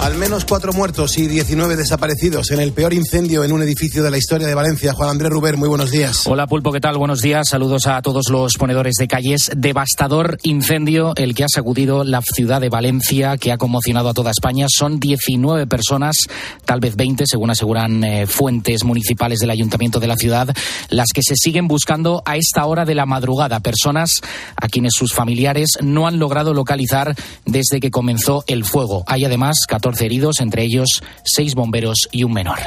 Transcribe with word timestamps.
Al 0.00 0.14
menos 0.14 0.44
cuatro 0.44 0.72
muertos 0.72 1.18
y 1.18 1.26
19 1.26 1.74
desaparecidos 1.74 2.52
en 2.52 2.60
el 2.60 2.72
peor 2.72 2.94
incendio 2.94 3.42
en 3.42 3.50
un 3.50 3.62
edificio 3.62 4.04
de 4.04 4.12
la 4.12 4.16
historia 4.16 4.46
de 4.46 4.54
Valencia. 4.54 4.92
Juan 4.92 5.10
Andrés 5.10 5.30
Ruber, 5.30 5.56
muy 5.56 5.68
buenos 5.68 5.90
días. 5.90 6.24
Hola 6.26 6.46
Pulpo, 6.46 6.70
¿qué 6.70 6.80
tal? 6.80 6.96
Buenos 6.96 7.20
días. 7.20 7.48
Saludos 7.48 7.88
a 7.88 8.00
todos 8.00 8.28
los 8.30 8.54
ponedores 8.54 8.94
de 8.94 9.08
calles. 9.08 9.50
Devastador 9.56 10.38
incendio 10.44 11.14
el 11.16 11.34
que 11.34 11.42
ha 11.42 11.48
sacudido 11.48 12.04
la 12.04 12.22
ciudad 12.22 12.60
de 12.60 12.68
Valencia, 12.68 13.36
que 13.38 13.50
ha 13.50 13.58
conmocionado 13.58 14.08
a 14.08 14.14
toda 14.14 14.30
España. 14.30 14.66
Son 14.70 15.00
19 15.00 15.66
personas, 15.66 16.16
tal 16.64 16.78
vez 16.78 16.94
20, 16.94 17.24
según 17.26 17.50
aseguran 17.50 18.04
eh, 18.04 18.28
fuentes 18.28 18.84
municipales 18.84 19.40
del 19.40 19.50
ayuntamiento 19.50 19.98
de 19.98 20.06
la 20.06 20.16
ciudad, 20.16 20.48
las 20.90 21.08
que 21.12 21.22
se 21.24 21.34
siguen 21.34 21.66
buscando 21.66 22.22
a 22.24 22.36
esta 22.36 22.64
hora 22.66 22.84
de 22.84 22.94
la 22.94 23.04
madrugada. 23.04 23.58
Personas 23.60 24.20
a 24.54 24.68
quienes 24.68 24.92
sus 24.94 25.12
familiares 25.12 25.70
no 25.82 26.06
han 26.06 26.20
logrado 26.20 26.54
localizar 26.54 27.16
desde 27.44 27.80
que 27.80 27.90
comenzó 27.90 28.44
el 28.46 28.64
fuego. 28.64 29.02
Hay 29.08 29.24
además 29.24 29.58
14 29.66 29.87
heridos, 30.00 30.40
entre 30.40 30.62
ellos 30.62 30.88
seis 31.24 31.54
bomberos 31.54 32.08
y 32.10 32.24
un 32.24 32.32
menor. 32.32 32.58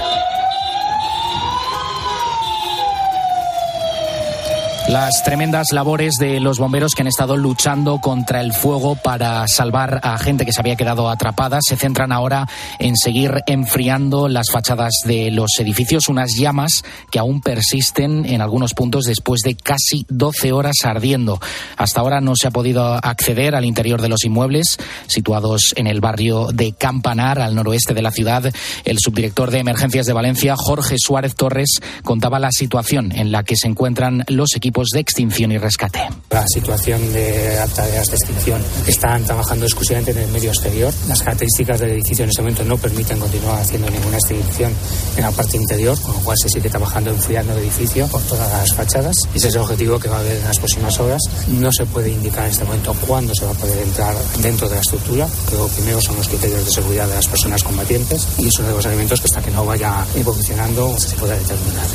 Las 4.91 5.23
tremendas 5.23 5.67
labores 5.71 6.15
de 6.19 6.41
los 6.41 6.59
bomberos 6.59 6.95
que 6.95 7.01
han 7.01 7.07
estado 7.07 7.37
luchando 7.37 7.99
contra 8.01 8.41
el 8.41 8.51
fuego 8.51 8.97
para 9.01 9.47
salvar 9.47 10.01
a 10.03 10.17
gente 10.17 10.43
que 10.43 10.51
se 10.51 10.59
había 10.59 10.75
quedado 10.75 11.09
atrapada 11.09 11.59
se 11.61 11.77
centran 11.77 12.11
ahora 12.11 12.45
en 12.77 12.97
seguir 12.97 13.35
enfriando 13.47 14.27
las 14.27 14.51
fachadas 14.51 14.91
de 15.05 15.31
los 15.31 15.51
edificios, 15.59 16.09
unas 16.09 16.35
llamas 16.35 16.83
que 17.09 17.19
aún 17.19 17.39
persisten 17.39 18.25
en 18.25 18.41
algunos 18.41 18.73
puntos 18.73 19.05
después 19.05 19.39
de 19.45 19.55
casi 19.55 20.05
12 20.09 20.51
horas 20.51 20.75
ardiendo. 20.83 21.39
Hasta 21.77 22.01
ahora 22.01 22.19
no 22.19 22.35
se 22.35 22.49
ha 22.49 22.51
podido 22.51 22.83
acceder 22.83 23.55
al 23.55 23.63
interior 23.63 24.01
de 24.01 24.09
los 24.09 24.25
inmuebles 24.25 24.77
situados 25.07 25.71
en 25.77 25.87
el 25.87 26.01
barrio 26.01 26.47
de 26.51 26.73
Campanar, 26.73 27.39
al 27.39 27.55
noroeste 27.55 27.93
de 27.93 28.01
la 28.01 28.11
ciudad. 28.11 28.53
El 28.83 28.99
subdirector 28.99 29.51
de 29.51 29.59
Emergencias 29.59 30.05
de 30.05 30.11
Valencia, 30.11 30.57
Jorge 30.57 30.97
Suárez 30.99 31.35
Torres, 31.35 31.79
contaba 32.03 32.39
la 32.39 32.51
situación 32.51 33.13
en 33.13 33.31
la 33.31 33.43
que 33.43 33.55
se 33.55 33.69
encuentran 33.69 34.25
los 34.27 34.53
equipos 34.53 34.80
de 34.89 34.99
extinción 34.99 35.51
y 35.51 35.57
rescate. 35.57 35.99
La 36.29 36.45
situación 36.47 37.13
de 37.13 37.57
tareas 37.75 38.07
de 38.07 38.15
extinción 38.15 38.61
están 38.87 39.23
trabajando 39.23 39.65
exclusivamente 39.65 40.11
en 40.11 40.19
el 40.19 40.27
medio 40.29 40.49
exterior. 40.49 40.93
Las 41.07 41.21
características 41.21 41.79
del 41.79 41.91
edificio 41.91 42.23
en 42.23 42.29
este 42.29 42.41
momento 42.41 42.63
no 42.63 42.77
permiten 42.77 43.19
continuar 43.19 43.61
haciendo 43.61 43.89
ninguna 43.89 44.17
extinción 44.17 44.73
en 45.17 45.23
la 45.23 45.31
parte 45.31 45.57
interior, 45.57 45.99
con 46.01 46.13
lo 46.13 46.19
cual 46.21 46.37
se 46.37 46.49
sigue 46.49 46.69
trabajando 46.69 47.11
enfriando 47.11 47.53
el 47.53 47.59
edificio 47.59 48.07
por 48.07 48.21
todas 48.23 48.51
las 48.51 48.73
fachadas. 48.73 49.15
Ese 49.33 49.47
es 49.49 49.55
el 49.55 49.61
objetivo 49.61 49.99
que 49.99 50.09
va 50.09 50.17
a 50.17 50.19
haber 50.19 50.37
en 50.37 50.45
las 50.45 50.57
próximas 50.57 50.99
horas. 50.99 51.21
No 51.47 51.71
se 51.71 51.85
puede 51.85 52.09
indicar 52.09 52.45
en 52.45 52.51
este 52.51 52.63
momento 52.63 52.95
cuándo 53.07 53.33
se 53.35 53.45
va 53.45 53.51
a 53.51 53.55
poder 53.55 53.77
entrar 53.79 54.15
dentro 54.41 54.67
de 54.67 54.75
la 54.75 54.81
estructura, 54.81 55.27
que 55.49 55.55
lo 55.55 55.67
primero 55.67 56.01
son 56.01 56.15
los 56.15 56.27
criterios 56.27 56.65
de 56.65 56.71
seguridad 56.71 57.07
de 57.07 57.15
las 57.15 57.27
personas 57.27 57.63
combatientes 57.63 58.27
y 58.37 58.47
es 58.47 58.59
uno 58.59 58.69
de 58.69 58.75
los 58.75 58.85
elementos 58.85 59.19
que 59.19 59.25
hasta 59.25 59.41
que 59.41 59.51
no 59.51 59.65
vaya 59.65 60.05
evolucionando 60.15 60.97
se 60.97 61.15
pueda 61.15 61.35
determinar. 61.35 61.87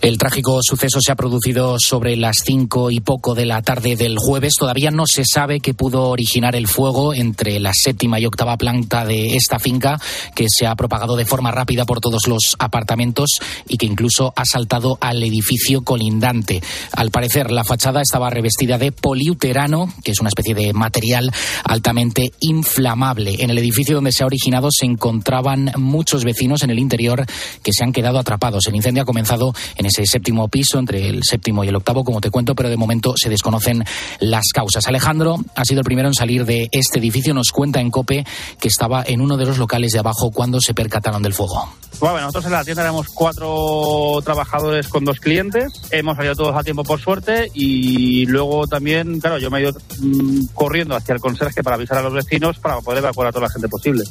El 0.00 0.18
trágico 0.18 0.58
suceso 0.62 0.98
se 1.00 1.12
ha 1.12 1.16
producido 1.16 1.76
sobre 1.78 2.16
las 2.24 2.36
cinco 2.42 2.90
y 2.90 3.00
poco 3.00 3.34
de 3.34 3.44
la 3.44 3.60
tarde 3.60 3.96
del 3.96 4.16
jueves. 4.16 4.54
Todavía 4.58 4.90
no 4.90 5.04
se 5.06 5.24
sabe 5.26 5.60
qué 5.60 5.74
pudo 5.74 6.08
originar 6.08 6.56
el 6.56 6.68
fuego 6.68 7.12
entre 7.12 7.60
la 7.60 7.72
séptima 7.74 8.18
y 8.18 8.24
octava 8.24 8.56
planta 8.56 9.04
de 9.04 9.36
esta 9.36 9.58
finca, 9.58 10.00
que 10.34 10.46
se 10.48 10.66
ha 10.66 10.74
propagado 10.74 11.16
de 11.16 11.26
forma 11.26 11.50
rápida 11.50 11.84
por 11.84 12.00
todos 12.00 12.26
los 12.26 12.56
apartamentos 12.58 13.28
y 13.68 13.76
que 13.76 13.84
incluso 13.84 14.32
ha 14.36 14.46
saltado 14.46 14.96
al 15.02 15.22
edificio 15.22 15.82
colindante. 15.82 16.62
Al 16.92 17.10
parecer, 17.10 17.50
la 17.50 17.62
fachada 17.62 18.00
estaba 18.00 18.30
revestida 18.30 18.78
de 18.78 18.90
poliuterano, 18.90 19.92
que 20.02 20.12
es 20.12 20.20
una 20.20 20.28
especie 20.28 20.54
de 20.54 20.72
material 20.72 21.30
altamente 21.64 22.32
inflamable. 22.40 23.42
En 23.42 23.50
el 23.50 23.58
edificio 23.58 23.96
donde 23.96 24.12
se 24.12 24.22
ha 24.22 24.26
originado 24.26 24.68
se 24.70 24.86
encontraban 24.86 25.72
muchos 25.76 26.24
vecinos 26.24 26.62
en 26.62 26.70
el 26.70 26.78
interior 26.78 27.26
que 27.62 27.72
se 27.74 27.84
han 27.84 27.92
quedado 27.92 28.18
atrapados. 28.18 28.66
El 28.66 28.76
incendio 28.76 29.02
ha 29.02 29.06
comenzado 29.06 29.52
en 29.76 29.84
ese 29.84 30.06
séptimo 30.06 30.48
piso, 30.48 30.78
entre 30.78 31.06
el 31.06 31.20
séptimo 31.22 31.64
y 31.64 31.68
el 31.68 31.76
octavo, 31.76 32.02
como 32.14 32.20
te 32.20 32.30
cuento, 32.30 32.54
pero 32.54 32.68
de 32.68 32.76
momento 32.76 33.14
se 33.16 33.28
desconocen 33.28 33.84
las 34.20 34.44
causas. 34.54 34.86
Alejandro 34.86 35.36
ha 35.56 35.64
sido 35.64 35.80
el 35.80 35.84
primero 35.84 36.06
en 36.06 36.14
salir 36.14 36.44
de 36.44 36.68
este 36.70 37.00
edificio. 37.00 37.34
Nos 37.34 37.50
cuenta 37.50 37.80
en 37.80 37.90
COPE 37.90 38.24
que 38.60 38.68
estaba 38.68 39.02
en 39.04 39.20
uno 39.20 39.36
de 39.36 39.44
los 39.44 39.58
locales 39.58 39.90
de 39.90 39.98
abajo 39.98 40.30
cuando 40.30 40.60
se 40.60 40.74
percataron 40.74 41.24
del 41.24 41.34
fuego. 41.34 41.74
Bueno, 41.98 42.20
nosotros 42.20 42.46
en 42.46 42.52
la 42.52 42.64
tienda 42.64 42.82
éramos 42.82 43.08
cuatro 43.08 44.20
trabajadores 44.24 44.86
con 44.86 45.04
dos 45.04 45.18
clientes. 45.18 45.72
Hemos 45.90 46.16
salido 46.16 46.36
todos 46.36 46.56
a 46.56 46.62
tiempo 46.62 46.84
por 46.84 47.00
suerte 47.00 47.50
y 47.52 48.26
luego 48.26 48.68
también, 48.68 49.18
claro, 49.20 49.38
yo 49.38 49.50
me 49.50 49.58
he 49.58 49.62
ido 49.62 49.72
mm, 49.98 50.46
corriendo 50.54 50.94
hacia 50.94 51.14
el 51.14 51.20
conserje 51.20 51.64
para 51.64 51.74
avisar 51.74 51.98
a 51.98 52.02
los 52.02 52.12
vecinos 52.12 52.58
para 52.58 52.80
poder 52.80 52.98
evacuar 52.98 53.28
a 53.28 53.32
toda 53.32 53.46
la 53.46 53.52
gente 53.52 53.68
posible. 53.68 54.04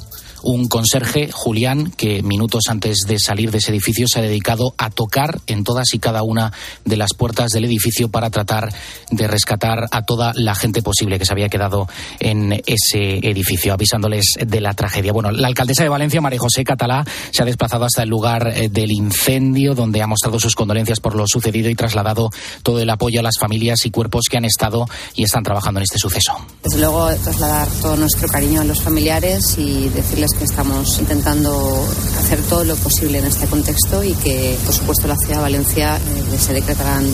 Un 0.44 0.68
conserje, 0.68 1.30
Julián, 1.32 1.92
que 1.92 2.22
minutos 2.22 2.64
antes 2.68 3.06
de 3.08 3.18
salir 3.18 3.50
de 3.52 3.60
ese 3.60 3.72
edificio 3.72 4.08
se 4.10 4.20
ha 4.20 4.22
dedicado 4.22 4.74
a 4.78 4.90
tocar 4.90 5.40
en 5.48 5.64
todas 5.64 5.94
y 5.94 6.00
cada 6.00 6.24
una 6.24 6.52
de 6.84 6.98
las 6.98 7.14
puertas 7.14 7.52
del 7.52 7.64
edificio 7.64 7.93
para 8.10 8.30
tratar 8.30 8.74
de 9.12 9.28
rescatar 9.28 9.88
a 9.92 10.02
toda 10.04 10.34
la 10.36 10.56
gente 10.56 10.82
posible 10.82 11.20
que 11.20 11.26
se 11.26 11.34
había 11.34 11.50
quedado 11.50 11.88
en 12.20 12.54
ese 12.66 13.20
edificio, 13.22 13.74
avisándoles 13.74 14.34
de 14.46 14.62
la 14.62 14.74
tragedia. 14.74 15.12
Bueno, 15.14 15.32
la 15.32 15.48
alcaldesa 15.48 15.84
de 15.84 15.90
Valencia, 15.90 16.22
María 16.22 16.40
José 16.40 16.64
Catalá, 16.64 17.06
se 17.32 17.42
ha 17.42 17.46
desplazado 17.46 17.86
hasta 17.86 18.04
el 18.04 18.10
lugar 18.10 18.48
eh, 18.56 18.70
del 18.70 18.92
incendio, 18.92 19.76
donde 19.76 20.02
ha 20.02 20.08
mostrado 20.08 20.40
sus 20.40 20.56
condolencias 20.56 21.00
por 21.00 21.16
lo 21.16 21.26
sucedido 21.28 21.70
y 21.70 21.76
trasladado 21.76 22.30
todo 22.64 22.80
el 22.80 22.90
apoyo 22.90 23.20
a 23.20 23.24
las 23.24 23.38
familias 23.40 23.86
y 23.86 23.92
cuerpos 23.92 24.26
que 24.30 24.38
han 24.38 24.46
estado 24.46 24.88
y 25.16 25.24
están 25.24 25.44
trabajando 25.44 25.80
en 25.80 25.84
este 25.84 26.00
suceso. 26.00 26.34
Desde 26.64 26.80
luego, 26.80 27.10
trasladar 27.24 27.68
todo 27.82 27.98
nuestro 27.98 28.28
cariño 28.28 28.62
a 28.62 28.64
los 28.64 28.82
familiares 28.82 29.58
y 29.58 29.90
decirles 29.90 30.32
que 30.38 30.46
estamos 30.46 31.00
intentando 31.00 31.86
hacer 32.18 32.42
todo 32.44 32.64
lo 32.64 32.76
posible 32.76 33.20
en 33.20 33.26
este 33.26 33.48
contexto 33.48 34.04
y 34.04 34.14
que, 34.14 34.58
por 34.66 34.74
supuesto, 34.74 35.08
la 35.08 35.16
ciudad 35.18 35.38
de 35.38 35.42
Valencia 35.42 35.98
eh, 35.98 36.38
se 36.38 36.54
decretarán 36.54 37.06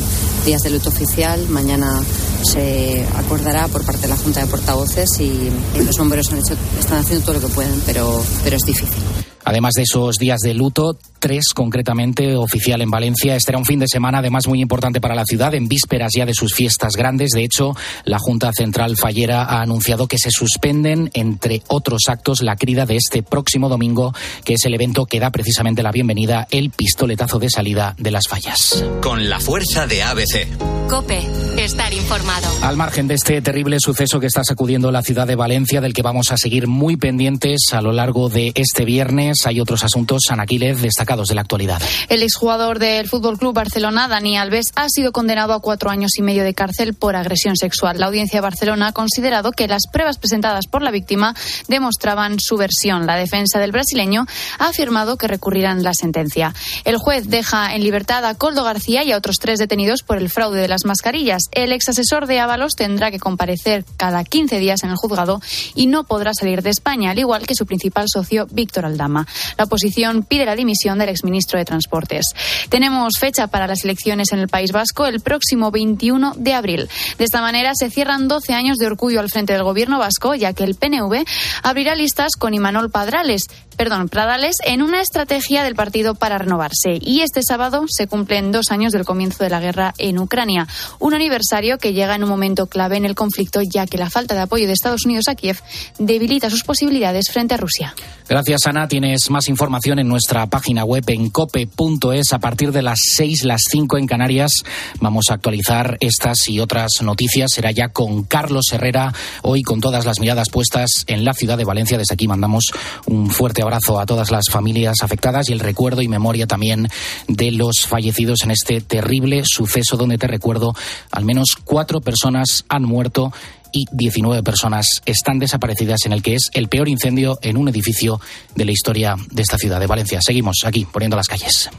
días 0.45 0.61
de 0.61 0.68
luto 0.69 0.89
oficial. 0.89 1.47
Mañana 1.49 2.01
se 2.43 3.05
acordará 3.15 3.67
por 3.67 3.83
parte 3.83 4.01
de 4.01 4.07
la 4.09 4.17
Junta 4.17 4.41
de 4.41 4.47
Portavoces 4.47 5.09
y 5.19 5.49
los 5.83 5.97
bomberos 5.97 6.31
han 6.31 6.39
hecho, 6.39 6.55
están 6.79 6.99
haciendo 6.99 7.25
todo 7.25 7.39
lo 7.39 7.47
que 7.47 7.53
pueden, 7.53 7.81
pero, 7.85 8.21
pero 8.43 8.55
es 8.57 8.63
difícil. 8.63 9.28
Además 9.49 9.73
de 9.73 9.81
esos 9.81 10.17
días 10.19 10.41
de 10.41 10.53
luto, 10.53 10.95
tres 11.17 11.45
concretamente 11.55 12.35
oficial 12.35 12.83
en 12.83 12.91
Valencia. 12.91 13.35
Este 13.35 13.49
era 13.49 13.57
un 13.57 13.65
fin 13.65 13.79
de 13.79 13.87
semana 13.87 14.19
además 14.19 14.47
muy 14.47 14.61
importante 14.61 15.01
para 15.01 15.15
la 15.15 15.25
ciudad, 15.25 15.55
en 15.55 15.67
vísperas 15.67 16.11
ya 16.15 16.27
de 16.27 16.35
sus 16.35 16.53
fiestas 16.53 16.93
grandes. 16.95 17.31
De 17.31 17.43
hecho, 17.43 17.75
la 18.05 18.19
Junta 18.19 18.51
Central 18.53 18.95
Fallera 18.95 19.45
ha 19.45 19.63
anunciado 19.63 20.05
que 20.05 20.19
se 20.19 20.29
suspenden, 20.29 21.09
entre 21.15 21.63
otros 21.67 22.03
actos, 22.09 22.43
la 22.43 22.57
crida 22.57 22.85
de 22.85 22.97
este 22.97 23.23
próximo 23.23 23.69
domingo, 23.69 24.13
que 24.43 24.53
es 24.53 24.65
el 24.65 24.75
evento 24.75 25.07
que 25.07 25.19
da 25.19 25.31
precisamente 25.31 25.81
la 25.81 25.91
bienvenida, 25.91 26.47
el 26.51 26.69
pistoletazo 26.69 27.39
de 27.39 27.49
salida 27.49 27.95
de 27.97 28.11
las 28.11 28.27
fallas. 28.27 28.85
Con 29.01 29.29
la 29.29 29.39
fuerza 29.39 29.87
de 29.87 30.03
ABC. 30.03 30.78
Cope, 30.89 31.19
estar 31.63 31.93
informado. 31.93 32.47
Al 32.63 32.75
margen 32.75 33.07
de 33.07 33.13
este 33.13 33.43
terrible 33.43 33.77
suceso 33.79 34.19
que 34.19 34.25
está 34.25 34.43
sacudiendo 34.43 34.91
la 34.91 35.03
ciudad 35.03 35.27
de 35.27 35.35
Valencia, 35.35 35.81
del 35.81 35.93
que 35.93 36.01
vamos 36.01 36.31
a 36.31 36.37
seguir 36.37 36.67
muy 36.67 36.97
pendientes 36.97 37.67
a 37.73 37.81
lo 37.81 37.91
largo 37.91 38.27
de 38.27 38.51
este 38.55 38.85
viernes, 38.85 39.45
hay 39.45 39.61
otros 39.61 39.83
asuntos, 39.83 40.23
Anaquiles, 40.29 40.81
destacados 40.81 41.27
de 41.27 41.35
la 41.35 41.41
actualidad. 41.41 41.79
El 42.07 42.23
exjugador 42.23 42.79
del 42.79 43.07
Fútbol 43.07 43.37
Club 43.37 43.53
Barcelona, 43.53 44.07
Dani 44.07 44.35
Alves, 44.35 44.71
ha 44.75 44.89
sido 44.89 45.11
condenado 45.11 45.53
a 45.53 45.61
cuatro 45.61 45.91
años 45.91 46.17
y 46.17 46.23
medio 46.23 46.43
de 46.43 46.55
cárcel 46.55 46.95
por 46.95 47.15
agresión 47.15 47.55
sexual. 47.55 47.99
La 47.99 48.07
audiencia 48.07 48.37
de 48.37 48.41
Barcelona 48.41 48.87
ha 48.87 48.93
considerado 48.93 49.51
que 49.51 49.67
las 49.67 49.83
pruebas 49.93 50.17
presentadas 50.17 50.65
por 50.65 50.81
la 50.81 50.89
víctima 50.89 51.35
demostraban 51.67 52.39
su 52.39 52.57
versión. 52.57 53.05
La 53.05 53.15
defensa 53.15 53.59
del 53.59 53.71
brasileño 53.71 54.25
ha 54.57 54.69
afirmado 54.69 55.17
que 55.17 55.27
recurrirán 55.27 55.83
la 55.83 55.93
sentencia. 55.93 56.55
El 56.83 56.97
juez 56.97 57.27
deja 57.27 57.75
en 57.75 57.83
libertad 57.83 58.25
a 58.25 58.33
Coldo 58.33 58.63
García 58.63 59.03
y 59.03 59.11
a 59.11 59.17
otros 59.17 59.35
tres 59.39 59.59
detenidos 59.59 60.01
por 60.01 60.17
el 60.17 60.31
fraude 60.31 60.59
de 60.59 60.67
las 60.67 60.78
mascarillas. 60.85 61.43
El 61.51 61.71
ex 61.71 61.89
asesor 61.89 62.27
de 62.27 62.39
Ábalos 62.39 62.73
tendrá 62.73 63.11
que 63.11 63.19
comparecer 63.19 63.85
cada 63.97 64.23
15 64.23 64.59
días 64.59 64.83
en 64.83 64.89
el 64.89 64.95
juzgado 64.95 65.41
y 65.75 65.87
no 65.87 66.03
podrá 66.03 66.33
salir 66.33 66.61
de 66.61 66.69
España, 66.69 67.11
al 67.11 67.19
igual 67.19 67.45
que 67.45 67.55
su 67.55 67.65
principal 67.65 68.05
socio, 68.07 68.47
Víctor 68.51 68.85
Aldama. 68.85 69.27
La 69.57 69.65
oposición 69.65 70.23
pide 70.23 70.45
la 70.45 70.55
dimisión 70.55 70.99
del 70.99 71.09
exministro 71.09 71.59
de 71.59 71.65
Transportes. 71.65 72.27
Tenemos 72.69 73.13
fecha 73.19 73.47
para 73.47 73.67
las 73.67 73.83
elecciones 73.83 74.31
en 74.31 74.39
el 74.39 74.47
País 74.47 74.71
Vasco 74.71 75.05
el 75.05 75.19
próximo 75.21 75.71
21 75.71 76.33
de 76.37 76.53
abril. 76.53 76.89
De 77.17 77.25
esta 77.25 77.41
manera 77.41 77.71
se 77.75 77.89
cierran 77.89 78.27
12 78.27 78.53
años 78.53 78.77
de 78.77 78.87
orgullo 78.87 79.19
al 79.19 79.29
frente 79.29 79.53
del 79.53 79.63
gobierno 79.63 79.99
vasco, 79.99 80.35
ya 80.35 80.53
que 80.53 80.63
el 80.63 80.75
PNV 80.75 81.25
abrirá 81.63 81.95
listas 81.95 82.35
con 82.37 82.53
Imanol 82.53 82.89
Padrales, 82.89 83.43
perdón, 83.79 84.09
Pradales 84.09 84.57
en 84.65 84.81
una 84.81 84.99
estrategia 84.99 85.63
del 85.63 85.73
partido 85.73 86.13
para 86.13 86.37
renovarse. 86.37 86.99
Y 86.99 87.21
este 87.21 87.41
sábado 87.43 87.85
se 87.87 88.07
cumplen 88.07 88.51
dos 88.51 88.71
años 88.71 88.91
del 88.91 89.05
comienzo 89.05 89.41
de 89.41 89.49
la 89.49 89.61
guerra 89.61 89.93
en 89.97 90.19
Ucrania, 90.19 90.67
un 90.99 91.13
aniversario 91.13 91.77
que 91.77 91.93
llega 91.93 92.13
en 92.13 92.25
un 92.25 92.29
momento 92.29 92.67
clave 92.67 92.97
en 92.97 93.05
el 93.05 93.15
conflicto, 93.15 93.61
ya 93.61 93.87
que 93.87 93.97
la 93.97 94.09
falta 94.09 94.35
de 94.35 94.41
apoyo 94.41 94.67
de 94.67 94.73
Estados 94.73 95.05
Unidos 95.05 95.29
a 95.29 95.35
Kiev 95.35 95.61
debilita 95.97 96.49
sus 96.49 96.65
posibilidades 96.65 97.31
frente 97.31 97.53
a 97.53 97.57
Rusia. 97.57 97.95
Gracias, 98.27 98.67
Ana. 98.67 98.89
Tienes 98.89 99.29
más 99.29 99.47
información 99.47 99.97
en 99.97 100.09
nuestra 100.09 100.45
página 100.47 100.83
web 100.83 101.05
en 101.07 101.29
cope.es 101.29 102.33
a 102.33 102.39
partir 102.39 102.73
de 102.73 102.81
las 102.81 102.99
6, 103.15 103.45
las 103.45 103.61
5 103.71 103.97
en 103.97 104.07
Canarias. 104.07 104.51
Vamos 104.99 105.27
a 105.29 105.35
actualizar 105.35 105.95
estas 106.01 106.49
y 106.49 106.59
otras 106.59 107.01
noticias. 107.01 107.51
Será 107.55 107.71
ya 107.71 107.87
con 107.87 108.23
Carlos 108.23 108.65
Herrera, 108.73 109.13
hoy 109.41 109.61
con 109.61 109.79
todas 109.79 110.05
las 110.05 110.19
miradas 110.19 110.49
puestas 110.49 111.05
en 111.07 111.23
la 111.23 111.33
ciudad 111.33 111.57
de 111.57 111.63
Valencia. 111.63 111.97
Desde 111.97 112.13
aquí 112.13 112.27
mandamos 112.27 112.65
un 113.05 113.29
fuerte 113.29 113.61
abrazo 113.61 113.68
a 113.73 114.05
todas 114.05 114.31
las 114.31 114.45
familias 114.49 114.97
afectadas 115.01 115.49
y 115.49 115.53
el 115.53 115.59
recuerdo 115.59 116.01
y 116.01 116.07
memoria 116.07 116.47
también 116.47 116.87
de 117.27 117.51
los 117.51 117.85
fallecidos 117.85 118.43
en 118.43 118.51
este 118.51 118.81
terrible 118.81 119.43
suceso 119.45 119.97
donde 119.97 120.17
te 120.17 120.27
recuerdo, 120.27 120.73
al 121.11 121.25
menos 121.25 121.55
cuatro 121.63 122.01
personas 122.01 122.65
han 122.69 122.83
muerto 122.83 123.31
y 123.71 123.85
19 123.91 124.43
personas 124.43 125.01
están 125.05 125.39
desaparecidas 125.39 125.99
en 126.05 126.13
el 126.13 126.23
que 126.23 126.35
es 126.35 126.49
el 126.53 126.67
peor 126.67 126.89
incendio 126.89 127.37
en 127.41 127.57
un 127.57 127.67
edificio 127.67 128.19
de 128.55 128.65
la 128.65 128.71
historia 128.71 129.15
de 129.31 129.41
esta 129.41 129.57
ciudad 129.57 129.79
de 129.79 129.87
Valencia. 129.87 130.19
Seguimos 130.21 130.57
aquí 130.65 130.85
poniendo 130.91 131.17
las 131.17 131.27
calles. 131.27 131.69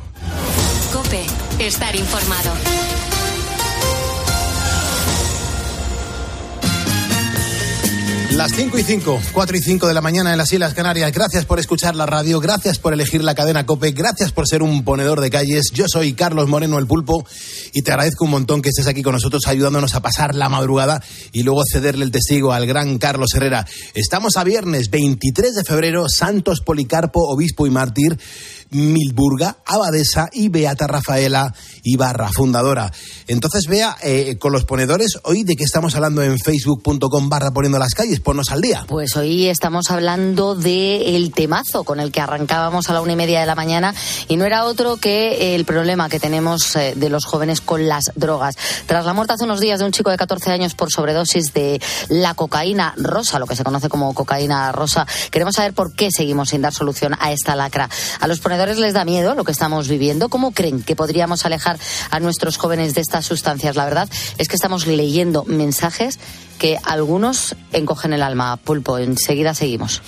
Cope, 0.92 1.24
estar 1.58 1.94
informado. 1.96 2.89
Las 8.36 8.52
5 8.52 8.78
y 8.78 8.82
5, 8.84 9.20
4 9.32 9.56
y 9.56 9.60
5 9.60 9.88
de 9.88 9.94
la 9.94 10.00
mañana 10.00 10.30
en 10.30 10.38
las 10.38 10.52
Islas 10.52 10.72
Canarias. 10.72 11.12
Gracias 11.12 11.44
por 11.44 11.58
escuchar 11.58 11.96
la 11.96 12.06
radio, 12.06 12.40
gracias 12.40 12.78
por 12.78 12.92
elegir 12.92 13.24
la 13.24 13.34
cadena 13.34 13.66
Cope, 13.66 13.90
gracias 13.90 14.30
por 14.30 14.46
ser 14.46 14.62
un 14.62 14.84
ponedor 14.84 15.20
de 15.20 15.30
calles. 15.30 15.70
Yo 15.74 15.86
soy 15.88 16.14
Carlos 16.14 16.48
Moreno 16.48 16.78
el 16.78 16.86
Pulpo 16.86 17.26
y 17.72 17.82
te 17.82 17.90
agradezco 17.90 18.24
un 18.24 18.30
montón 18.30 18.62
que 18.62 18.68
estés 18.68 18.86
aquí 18.86 19.02
con 19.02 19.14
nosotros 19.14 19.42
ayudándonos 19.46 19.94
a 19.94 20.00
pasar 20.00 20.36
la 20.36 20.48
madrugada 20.48 21.02
y 21.32 21.42
luego 21.42 21.62
cederle 21.70 22.04
el 22.04 22.12
testigo 22.12 22.52
al 22.52 22.66
gran 22.66 22.98
Carlos 22.98 23.34
Herrera. 23.34 23.66
Estamos 23.94 24.36
a 24.36 24.44
viernes 24.44 24.90
23 24.90 25.56
de 25.56 25.64
febrero, 25.64 26.08
Santos 26.08 26.60
Policarpo, 26.60 27.28
obispo 27.28 27.66
y 27.66 27.70
mártir. 27.70 28.16
Milburga, 28.70 29.58
abadesa 29.66 30.28
y 30.32 30.48
Beata 30.48 30.86
Rafaela 30.86 31.52
Ibarra, 31.82 32.30
fundadora. 32.32 32.92
Entonces, 33.26 33.66
vea, 33.68 33.96
eh, 34.02 34.36
con 34.38 34.52
los 34.52 34.64
ponedores, 34.64 35.18
hoy 35.24 35.44
de 35.44 35.56
qué 35.56 35.64
estamos 35.64 35.94
hablando 35.94 36.22
en 36.22 36.38
facebook.com 36.38 37.28
barra 37.28 37.50
poniendo 37.50 37.78
las 37.78 37.94
calles, 37.94 38.20
ponnos 38.20 38.50
al 38.50 38.60
día. 38.60 38.84
Pues 38.88 39.16
hoy 39.16 39.46
estamos 39.46 39.90
hablando 39.90 40.54
del 40.54 41.32
temazo 41.32 41.84
con 41.84 42.00
el 42.00 42.12
que 42.12 42.20
arrancábamos 42.20 42.88
a 42.88 42.92
la 42.92 43.00
una 43.00 43.12
y 43.12 43.16
media 43.16 43.40
de 43.40 43.46
la 43.46 43.54
mañana 43.54 43.94
y 44.28 44.36
no 44.36 44.44
era 44.44 44.64
otro 44.64 44.96
que 44.96 45.54
el 45.54 45.64
problema 45.64 46.08
que 46.08 46.20
tenemos 46.20 46.74
eh, 46.76 46.94
de 46.96 47.08
los 47.08 47.24
jóvenes 47.24 47.60
con 47.60 47.88
las 47.88 48.12
drogas. 48.14 48.56
Tras 48.86 49.04
la 49.04 49.12
muerte 49.12 49.34
hace 49.34 49.44
unos 49.44 49.60
días 49.60 49.78
de 49.78 49.86
un 49.86 49.92
chico 49.92 50.10
de 50.10 50.16
14 50.16 50.50
años 50.50 50.74
por 50.74 50.90
sobredosis 50.90 51.52
de 51.52 51.80
la 52.08 52.34
cocaína 52.34 52.94
rosa, 52.96 53.38
lo 53.38 53.46
que 53.46 53.56
se 53.56 53.64
conoce 53.64 53.88
como 53.88 54.14
cocaína 54.14 54.72
rosa, 54.72 55.06
queremos 55.30 55.54
saber 55.54 55.72
por 55.72 55.94
qué 55.94 56.10
seguimos 56.10 56.50
sin 56.50 56.62
dar 56.62 56.72
solución 56.72 57.16
a 57.18 57.32
esta 57.32 57.56
lacra. 57.56 57.88
A 58.20 58.26
los 58.26 58.40
ponedores 58.40 58.78
les 58.78 58.94
da 58.94 59.04
miedo 59.04 59.34
lo 59.34 59.44
que 59.44 59.52
estamos 59.52 59.88
viviendo? 59.88 60.28
¿Cómo 60.28 60.52
creen 60.52 60.82
que 60.82 60.96
podríamos 60.96 61.44
alejar 61.44 61.69
a 62.10 62.20
nuestros 62.20 62.56
jóvenes 62.56 62.94
de 62.94 63.00
estas 63.00 63.26
sustancias? 63.26 63.76
La 63.76 63.84
verdad 63.84 64.08
es 64.38 64.48
que 64.48 64.56
estamos 64.56 64.86
leyendo 64.86 65.44
mensajes 65.44 66.18
que 66.58 66.78
algunos 66.84 67.56
encogen 67.72 68.12
el 68.12 68.22
alma. 68.22 68.56
Pulpo, 68.58 68.98
enseguida 68.98 69.54
seguimos. 69.54 70.02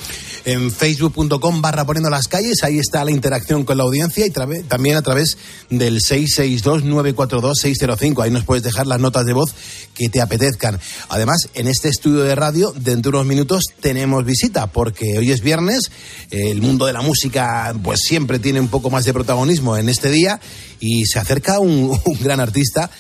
En 0.45 0.73
facebook.com 0.73 1.63
barra 1.63 1.85
poniendo 1.85 2.11
las 2.11 2.27
calles, 2.27 2.65
ahí 2.65 2.81
está 2.81 3.05
la 3.05 3.13
interacción 3.13 3.63
con 3.65 3.77
la 3.77 3.85
audiencia 3.85 4.27
y 4.27 4.31
también 4.31 4.97
a 4.97 5.03
través 5.03 5.39
del 5.71 6.01
662-942-605. 6.01 8.25
Ahí 8.25 8.33
nos 8.33 8.43
puedes 8.45 8.65
dejar 8.65 8.89
las 8.89 8.99
notas 8.99 9.25
de 9.25 9.35
voz 9.35 9.55
que 9.95 10.09
te 10.09 10.21
apetezcan. 10.21 10.81
Además, 11.11 11.49
en 11.55 11.69
este 11.69 11.89
estudio 11.89 12.25
de 12.25 12.35
radio, 12.35 12.75
dentro 12.77 13.13
de 13.13 13.19
unos 13.19 13.29
minutos 13.29 13.67
tenemos 13.81 14.25
visita, 14.25 14.67
porque 14.67 15.17
hoy 15.19 15.31
es 15.31 15.43
viernes, 15.43 15.93
el 16.31 16.61
mundo 16.61 16.87
de 16.87 16.93
la 16.93 17.03
música 17.03 17.73
pues 17.83 18.01
siempre 18.01 18.41
tiene 18.41 18.59
un 18.59 18.69
poco 18.69 18.91
más 18.91 19.05
de 19.05 19.13
protagonismo 19.13 19.77
en 19.77 19.89
este 19.89 20.11
día 20.11 20.41
y 20.81 21.07
se 21.07 21.21
acerca 21.21 21.61
un, 21.61 21.97
un 22.05 22.19
gran 22.21 22.41
artista 22.41 22.91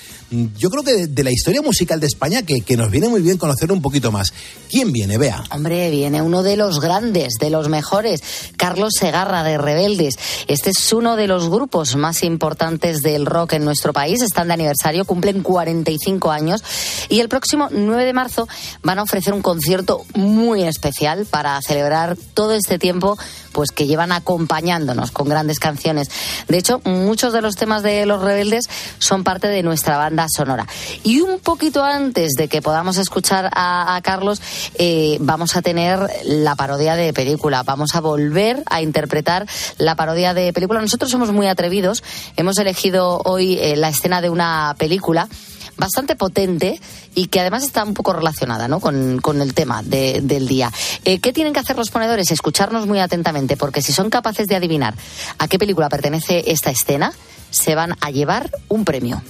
yo 0.56 0.70
creo 0.70 0.82
que 0.82 1.06
de, 1.06 1.24
la 1.24 1.30
historia 1.30 1.62
musical 1.62 2.00
de 2.00 2.06
España 2.06 2.42
que, 2.42 2.62
que, 2.62 2.76
nos 2.76 2.90
viene 2.90 3.08
muy 3.08 3.20
bien 3.20 3.36
conocer 3.36 3.70
un 3.70 3.82
poquito 3.82 4.10
más. 4.10 4.32
¿Quién 4.70 4.92
viene, 4.92 5.18
Bea? 5.18 5.44
Hombre, 5.50 5.90
viene 5.90 6.22
uno 6.22 6.42
de 6.42 6.56
los 6.56 6.80
grandes, 6.80 7.34
de 7.38 7.50
los 7.50 7.68
mejores, 7.68 8.22
Carlos 8.56 8.94
Segarra 8.98 9.42
de 9.42 9.58
Rebeldes. 9.58 10.14
Este 10.48 10.70
es 10.70 10.92
uno 10.92 11.16
de 11.16 11.26
los 11.26 11.48
grupos 11.50 11.96
más 11.96 12.22
importantes 12.22 13.02
del 13.02 13.26
rock 13.26 13.54
en 13.54 13.64
nuestro 13.64 13.92
país. 13.92 14.22
Están 14.22 14.48
de 14.48 14.54
aniversario, 14.54 15.04
cumplen 15.04 15.42
45 15.42 16.30
años 16.30 16.64
y 17.08 17.20
el 17.20 17.28
próximo 17.28 17.68
9 17.70 18.04
de 18.04 18.12
marzo 18.12 18.48
van 18.82 18.98
a 18.98 19.02
ofrecer 19.02 19.34
un 19.34 19.42
concierto 19.42 20.04
muy 20.14 20.62
especial 20.62 21.26
para 21.26 21.60
celebrar 21.60 22.16
todo 22.34 22.54
este 22.54 22.78
tiempo 22.78 23.18
pues 23.52 23.70
que 23.70 23.86
llevan 23.86 24.12
acompañándonos 24.12 25.10
con 25.10 25.28
grandes 25.28 25.58
canciones. 25.58 26.08
De 26.48 26.58
hecho, 26.58 26.80
muchos 26.84 27.32
de 27.34 27.42
los 27.42 27.56
temas 27.56 27.82
de 27.82 28.06
Los 28.06 28.22
Rebeldes 28.22 28.68
son 28.98 29.24
parte 29.24 29.48
de 29.48 29.62
nuestra 29.62 29.98
banda 29.98 30.21
sonora. 30.28 30.66
Y 31.02 31.20
un 31.20 31.40
poquito 31.40 31.84
antes 31.84 32.32
de 32.36 32.48
que 32.48 32.62
podamos 32.62 32.98
escuchar 32.98 33.50
a, 33.52 34.00
Carlos, 34.02 34.40
eh, 34.74 35.18
vamos 35.20 35.56
a 35.56 35.62
tener 35.62 36.00
la 36.24 36.56
parodia 36.56 36.94
de 36.94 37.12
película. 37.12 37.62
Vamos 37.62 37.94
a 37.94 38.00
volver 38.00 38.62
a 38.66 38.82
interpretar 38.82 39.46
la 39.78 39.96
parodia 39.96 40.34
de 40.34 40.52
película. 40.52 40.80
Nosotros 40.80 41.10
somos 41.10 41.32
muy 41.32 41.46
atrevidos. 41.46 42.02
Hemos 42.36 42.58
elegido 42.58 43.20
hoy 43.24 43.58
eh, 43.58 43.76
la 43.76 43.88
escena 43.88 44.20
de 44.20 44.30
una 44.30 44.74
película 44.78 45.28
bastante 45.76 46.16
potente 46.16 46.80
y 47.14 47.26
que 47.26 47.40
además 47.40 47.64
está 47.64 47.84
un 47.84 47.94
poco 47.94 48.12
relacionada 48.12 48.68
¿no? 48.68 48.80
con, 48.80 49.42
el 49.42 49.54
tema 49.54 49.82
del 49.82 50.46
día. 50.46 50.70
Eh, 51.04 51.18
¿Qué 51.18 51.32
tienen 51.32 51.52
que 51.52 51.60
hacer 51.60 51.76
los 51.76 51.90
ponedores? 51.90 52.30
Escucharnos 52.30 52.86
muy 52.86 53.00
atentamente, 53.00 53.56
porque 53.56 53.82
si 53.82 53.92
son 53.92 54.10
capaces 54.10 54.46
de 54.46 54.56
adivinar 54.56 54.94
a 55.38 55.48
qué 55.48 55.58
película 55.58 55.88
pertenece 55.88 56.44
esta 56.46 56.70
escena, 56.70 57.12
se 57.50 57.74
van 57.74 57.96
a 58.00 58.10
llevar 58.10 58.50
un 58.68 58.84
premio. 58.84 59.22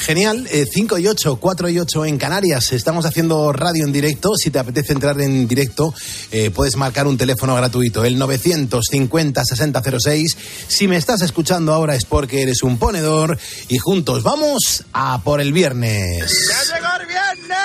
Genial, 0.00 0.48
5 0.48 0.96
eh, 0.96 1.02
y 1.02 1.06
8, 1.06 1.36
4 1.36 1.68
y 1.68 1.78
8 1.78 2.06
en 2.06 2.16
Canarias. 2.16 2.72
Estamos 2.72 3.04
haciendo 3.04 3.52
radio 3.52 3.84
en 3.84 3.92
directo. 3.92 4.34
Si 4.34 4.50
te 4.50 4.58
apetece 4.58 4.94
entrar 4.94 5.20
en 5.20 5.46
directo, 5.46 5.92
eh, 6.32 6.50
puedes 6.50 6.76
marcar 6.76 7.06
un 7.06 7.18
teléfono 7.18 7.54
gratuito, 7.54 8.02
el 8.04 8.18
950-6006. 8.18 10.36
Si 10.68 10.88
me 10.88 10.96
estás 10.96 11.20
escuchando 11.20 11.74
ahora 11.74 11.94
es 11.94 12.06
porque 12.06 12.40
eres 12.42 12.62
un 12.62 12.78
ponedor 12.78 13.38
y 13.68 13.76
juntos 13.76 14.22
vamos 14.22 14.86
a 14.94 15.20
por 15.22 15.42
el 15.42 15.52
viernes. 15.52 16.48
¡Ya 16.48 16.62
llegó 16.74 16.88
el 16.98 17.06
viernes! 17.06 17.58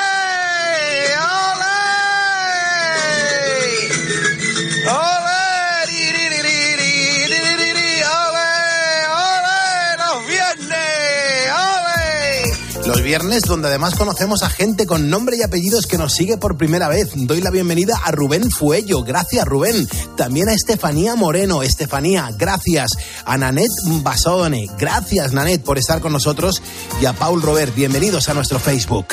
¡Ole! 1.18 1.55
Viernes, 13.02 13.44
donde 13.44 13.68
además 13.68 13.96
conocemos 13.96 14.44
a 14.44 14.50
gente 14.50 14.86
con 14.86 15.10
nombre 15.10 15.38
y 15.38 15.44
apellidos 15.44 15.88
que 15.88 15.98
nos 15.98 16.14
sigue 16.14 16.38
por 16.38 16.58
primera 16.58 16.88
vez. 16.88 17.10
Doy 17.16 17.42
la 17.42 17.50
bienvenida 17.50 18.00
a 18.04 18.12
Rubén 18.12 18.50
Fuello. 18.50 19.04
Gracias, 19.04 19.46
Rubén. 19.46 19.88
También 20.18 20.50
a 20.50 20.54
Estefanía 20.54 21.16
Moreno. 21.16 21.64
Estefanía, 21.64 22.30
gracias. 22.38 22.92
A 23.26 23.38
Nanet 23.38 23.72
Basone. 24.04 24.70
Gracias, 24.78 25.34
Nanet, 25.34 25.64
por 25.64 25.78
estar 25.78 26.02
con 26.02 26.14
nosotros. 26.14 26.62
Y 27.02 27.06
a 27.06 27.14
Paul 27.14 27.42
Robert, 27.42 27.74
bienvenidos 27.76 28.30
a 28.30 28.34
nuestro 28.34 28.60
Facebook. 28.60 29.08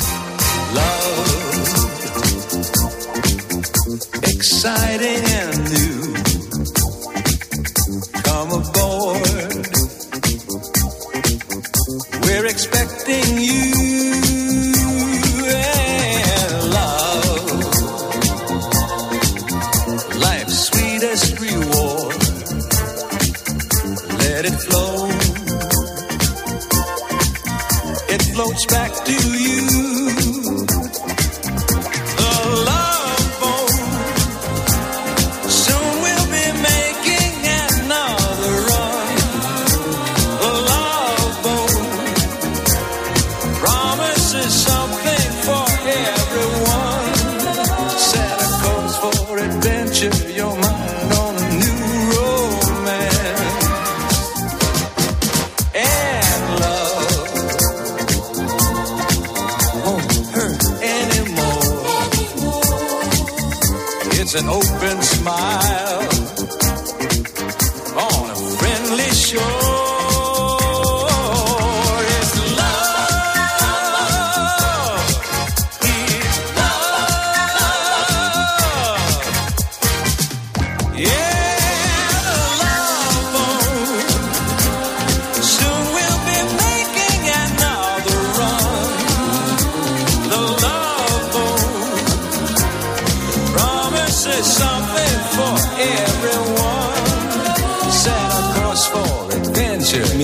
and 64.35 64.49
oh. 64.49 64.62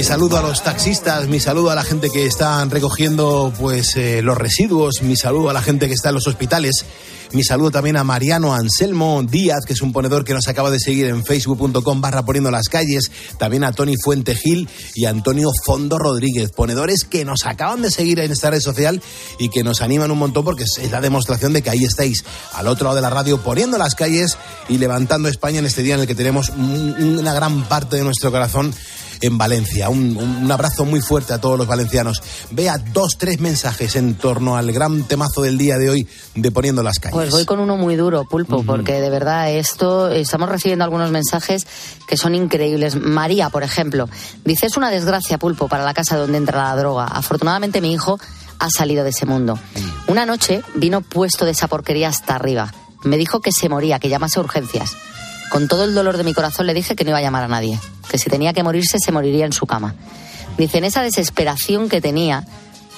Saludo 0.08 0.38
a 0.38 0.42
los 0.42 0.62
taxistas, 0.64 1.28
mi 1.28 1.38
saludo 1.38 1.70
a 1.70 1.74
la 1.74 1.82
gente 1.84 2.08
que 2.08 2.24
está 2.24 2.64
recogiendo 2.64 3.52
pues 3.58 3.94
eh, 3.96 4.22
los 4.22 4.38
residuos, 4.38 5.02
mi 5.02 5.16
saludo 5.16 5.50
a 5.50 5.52
la 5.52 5.60
gente 5.60 5.86
que 5.86 5.92
está 5.92 6.08
en 6.08 6.14
los 6.14 6.26
hospitales. 6.26 6.86
Mi 7.34 7.44
saludo 7.44 7.70
también 7.70 7.98
a 7.98 8.04
Mariano 8.04 8.54
Anselmo 8.54 9.22
Díaz, 9.22 9.66
que 9.66 9.74
es 9.74 9.82
un 9.82 9.92
ponedor 9.92 10.24
que 10.24 10.32
nos 10.32 10.48
acaba 10.48 10.70
de 10.70 10.78
seguir 10.80 11.08
en 11.08 11.26
facebook.com 11.26 12.00
barra 12.00 12.24
poniendo 12.24 12.50
las 12.50 12.70
calles. 12.70 13.10
También 13.38 13.64
a 13.64 13.72
Tony 13.72 13.96
Fuente 14.02 14.34
Gil 14.34 14.66
y 14.94 15.04
a 15.04 15.10
Antonio 15.10 15.50
Fondo 15.66 15.98
Rodríguez, 15.98 16.52
ponedores 16.52 17.04
que 17.04 17.26
nos 17.26 17.44
acaban 17.44 17.82
de 17.82 17.90
seguir 17.90 18.18
en 18.20 18.32
esta 18.32 18.48
red 18.48 18.60
social 18.62 19.02
y 19.38 19.50
que 19.50 19.62
nos 19.62 19.82
animan 19.82 20.10
un 20.10 20.18
montón 20.20 20.42
porque 20.42 20.64
es 20.64 20.90
la 20.90 21.02
demostración 21.02 21.52
de 21.52 21.60
que 21.60 21.68
ahí 21.68 21.84
estáis 21.84 22.24
al 22.54 22.66
otro 22.66 22.84
lado 22.84 22.96
de 22.96 23.02
la 23.02 23.10
radio 23.10 23.42
poniendo 23.42 23.76
las 23.76 23.94
calles 23.94 24.38
y 24.70 24.78
levantando 24.78 25.28
España 25.28 25.58
en 25.58 25.66
este 25.66 25.82
día 25.82 25.96
en 25.96 26.00
el 26.00 26.06
que 26.06 26.14
tenemos 26.14 26.48
un- 26.48 27.18
una 27.18 27.34
gran 27.34 27.64
parte 27.68 27.96
de 27.96 28.04
nuestro 28.04 28.30
corazón 28.30 28.72
en 29.20 29.38
Valencia. 29.38 29.88
Un, 29.88 30.16
un 30.16 30.50
abrazo 30.50 30.84
muy 30.84 31.00
fuerte 31.00 31.32
a 31.32 31.40
todos 31.40 31.58
los 31.58 31.66
valencianos. 31.66 32.22
Vea 32.50 32.78
dos, 32.78 33.16
tres 33.18 33.40
mensajes 33.40 33.96
en 33.96 34.14
torno 34.14 34.56
al 34.56 34.72
gran 34.72 35.04
temazo 35.04 35.42
del 35.42 35.58
día 35.58 35.78
de 35.78 35.90
hoy 35.90 36.08
de 36.34 36.50
Poniendo 36.50 36.82
las 36.82 36.98
calles. 36.98 37.14
Pues 37.14 37.30
voy 37.30 37.44
con 37.44 37.60
uno 37.60 37.76
muy 37.76 37.96
duro, 37.96 38.24
Pulpo, 38.24 38.62
porque 38.64 39.00
de 39.00 39.10
verdad 39.10 39.50
esto, 39.50 40.08
estamos 40.10 40.48
recibiendo 40.48 40.84
algunos 40.84 41.10
mensajes 41.10 41.66
que 42.06 42.16
son 42.16 42.34
increíbles. 42.34 42.96
María, 42.96 43.50
por 43.50 43.62
ejemplo, 43.62 44.08
dice, 44.44 44.66
es 44.66 44.76
una 44.76 44.90
desgracia, 44.90 45.38
Pulpo, 45.38 45.68
para 45.68 45.84
la 45.84 45.94
casa 45.94 46.16
donde 46.16 46.38
entra 46.38 46.64
la 46.64 46.76
droga. 46.76 47.04
Afortunadamente 47.04 47.80
mi 47.80 47.92
hijo 47.92 48.18
ha 48.58 48.70
salido 48.70 49.04
de 49.04 49.10
ese 49.10 49.26
mundo. 49.26 49.58
Una 50.06 50.26
noche 50.26 50.62
vino 50.74 51.00
puesto 51.00 51.44
de 51.44 51.52
esa 51.52 51.68
porquería 51.68 52.08
hasta 52.08 52.34
arriba. 52.34 52.72
Me 53.04 53.16
dijo 53.16 53.40
que 53.40 53.52
se 53.52 53.68
moría, 53.68 53.98
que 53.98 54.08
llamase 54.08 54.40
a 54.40 54.42
urgencias. 54.42 54.96
Con 55.50 55.68
todo 55.68 55.84
el 55.84 55.94
dolor 55.94 56.16
de 56.16 56.24
mi 56.24 56.34
corazón 56.34 56.66
le 56.66 56.74
dije 56.74 56.96
que 56.96 57.04
no 57.04 57.10
iba 57.10 57.18
a 57.18 57.22
llamar 57.22 57.44
a 57.44 57.48
nadie, 57.48 57.78
que 58.08 58.18
si 58.18 58.30
tenía 58.30 58.52
que 58.52 58.62
morirse 58.62 58.98
se 58.98 59.12
moriría 59.12 59.46
en 59.46 59.52
su 59.52 59.66
cama. 59.66 59.94
Dice, 60.56 60.78
en 60.78 60.84
esa 60.84 61.02
desesperación 61.02 61.88
que 61.88 62.00
tenía, 62.00 62.44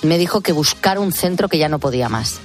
me 0.03 0.19
dijo 0.19 0.41
que 0.41 0.53
buscar 0.53 0.99
un 0.99 1.13
centro 1.13 1.49
que 1.49 1.59
ya 1.59 1.69
no 1.69 1.79
podía 1.79 2.09
más. 2.09 2.41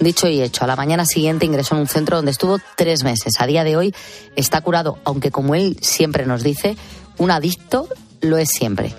Dicho 0.00 0.28
y 0.28 0.42
hecho, 0.42 0.64
a 0.64 0.66
la 0.66 0.76
mañana 0.76 1.06
siguiente 1.06 1.46
ingresó 1.46 1.74
en 1.74 1.82
un 1.82 1.88
centro 1.88 2.16
donde 2.16 2.32
estuvo 2.32 2.58
tres 2.76 3.02
meses. 3.02 3.34
A 3.38 3.46
día 3.46 3.64
de 3.64 3.76
hoy 3.76 3.94
está 4.34 4.60
curado, 4.60 4.98
aunque 5.04 5.30
como 5.30 5.54
él 5.54 5.78
siempre 5.80 6.26
nos 6.26 6.42
dice, 6.42 6.76
un 7.16 7.30
adicto 7.30 7.88
lo 8.20 8.36
es 8.36 8.50
siempre. 8.50 8.94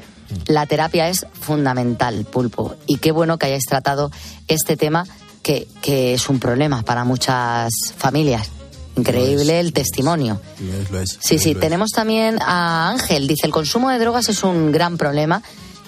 La 0.47 0.65
terapia 0.65 1.07
es 1.09 1.25
fundamental, 1.39 2.25
pulpo. 2.25 2.75
Y 2.88 2.97
qué 2.97 3.12
bueno 3.12 3.38
que 3.38 3.45
hayáis 3.45 3.65
tratado 3.65 4.12
este 4.47 4.75
tema 4.75 5.05
que, 5.43 5.67
que 5.81 6.13
es 6.13 6.29
un 6.29 6.39
problema 6.39 6.81
para 6.81 7.03
muchas 7.03 7.69
familias. 7.95 8.57
Increíble 8.98 9.60
el 9.60 9.74
testimonio. 9.74 10.42
Lo 10.60 10.74
es, 10.74 10.92
lo 10.92 11.00
es, 11.00 11.18
Sí, 11.22 11.36
lo 11.36 11.42
sí. 11.42 11.54
lo 11.54 11.60
es. 11.60 11.62
Tenemos 11.62 11.92
también 11.92 12.39
a 12.42 12.89
Ángel. 12.89 13.27
Dice, 13.27 13.46
el 13.46 13.51
consumo 13.54 13.89
de 13.89 14.00
drogas 14.00 14.27
es 14.30 14.44
un 14.44 14.72
gran 14.72 14.98
problema. 14.98 15.42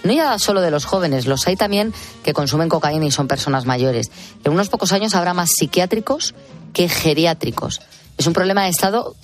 No 0.03 0.13
ya 0.13 0.39
solo 0.39 0.61
de 0.61 0.71
los 0.71 0.85
jóvenes, 0.85 1.25
los 1.25 1.45
hay 1.47 1.57
también 1.57 1.93
que 2.23 2.31
consumen 2.33 2.69
cocaína 2.69 3.05
y 3.05 3.11
son 3.11 3.27
personas 3.27 3.65
mayores. 3.65 4.09
En 4.45 4.53
unos 4.53 4.69
pocos 4.69 4.93
años 4.93 5.13
habrá 5.13 5.33
más 5.33 5.49
psiquiátricos 5.57 6.35
que 6.71 6.87
geriátricos. 6.87 7.81
Es 8.17 8.25
un 8.27 8.33
problema 8.33 8.63
de 8.63 8.69
Estado 8.69 9.15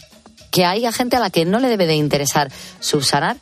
que 0.51 0.65
hay 0.65 0.85
a 0.85 0.91
gente 0.91 1.15
a 1.15 1.19
la 1.19 1.29
que 1.29 1.45
no 1.45 1.59
le 1.59 1.69
debe 1.69 1.85
de 1.85 1.95
interesar 1.95 2.51
subsanar. 2.79 3.37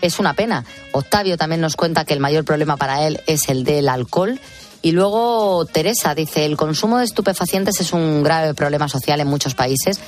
Es 0.00 0.18
una 0.18 0.34
pena. 0.34 0.64
Octavio 0.92 1.36
también 1.36 1.60
nos 1.60 1.76
cuenta 1.76 2.04
que 2.04 2.14
el 2.14 2.20
mayor 2.20 2.44
problema 2.44 2.76
para 2.76 3.06
él 3.06 3.20
es 3.26 3.48
el 3.48 3.64
del 3.64 3.88
alcohol. 3.88 4.40
Y 4.88 4.92
luego 4.92 5.66
Teresa 5.66 6.14
dice, 6.14 6.46
el 6.46 6.56
consumo 6.56 6.96
de 6.96 7.04
estupefacientes 7.04 7.78
es 7.78 7.92
un 7.92 8.22
grave 8.22 8.54
problema 8.54 8.88
social 8.88 9.20
en 9.20 9.26
muchos 9.28 9.54
países 9.54 10.00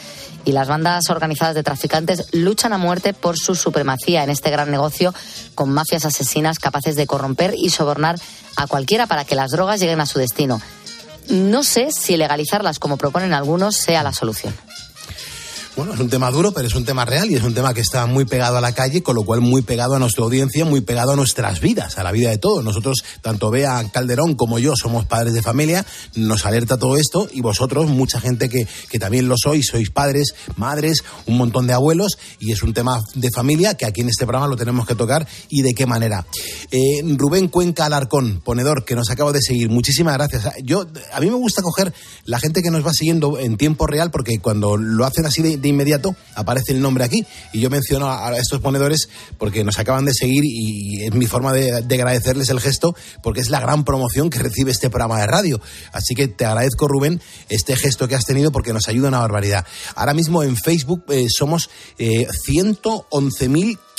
y 0.46 0.52
las 0.52 0.68
bandas 0.68 1.10
organizadas 1.10 1.54
de 1.54 1.62
traficantes 1.62 2.28
luchan 2.32 2.72
a 2.72 2.78
muerte 2.78 3.12
por 3.12 3.36
su 3.36 3.54
supremacía 3.54 4.24
en 4.24 4.30
este 4.30 4.48
gran 4.48 4.70
negocio 4.70 5.12
con 5.54 5.68
mafias 5.68 6.06
asesinas 6.06 6.58
capaces 6.58 6.96
de 6.96 7.06
corromper 7.06 7.52
y 7.58 7.68
sobornar 7.68 8.18
a 8.56 8.66
cualquiera 8.68 9.06
para 9.06 9.26
que 9.26 9.34
las 9.34 9.50
drogas 9.50 9.80
lleguen 9.80 10.00
a 10.00 10.06
su 10.06 10.18
destino. 10.18 10.62
No 11.28 11.62
sé 11.62 11.90
si 11.92 12.16
legalizarlas 12.16 12.78
como 12.78 12.96
proponen 12.96 13.34
algunos 13.34 13.76
sea 13.76 14.02
la 14.02 14.14
solución. 14.14 14.54
Bueno, 15.76 15.94
es 15.94 16.00
un 16.00 16.10
tema 16.10 16.30
duro, 16.32 16.52
pero 16.52 16.66
es 16.66 16.74
un 16.74 16.84
tema 16.84 17.04
real 17.04 17.30
y 17.30 17.36
es 17.36 17.44
un 17.44 17.54
tema 17.54 17.72
que 17.72 17.80
está 17.80 18.04
muy 18.06 18.24
pegado 18.24 18.56
a 18.56 18.60
la 18.60 18.72
calle, 18.72 19.04
con 19.04 19.14
lo 19.14 19.22
cual 19.22 19.40
muy 19.40 19.62
pegado 19.62 19.94
a 19.94 20.00
nuestra 20.00 20.24
audiencia, 20.24 20.64
muy 20.64 20.80
pegado 20.80 21.12
a 21.12 21.16
nuestras 21.16 21.60
vidas, 21.60 21.96
a 21.96 22.02
la 22.02 22.10
vida 22.10 22.30
de 22.30 22.38
todos. 22.38 22.64
Nosotros, 22.64 23.04
tanto 23.22 23.50
Bea 23.50 23.88
Calderón 23.92 24.34
como 24.34 24.58
yo, 24.58 24.74
somos 24.74 25.06
padres 25.06 25.32
de 25.32 25.42
familia, 25.42 25.86
nos 26.16 26.44
alerta 26.44 26.76
todo 26.76 26.96
esto 26.96 27.28
y 27.32 27.40
vosotros, 27.40 27.88
mucha 27.88 28.20
gente 28.20 28.48
que, 28.48 28.66
que 28.90 28.98
también 28.98 29.28
lo 29.28 29.36
sois, 29.40 29.66
sois 29.66 29.90
padres, 29.90 30.34
madres, 30.56 31.04
un 31.26 31.38
montón 31.38 31.68
de 31.68 31.72
abuelos 31.72 32.18
y 32.40 32.50
es 32.50 32.64
un 32.64 32.74
tema 32.74 33.00
de 33.14 33.30
familia 33.30 33.74
que 33.74 33.86
aquí 33.86 34.00
en 34.00 34.08
este 34.08 34.26
programa 34.26 34.48
lo 34.48 34.56
tenemos 34.56 34.88
que 34.88 34.96
tocar 34.96 35.26
y 35.48 35.62
de 35.62 35.72
qué 35.72 35.86
manera. 35.86 36.26
Eh, 36.72 37.00
Rubén 37.16 37.46
Cuenca 37.46 37.86
Alarcón, 37.86 38.40
ponedor, 38.44 38.84
que 38.84 38.96
nos 38.96 39.08
acaba 39.10 39.30
de 39.32 39.40
seguir, 39.40 39.70
muchísimas 39.70 40.14
gracias. 40.14 40.52
Yo, 40.64 40.86
a 41.12 41.20
mí 41.20 41.26
me 41.30 41.36
gusta 41.36 41.62
coger 41.62 41.94
la 42.24 42.40
gente 42.40 42.60
que 42.60 42.72
nos 42.72 42.84
va 42.84 42.92
siguiendo 42.92 43.38
en 43.38 43.56
tiempo 43.56 43.86
real 43.86 44.10
porque 44.10 44.40
cuando 44.40 44.76
lo 44.76 45.06
hacen 45.06 45.26
así 45.26 45.42
de, 45.42 45.59
de 45.60 45.68
inmediato 45.68 46.14
aparece 46.34 46.72
el 46.72 46.80
nombre 46.80 47.04
aquí 47.04 47.26
y 47.52 47.60
yo 47.60 47.70
menciono 47.70 48.10
a, 48.10 48.36
estos 48.38 48.60
ponedores 48.60 49.08
porque 49.38 49.64
nos 49.64 49.78
acaban 49.78 50.04
de 50.04 50.14
seguir 50.14 50.42
y 50.44 51.04
es 51.04 51.12
mi 51.12 51.26
forma 51.26 51.52
de, 51.52 51.82
de 51.82 51.94
agradecerles 51.94 52.48
el 52.50 52.60
gesto 52.60 52.94
porque 53.22 53.40
es 53.40 53.50
la 53.50 53.60
gran 53.60 53.84
promoción 53.84 54.30
que 54.30 54.38
recibe 54.38 54.70
este 54.70 54.90
programa 54.90 55.20
de 55.20 55.26
radio. 55.26 55.60
Así 55.92 56.14
que 56.14 56.28
te 56.28 56.44
agradezco, 56.44 56.88
Rubén, 56.88 57.20
este 57.48 57.76
gesto 57.76 58.08
que 58.08 58.14
has 58.14 58.24
tenido 58.24 58.52
porque 58.52 58.72
nos 58.72 58.88
ayuda 58.88 59.08
una 59.08 59.20
barbaridad. 59.20 59.66
Ahora 59.94 60.14
mismo 60.14 60.42
en 60.42 60.56
Facebook 60.56 61.04
eh, 61.08 61.26
somos 61.28 61.70
eh, 61.98 62.26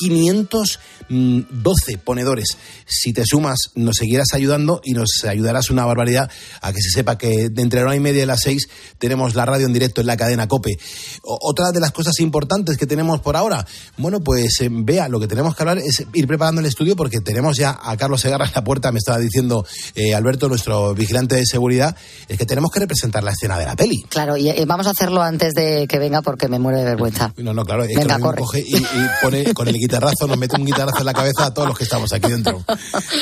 111.512 0.01 1.97
ponedores. 2.03 2.57
Si 2.85 3.13
te 3.13 3.23
sumas, 3.25 3.57
nos 3.75 3.95
seguirás 3.97 4.27
ayudando 4.33 4.81
y 4.83 4.93
nos 4.93 5.23
ayudarás 5.27 5.69
una 5.69 5.85
barbaridad 5.85 6.29
a 6.61 6.73
que 6.73 6.81
se 6.81 6.89
sepa 6.89 7.17
que 7.17 7.49
de 7.49 7.61
entre 7.61 7.81
la 7.81 7.87
hora 7.87 7.95
y 7.95 7.99
media 7.99 8.23
y 8.23 8.25
las 8.25 8.41
seis 8.41 8.67
tenemos 8.97 9.35
la 9.35 9.45
radio 9.45 9.65
en 9.65 9.73
directo 9.73 10.01
en 10.01 10.07
la 10.07 10.17
cadena 10.17 10.47
COPE. 10.47 10.77
O- 11.23 11.37
otra 11.41 11.71
de 11.71 11.79
las 11.79 11.91
cosas 11.91 12.19
importantes 12.19 12.77
que 12.77 12.85
tenemos 12.87 13.21
por 13.21 13.35
ahora, 13.35 13.65
bueno, 13.97 14.19
pues 14.21 14.59
eh, 14.61 14.69
vea, 14.71 15.07
lo 15.07 15.19
que 15.19 15.27
tenemos 15.27 15.55
que 15.55 15.63
hablar 15.63 15.77
es 15.79 16.03
ir 16.13 16.27
preparando 16.27 16.61
el 16.61 16.67
estudio 16.67 16.95
porque 16.95 17.19
tenemos 17.21 17.57
ya 17.57 17.77
a 17.81 17.95
Carlos 17.97 18.21
Segarra 18.21 18.45
en 18.45 18.51
la 18.55 18.63
puerta, 18.63 18.91
me 18.91 18.99
estaba 18.99 19.19
diciendo 19.19 19.65
eh, 19.95 20.13
Alberto, 20.15 20.47
nuestro 20.47 20.93
vigilante 20.93 21.35
de 21.35 21.45
seguridad, 21.45 21.95
es 22.27 22.37
que 22.37 22.45
tenemos 22.45 22.71
que 22.71 22.79
representar 22.79 23.23
la 23.23 23.31
escena 23.31 23.57
de 23.59 23.65
la 23.65 23.75
peli. 23.75 24.01
Claro, 24.09 24.37
y 24.37 24.49
eh, 24.49 24.63
vamos 24.65 24.87
a 24.87 24.91
hacerlo 24.91 25.21
antes 25.21 25.53
de 25.53 25.87
que 25.87 25.99
venga 25.99 26.21
porque 26.21 26.47
me 26.47 26.59
muero 26.59 26.77
de 26.79 26.85
vergüenza. 26.85 27.33
No, 27.37 27.53
no, 27.53 27.63
claro, 27.65 27.83
es 27.83 27.95
Venga, 27.95 28.15
que 28.17 28.21
corre. 28.21 28.37
coge 28.41 28.63
y, 28.65 28.75
y 28.77 28.85
pone 29.21 29.53
con 29.53 29.67
el 29.67 29.75
guitarrazo, 29.91 30.27
nos 30.27 30.37
mete 30.37 30.55
un 30.55 30.65
guitarrazo 30.65 30.99
en 30.99 31.05
la 31.05 31.13
cabeza 31.13 31.45
a 31.47 31.53
todos 31.53 31.67
los 31.67 31.77
que 31.77 31.83
estamos 31.83 32.11
aquí 32.13 32.29
dentro. 32.31 32.63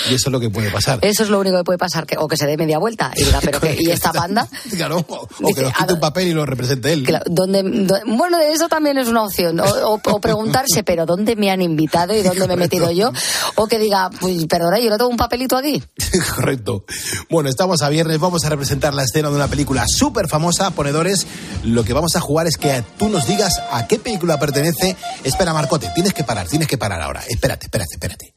Y 0.10 0.14
eso 0.14 0.30
es 0.30 0.32
lo 0.32 0.40
que 0.40 0.50
puede 0.50 0.70
pasar. 0.70 1.00
Eso 1.02 1.24
es 1.24 1.30
lo 1.30 1.40
único 1.40 1.58
que 1.58 1.64
puede 1.64 1.78
pasar, 1.80 2.06
que, 2.06 2.16
o 2.18 2.28
que 2.28 2.38
se 2.38 2.46
dé 2.46 2.58
media 2.58 2.78
vuelta 2.78 3.12
y 3.16 3.24
diga, 3.24 3.40
pero 3.42 3.60
que, 3.60 3.76
¿y 3.80 3.90
esta 3.92 4.12
banda? 4.12 4.48
Claro, 4.76 5.04
o, 5.08 5.54
que 5.54 5.62
nos 5.64 5.74
quite 5.74 5.94
un 5.94 6.00
papel 6.00 6.28
y 6.28 6.34
lo 6.34 6.46
represente 6.46 6.94
él. 6.94 7.04
Claro, 7.06 7.26
¿dónde- 7.28 7.64
dó- 7.64 8.00
bueno, 8.18 8.38
eso 8.40 8.68
también 8.68 8.98
es 8.98 9.08
una 9.08 9.24
opción. 9.24 9.60
O, 9.60 9.64
o- 9.66 10.00
o 10.04 10.22
preguntarse, 10.22 10.84
¿pero 10.84 11.06
dónde 11.06 11.36
me 11.36 11.50
han 11.52 11.62
invitado 11.62 12.16
y 12.16 12.22
dónde 12.22 12.48
me 12.48 12.54
he 12.54 12.58
metido 12.58 12.92
yo? 12.92 13.12
O 13.56 13.68
que 13.68 13.80
diga, 13.80 14.10
pues 14.20 14.46
perdona, 14.46 14.80
yo 14.80 14.90
no 14.90 14.98
tengo 14.98 15.10
un 15.10 15.18
papelito 15.18 15.58
aquí. 15.58 15.82
Correcto. 16.36 16.86
Bueno, 17.30 17.50
estamos 17.50 17.82
a 17.82 17.90
viernes, 17.90 18.20
vamos 18.20 18.44
a 18.46 18.50
representar 18.50 18.94
la 18.94 19.04
escena 19.04 19.30
de 19.30 19.36
una 19.36 19.48
película 19.48 19.86
súper 19.88 20.28
famosa, 20.28 20.70
ponedores. 20.72 21.26
Lo 21.64 21.84
que 21.84 21.94
vamos 21.94 22.16
a 22.16 22.20
jugar 22.20 22.48
es 22.48 22.58
que 22.58 22.84
tú 22.98 23.10
nos 23.10 23.28
digas 23.28 23.54
a 23.72 23.88
qué 23.88 23.98
película 24.00 24.40
pertenece. 24.40 24.96
Espera, 25.24 25.54
Marcote, 25.54 25.90
tienes 25.96 26.14
que 26.14 26.24
parar, 26.24 26.48
tienes 26.48 26.59
que 26.68 26.78
parar 26.78 27.01
ahora. 27.01 27.24
Espérate, 27.28 27.66
espérate, 27.68 27.94
espérate. 27.94 28.34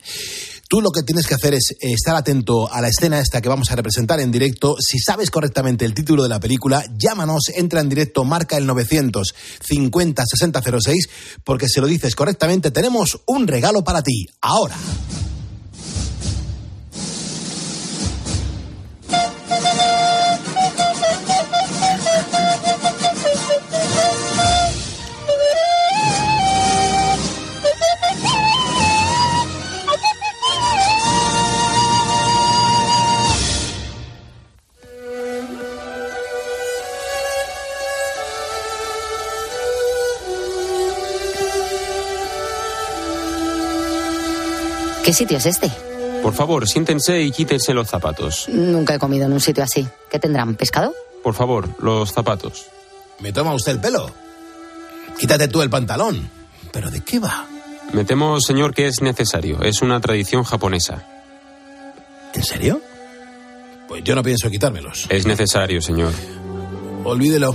Tú 0.68 0.80
lo 0.80 0.90
que 0.90 1.02
tienes 1.02 1.26
que 1.26 1.34
hacer 1.34 1.52
es 1.54 1.72
eh, 1.72 1.92
estar 1.92 2.16
atento 2.16 2.72
a 2.72 2.80
la 2.80 2.88
escena 2.88 3.18
esta 3.18 3.42
que 3.42 3.48
vamos 3.48 3.70
a 3.70 3.76
representar 3.76 4.20
en 4.20 4.30
directo. 4.30 4.76
Si 4.80 4.98
sabes 4.98 5.30
correctamente 5.30 5.84
el 5.84 5.92
título 5.92 6.22
de 6.22 6.30
la 6.30 6.40
película, 6.40 6.84
llámanos, 6.96 7.50
entra 7.54 7.80
en 7.80 7.88
directo, 7.88 8.24
marca 8.24 8.56
el 8.56 8.66
950 8.66 10.24
6006, 10.24 11.08
porque 11.44 11.68
si 11.68 11.80
lo 11.80 11.86
dices 11.86 12.14
correctamente, 12.14 12.70
tenemos 12.70 13.20
un 13.26 13.46
regalo 13.46 13.84
para 13.84 14.02
ti. 14.02 14.26
Ahora. 14.40 14.76
¿Qué 45.04 45.12
sitio 45.12 45.36
es 45.38 45.46
este? 45.46 45.70
Por 46.22 46.34
favor, 46.34 46.68
siéntense 46.68 47.20
y 47.22 47.32
quítense 47.32 47.74
los 47.74 47.88
zapatos. 47.88 48.48
Nunca 48.48 48.94
he 48.94 48.98
comido 48.98 49.26
en 49.26 49.32
un 49.32 49.40
sitio 49.40 49.64
así. 49.64 49.86
¿Qué 50.10 50.18
tendrán? 50.18 50.54
¿Pescado? 50.54 50.94
Por 51.22 51.34
favor, 51.34 51.68
los 51.80 52.12
zapatos. 52.12 52.66
¿Me 53.18 53.32
toma 53.32 53.54
usted 53.54 53.72
el 53.72 53.80
pelo? 53.80 54.10
Quítate 55.18 55.48
tú 55.48 55.62
el 55.62 55.70
pantalón. 55.70 56.30
¿Pero 56.72 56.90
de 56.90 57.00
qué 57.00 57.18
va? 57.18 57.46
Me 57.92 58.04
temo, 58.04 58.40
señor, 58.40 58.72
que 58.72 58.86
es 58.86 59.02
necesario. 59.02 59.62
Es 59.62 59.82
una 59.82 60.00
tradición 60.00 60.44
japonesa. 60.44 61.04
¿En 62.34 62.42
serio? 62.42 62.80
Pues 63.88 64.02
yo 64.04 64.14
no 64.14 64.22
pienso 64.22 64.48
quitármelos. 64.48 65.06
Es 65.10 65.26
necesario, 65.26 65.82
señor. 65.82 66.12
Olvídelo. 67.04 67.54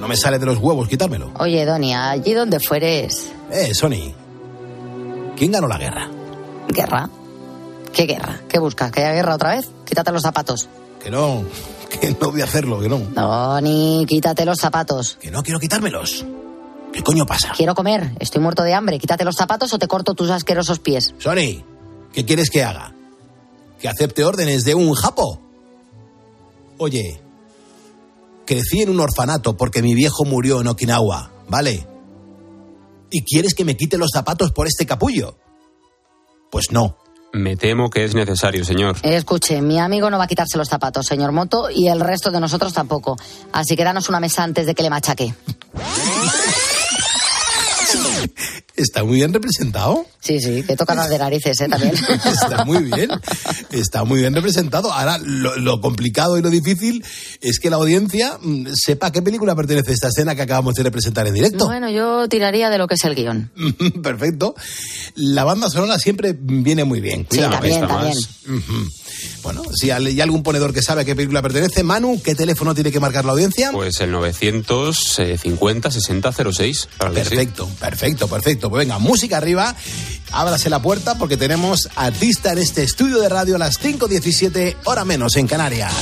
No 0.00 0.08
me 0.08 0.16
sale 0.16 0.38
de 0.38 0.46
los 0.46 0.58
huevos 0.58 0.88
quitármelo. 0.88 1.30
Oye, 1.38 1.64
Donia, 1.64 2.10
allí 2.10 2.32
donde 2.32 2.58
fueres. 2.58 3.30
Eh, 3.52 3.72
Sony. 3.72 4.12
¿Quién 5.36 5.52
ganó 5.52 5.68
la 5.68 5.78
guerra? 5.78 6.10
¿Guerra? 6.68 7.08
¿Qué 7.92 8.06
guerra? 8.06 8.40
¿Qué 8.48 8.58
buscas? 8.58 8.90
¿Que 8.90 9.00
haya 9.00 9.12
guerra 9.12 9.34
otra 9.34 9.54
vez? 9.56 9.70
Quítate 9.84 10.12
los 10.12 10.22
zapatos. 10.22 10.68
Que 11.02 11.10
no, 11.10 11.44
que 12.00 12.16
no 12.20 12.30
voy 12.30 12.40
a 12.40 12.44
hacerlo, 12.44 12.80
que 12.80 12.88
no. 12.88 12.98
Doni, 12.98 14.04
quítate 14.08 14.44
los 14.44 14.58
zapatos. 14.58 15.18
Que 15.20 15.30
no 15.30 15.42
quiero 15.42 15.60
quitármelos. 15.60 16.24
¿Qué 16.92 17.02
coño 17.02 17.24
pasa? 17.24 17.52
Quiero 17.56 17.74
comer, 17.74 18.12
estoy 18.20 18.42
muerto 18.42 18.62
de 18.62 18.74
hambre. 18.74 18.98
Quítate 18.98 19.24
los 19.24 19.36
zapatos 19.36 19.72
o 19.72 19.78
te 19.78 19.88
corto 19.88 20.14
tus 20.14 20.30
asquerosos 20.30 20.78
pies. 20.78 21.14
Sony, 21.18 21.64
¿qué 22.12 22.24
quieres 22.26 22.50
que 22.50 22.62
haga? 22.62 22.94
¿Que 23.80 23.88
acepte 23.88 24.24
órdenes 24.24 24.64
de 24.64 24.74
un 24.74 24.92
japo? 24.92 25.40
Oye, 26.78 27.20
crecí 28.44 28.82
en 28.82 28.90
un 28.90 29.00
orfanato 29.00 29.56
porque 29.56 29.82
mi 29.82 29.94
viejo 29.94 30.24
murió 30.24 30.60
en 30.60 30.68
Okinawa, 30.68 31.30
¿vale? 31.48 31.86
¿Y 33.10 33.24
quieres 33.24 33.54
que 33.54 33.64
me 33.64 33.76
quite 33.76 33.98
los 33.98 34.10
zapatos 34.12 34.52
por 34.52 34.66
este 34.66 34.86
capullo? 34.86 35.36
Pues 36.52 36.70
no. 36.70 36.98
Me 37.32 37.56
temo 37.56 37.88
que 37.88 38.04
es 38.04 38.14
necesario, 38.14 38.62
señor. 38.62 38.96
Escuche, 39.02 39.62
mi 39.62 39.80
amigo 39.80 40.10
no 40.10 40.18
va 40.18 40.24
a 40.24 40.26
quitarse 40.26 40.58
los 40.58 40.68
zapatos, 40.68 41.06
señor 41.06 41.32
Moto, 41.32 41.70
y 41.70 41.88
el 41.88 41.98
resto 41.98 42.30
de 42.30 42.40
nosotros 42.40 42.74
tampoco. 42.74 43.16
Así 43.52 43.74
que 43.74 43.84
danos 43.84 44.10
una 44.10 44.20
mesa 44.20 44.42
antes 44.42 44.66
de 44.66 44.74
que 44.74 44.82
le 44.82 44.90
machaque. 44.90 45.32
Está 48.76 49.04
muy 49.04 49.16
bien 49.16 49.32
representado. 49.32 50.06
Sí, 50.20 50.40
sí, 50.40 50.62
que 50.62 50.76
tocan 50.76 50.96
las 50.96 51.10
de 51.10 51.18
narices, 51.18 51.60
¿eh? 51.60 51.68
También. 51.68 51.92
Está 52.24 52.64
muy 52.64 52.84
bien. 52.84 53.10
Está 53.70 54.04
muy 54.04 54.20
bien 54.20 54.34
representado. 54.34 54.92
Ahora, 54.92 55.18
lo, 55.18 55.56
lo 55.56 55.80
complicado 55.80 56.38
y 56.38 56.42
lo 56.42 56.48
difícil 56.48 57.04
es 57.40 57.58
que 57.58 57.70
la 57.70 57.76
audiencia 57.76 58.38
mm, 58.40 58.68
sepa 58.74 59.08
a 59.08 59.12
qué 59.12 59.20
película 59.20 59.54
pertenece 59.54 59.92
esta 59.92 60.08
escena 60.08 60.34
que 60.34 60.42
acabamos 60.42 60.74
de 60.74 60.84
representar 60.84 61.26
en 61.26 61.34
directo. 61.34 61.66
Bueno, 61.66 61.90
yo 61.90 62.28
tiraría 62.28 62.70
de 62.70 62.78
lo 62.78 62.86
que 62.86 62.94
es 62.94 63.04
el 63.04 63.14
guion. 63.14 63.50
Perfecto. 64.02 64.54
La 65.16 65.44
banda 65.44 65.68
sonora 65.68 65.98
siempre 65.98 66.34
viene 66.38 66.84
muy 66.84 67.00
bien. 67.00 67.22
Sí, 67.22 67.36
Cuidado, 67.38 67.52
también, 67.52 67.74
esta 67.74 67.88
también. 67.88 68.14
más. 68.14 68.92
Bueno, 69.42 69.62
si 69.74 69.90
hay 69.90 70.20
algún 70.20 70.42
ponedor 70.42 70.72
que 70.72 70.82
sabe 70.82 71.02
a 71.02 71.04
qué 71.04 71.14
película 71.14 71.42
pertenece, 71.42 71.82
Manu, 71.82 72.20
¿qué 72.22 72.34
teléfono 72.34 72.74
tiene 72.74 72.90
que 72.92 73.00
marcar 73.00 73.24
la 73.24 73.32
audiencia? 73.32 73.70
Pues 73.72 74.00
el 74.00 74.10
950 74.12 75.90
60 75.90 76.32
06. 76.52 76.88
Claro 76.96 77.14
que 77.14 77.24
sí. 77.24 77.30
Perfecto, 77.30 77.68
perfecto, 77.78 78.28
Pues 78.70 78.80
venga, 78.80 78.98
música 78.98 79.36
arriba, 79.36 79.74
ábrase 80.32 80.70
la 80.70 80.80
puerta 80.80 81.16
porque 81.16 81.36
tenemos 81.36 81.88
artista 81.96 82.52
en 82.52 82.58
este 82.58 82.82
estudio 82.82 83.20
de 83.20 83.28
radio 83.28 83.56
a 83.56 83.58
las 83.58 83.80
5.17, 83.80 84.76
hora 84.84 85.04
menos 85.04 85.36
en 85.36 85.46
Canarias. 85.46 85.92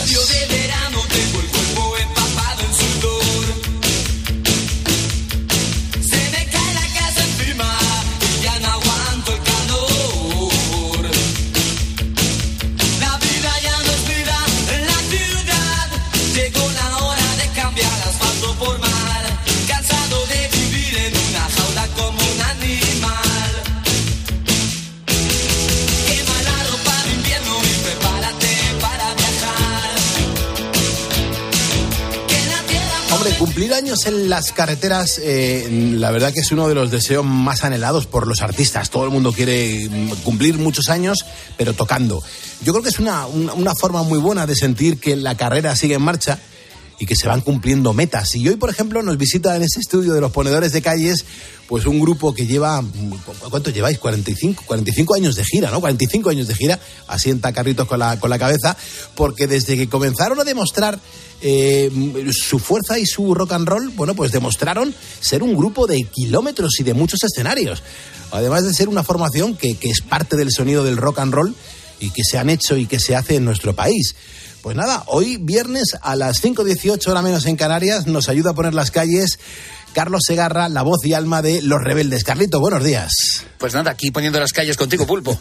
En 34.06 34.28
las 34.28 34.52
carreteras, 34.52 35.20
eh, 35.20 35.68
la 35.96 36.12
verdad 36.12 36.32
que 36.32 36.40
es 36.40 36.52
uno 36.52 36.68
de 36.68 36.76
los 36.76 36.92
deseos 36.92 37.24
más 37.24 37.64
anhelados 37.64 38.06
por 38.06 38.28
los 38.28 38.40
artistas. 38.40 38.88
Todo 38.88 39.04
el 39.04 39.10
mundo 39.10 39.32
quiere 39.32 39.88
mm, 39.88 40.10
cumplir 40.22 40.58
muchos 40.58 40.88
años, 40.88 41.26
pero 41.56 41.74
tocando. 41.74 42.22
Yo 42.62 42.72
creo 42.72 42.84
que 42.84 42.90
es 42.90 43.00
una, 43.00 43.26
una 43.26 43.74
forma 43.74 44.04
muy 44.04 44.20
buena 44.20 44.46
de 44.46 44.54
sentir 44.54 45.00
que 45.00 45.16
la 45.16 45.36
carrera 45.36 45.74
sigue 45.74 45.94
en 45.94 46.02
marcha 46.02 46.38
y 47.00 47.06
que 47.06 47.16
se 47.16 47.26
van 47.26 47.40
cumpliendo 47.40 47.94
metas. 47.94 48.34
Y 48.36 48.46
hoy, 48.46 48.56
por 48.56 48.68
ejemplo, 48.68 49.02
nos 49.02 49.16
visita 49.16 49.56
en 49.56 49.62
ese 49.62 49.80
estudio 49.80 50.12
de 50.12 50.20
los 50.20 50.30
ponedores 50.30 50.70
de 50.72 50.82
calles, 50.82 51.24
pues 51.66 51.86
un 51.86 51.98
grupo 51.98 52.34
que 52.34 52.46
lleva, 52.46 52.84
¿cuánto 53.48 53.70
lleváis? 53.70 53.98
45, 53.98 54.64
45 54.66 55.14
años 55.14 55.34
de 55.34 55.44
gira, 55.44 55.70
¿no? 55.70 55.80
45 55.80 56.28
años 56.28 56.46
de 56.46 56.54
gira, 56.54 56.78
asienta 57.08 57.52
carritos 57.54 57.88
con 57.88 58.00
la, 58.00 58.20
con 58.20 58.28
la 58.28 58.38
cabeza, 58.38 58.76
porque 59.14 59.46
desde 59.46 59.78
que 59.78 59.88
comenzaron 59.88 60.38
a 60.40 60.44
demostrar 60.44 61.00
eh, 61.40 61.90
su 62.32 62.58
fuerza 62.58 62.98
y 62.98 63.06
su 63.06 63.34
rock 63.34 63.52
and 63.52 63.66
roll, 63.66 63.88
bueno, 63.96 64.14
pues 64.14 64.30
demostraron 64.30 64.94
ser 65.20 65.42
un 65.42 65.56
grupo 65.56 65.86
de 65.86 66.02
kilómetros 66.02 66.80
y 66.80 66.82
de 66.82 66.92
muchos 66.92 67.24
escenarios. 67.24 67.82
Además 68.30 68.64
de 68.64 68.74
ser 68.74 68.90
una 68.90 69.02
formación 69.02 69.56
que, 69.56 69.74
que 69.76 69.88
es 69.88 70.02
parte 70.02 70.36
del 70.36 70.52
sonido 70.52 70.84
del 70.84 70.98
rock 70.98 71.20
and 71.20 71.32
roll 71.32 71.54
y 71.98 72.10
que 72.10 72.24
se 72.24 72.36
han 72.36 72.50
hecho 72.50 72.76
y 72.76 72.84
que 72.84 73.00
se 73.00 73.16
hace 73.16 73.36
en 73.36 73.46
nuestro 73.46 73.74
país. 73.74 74.14
Pues 74.62 74.76
nada, 74.76 75.04
hoy 75.06 75.38
viernes 75.38 75.96
a 76.02 76.16
las 76.16 76.42
5.18 76.44 77.06
hora 77.08 77.22
menos 77.22 77.46
en 77.46 77.56
Canarias 77.56 78.06
nos 78.06 78.28
ayuda 78.28 78.50
a 78.50 78.54
poner 78.54 78.74
las 78.74 78.90
calles 78.90 79.38
Carlos 79.94 80.20
Segarra, 80.26 80.68
la 80.68 80.82
voz 80.82 80.98
y 81.04 81.14
alma 81.14 81.40
de 81.40 81.62
Los 81.62 81.82
Rebeldes. 81.82 82.24
Carlito, 82.24 82.60
buenos 82.60 82.84
días. 82.84 83.10
Pues 83.56 83.72
nada, 83.72 83.90
aquí 83.90 84.10
poniendo 84.10 84.38
las 84.38 84.52
calles 84.52 84.76
contigo, 84.76 85.06
Pulpo. 85.06 85.38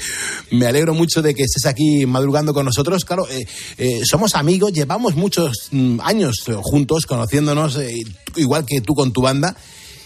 Me 0.52 0.66
alegro 0.66 0.94
mucho 0.94 1.20
de 1.20 1.34
que 1.34 1.42
estés 1.42 1.66
aquí 1.66 2.06
madrugando 2.06 2.54
con 2.54 2.64
nosotros. 2.64 3.04
Claro, 3.04 3.28
eh, 3.28 3.44
eh, 3.76 4.00
somos 4.04 4.36
amigos, 4.36 4.72
llevamos 4.72 5.16
muchos 5.16 5.68
mm, 5.72 6.00
años 6.02 6.44
juntos, 6.62 7.06
conociéndonos, 7.06 7.76
eh, 7.76 8.04
igual 8.36 8.64
que 8.64 8.80
tú 8.80 8.94
con 8.94 9.12
tu 9.12 9.20
banda. 9.20 9.56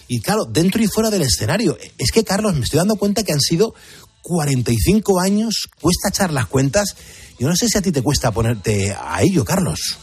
Y 0.09 0.21
claro, 0.21 0.45
dentro 0.45 0.83
y 0.83 0.87
fuera 0.87 1.11
del 1.11 1.23
escenario. 1.23 1.77
Es 1.99 2.11
que, 2.13 2.25
Carlos, 2.25 2.55
me 2.55 2.65
estoy 2.65 2.79
dando 2.79 2.97
cuenta 2.97 3.23
que 3.23 3.33
han 3.33 3.41
sido 3.41 3.75
45 4.25 5.21
años, 5.21 5.69
cuesta 5.81 6.09
echar 6.09 6.33
las 6.33 6.47
cuentas. 6.47 6.97
Yo 7.39 7.47
no 7.47 7.55
sé 7.55 7.69
si 7.69 7.77
a 7.79 7.83
ti 7.83 7.93
te 7.93 8.03
cuesta 8.03 8.33
ponerte 8.33 8.97
a 8.99 9.23
ello, 9.23 9.45
Carlos. 9.45 9.99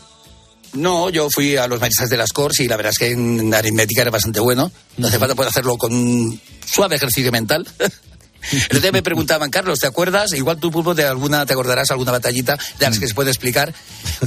No, 0.74 1.10
yo 1.10 1.30
fui 1.30 1.58
a 1.58 1.68
los 1.68 1.82
maestras 1.82 2.10
de 2.10 2.18
las 2.18 2.32
Cors 2.32 2.60
y 2.62 2.68
la 2.68 2.78
verdad 2.78 2.92
es 2.92 3.00
que 3.00 3.12
en 3.12 3.54
aritmética 3.54 4.04
era 4.04 4.12
bastante 4.12 4.40
bueno. 4.40 4.72
No 4.98 5.08
hace 5.08 5.20
falta 5.20 5.36
poder 5.36 5.50
hacerlo 5.50 5.78
con 5.78 5.92
un 5.92 6.40
suave 6.66 6.96
ejercicio 6.96 7.32
mental. 7.32 7.68
El 8.70 8.82
día 8.82 8.92
me 8.92 9.04
preguntaban, 9.04 9.50
Carlos, 9.50 9.80
¿te 9.80 9.88
acuerdas? 9.88 10.34
Igual 10.34 10.60
tú, 10.60 10.72
Pulpo, 10.72 10.96
de 10.96 11.06
alguna, 11.06 11.46
te 11.46 11.54
acordarás 11.54 11.92
alguna 11.92 12.12
batallita 12.12 12.58
de 12.80 12.90
las 12.90 12.98
que 12.98 13.08
se 13.08 13.14
puede 13.14 13.30
explicar. 13.30 13.74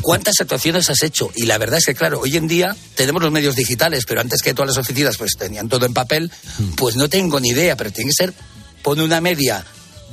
¿Cuántas 0.02 0.34
actuaciones 0.40 0.88
has 0.90 1.02
hecho? 1.02 1.30
Y 1.34 1.46
la 1.46 1.58
verdad 1.58 1.78
es 1.78 1.86
que, 1.86 1.94
claro, 1.94 2.20
hoy 2.20 2.36
en 2.36 2.46
día 2.46 2.76
tenemos 2.94 3.22
los 3.22 3.32
medios 3.32 3.56
digitales, 3.56 4.04
pero 4.06 4.20
antes 4.20 4.40
que 4.42 4.54
todas 4.54 4.68
las 4.68 4.78
oficinas 4.78 5.16
pues 5.16 5.32
tenían 5.36 5.68
todo 5.68 5.86
en 5.86 5.94
papel, 5.94 6.30
pues 6.76 6.94
no 6.94 7.08
tengo 7.08 7.40
ni 7.40 7.48
idea, 7.48 7.76
pero 7.76 7.90
tiene 7.90 8.10
que 8.10 8.24
ser, 8.24 8.34
pone 8.82 9.02
una 9.02 9.20
media 9.20 9.64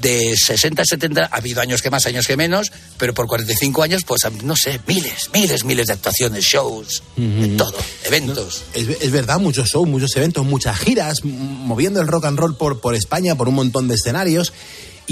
de 0.02 0.36
60, 0.36 0.84
70, 0.84 1.30
ha 1.32 1.36
habido 1.36 1.62
años 1.62 1.82
que 1.82 1.90
más, 1.90 2.06
años 2.06 2.28
que 2.28 2.36
menos, 2.36 2.72
pero 2.98 3.14
por 3.14 3.28
45 3.28 3.84
años, 3.84 4.04
pues 4.04 4.22
no 4.44 4.56
sé, 4.56 4.80
miles, 4.88 5.30
miles, 5.34 5.64
miles 5.64 5.88
de 5.88 5.94
actuaciones, 5.94 6.44
shows, 6.44 7.04
de 7.16 7.48
todo, 7.50 7.78
eventos. 8.06 8.64
Es, 8.74 8.88
es 9.02 9.12
verdad, 9.12 9.40
muchos 9.40 9.70
shows, 9.70 9.88
muchos 9.88 10.16
eventos, 10.16 10.46
muchas 10.46 10.78
giras, 10.80 11.24
moviendo 11.24 12.02
el 12.02 12.08
rock 12.08 12.26
and 12.26 12.40
roll 12.40 12.58
por, 12.58 12.82
por 12.82 12.96
España, 12.96 13.36
por 13.36 13.48
un 13.48 13.56
montón 13.56 13.88
de 13.88 13.96
escenarios. 13.96 14.54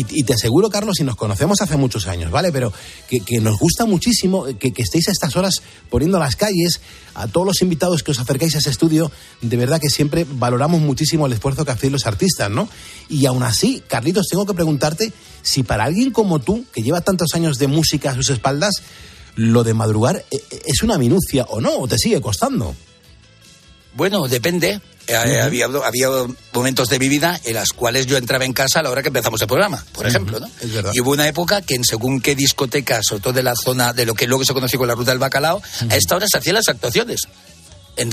Y, 0.08 0.24
te 0.24 0.34
aseguro, 0.34 0.70
Carlos, 0.70 1.00
y 1.00 1.04
nos 1.04 1.16
conocemos 1.16 1.62
hace 1.62 1.78
muchos 1.78 2.08
años, 2.08 2.32
¿vale? 2.32 2.52
Pero 2.52 2.72
que, 3.08 3.42
nos 3.42 3.58
gusta 3.58 3.86
muchísimo 3.86 4.46
que, 4.58 4.72
que 4.72 4.82
estéis 4.82 5.08
a 5.10 5.12
estas 5.12 5.36
horas 5.36 5.62
poniendo 5.90 6.20
las 6.20 6.36
calles, 6.36 6.82
a 7.16 7.28
todos 7.28 7.46
los 7.46 7.62
invitados 7.62 8.04
que 8.04 8.12
os 8.12 8.20
acercáis 8.20 8.56
a 8.56 8.60
ese 8.60 8.70
estudio, 8.70 9.12
de 9.42 9.58
verdad 9.58 9.80
que 9.80 9.90
siempre 9.90 10.26
valoramos 10.30 10.82
muchísimo 10.82 11.26
el 11.26 11.34
esfuerzo 11.34 11.66
que 11.66 11.72
hacéis 11.72 11.92
los 11.92 12.08
artistas, 12.08 12.50
¿no? 12.50 12.70
Y 13.10 13.26
aún 13.26 13.44
así, 13.44 13.84
Carlitos, 13.88 14.28
tengo 14.28 14.46
que 14.46 14.54
preguntarte 14.54 15.12
si 15.42 15.64
para 15.64 15.84
alguien 15.84 16.12
como 16.12 16.40
tú, 16.40 16.66
que 16.74 16.82
lleva 16.82 17.02
tantos 17.02 17.34
años 17.34 17.58
de 17.58 17.68
música 17.68 18.12
a 18.12 18.16
sus 18.16 18.30
espaldas, 18.30 18.76
lo 19.36 19.64
de 19.64 19.74
madrugar 19.74 20.26
eh, 20.32 20.42
eh, 20.52 20.62
es 20.66 20.84
una 20.84 20.98
minucia 20.98 21.46
o 21.50 21.62
no, 21.62 21.78
o 21.78 21.88
te 21.88 21.98
sigue 21.98 22.22
costando. 22.22 22.76
Bueno, 23.96 24.28
depende. 24.28 24.82
Eh, 25.10 25.42
había, 25.42 25.66
había 25.66 26.08
momentos 26.54 26.88
de 26.90 27.00
mi 27.00 27.10
vida 27.10 27.40
en 27.44 27.56
las 27.56 27.70
cuales 27.70 28.06
yo 28.06 28.16
entraba 28.18 28.46
en 28.46 28.54
casa 28.54 28.80
a 28.80 28.84
la 28.84 28.92
hora 28.92 29.02
que 29.02 29.08
empezamos 29.10 29.42
el 29.42 29.48
programa, 29.48 29.84
por 29.92 30.06
ejemplo, 30.06 30.40
¿no? 30.40 30.48
Es 30.62 30.72
verdad. 30.74 30.92
Y 30.94 31.00
hubo 31.02 31.12
una 31.12 31.28
época 31.28 31.62
que 31.64 31.76
en 31.76 31.84
según 31.84 32.22
qué 32.22 32.36
discotecas, 32.36 33.06
sobre 33.08 33.22
todo 33.24 33.34
de 33.34 33.42
la 33.44 33.56
zona 33.56 33.92
de 33.94 34.06
lo 34.06 34.14
que 34.14 34.28
luego 34.28 34.46
se 34.46 34.54
conoció 34.54 34.78
con 34.78 34.88
la 34.88 34.94
ruta 34.96 35.12
del 35.12 35.20
bacalao, 35.20 35.62
a 35.90 35.96
esta 35.96 36.16
hora 36.16 36.28
se 36.32 36.38
hacían 36.38 36.56
las 36.56 36.70
actuaciones. 36.70 37.22
en, 37.96 38.12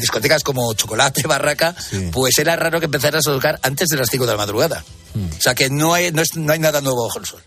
discotecas 0.00 0.42
como 0.42 0.72
Chocolate, 0.74 1.22
Barraca, 1.26 1.74
pues 2.12 2.38
era 2.38 2.54
raro 2.56 2.78
que 2.78 2.86
empezaras 2.86 3.26
a 3.26 3.32
tocar 3.32 3.58
antes 3.62 3.88
de 3.88 3.96
las 3.96 4.08
5 4.10 4.24
de 4.26 4.32
la 4.32 4.38
madrugada. 4.38 4.84
O 5.16 5.40
sea 5.42 5.54
que 5.54 5.68
no 5.70 5.92
hay, 5.94 6.12
no, 6.12 6.22
es- 6.22 6.36
no 6.36 6.52
hay 6.52 6.58
nada 6.60 6.80
nuevo 6.80 7.06
bajo 7.06 7.18
el 7.18 7.26
sol. 7.26 7.42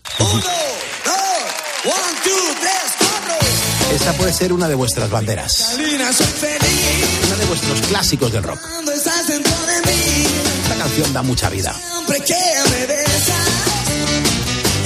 Esta 3.92 4.12
puede 4.12 4.32
ser 4.32 4.52
una 4.52 4.68
de 4.68 4.74
vuestras 4.74 5.10
banderas. 5.10 5.76
Uno 5.76 7.36
de 7.36 7.44
vuestros 7.46 7.80
clásicos 7.88 8.32
del 8.32 8.42
rock. 8.42 8.60
Esta 8.94 10.76
canción 10.76 11.12
da 11.12 11.22
mucha 11.22 11.50
vida. 11.50 11.74
Siempre 11.74 12.20
que 12.24 12.34
me 12.70 12.86
besas 12.86 13.48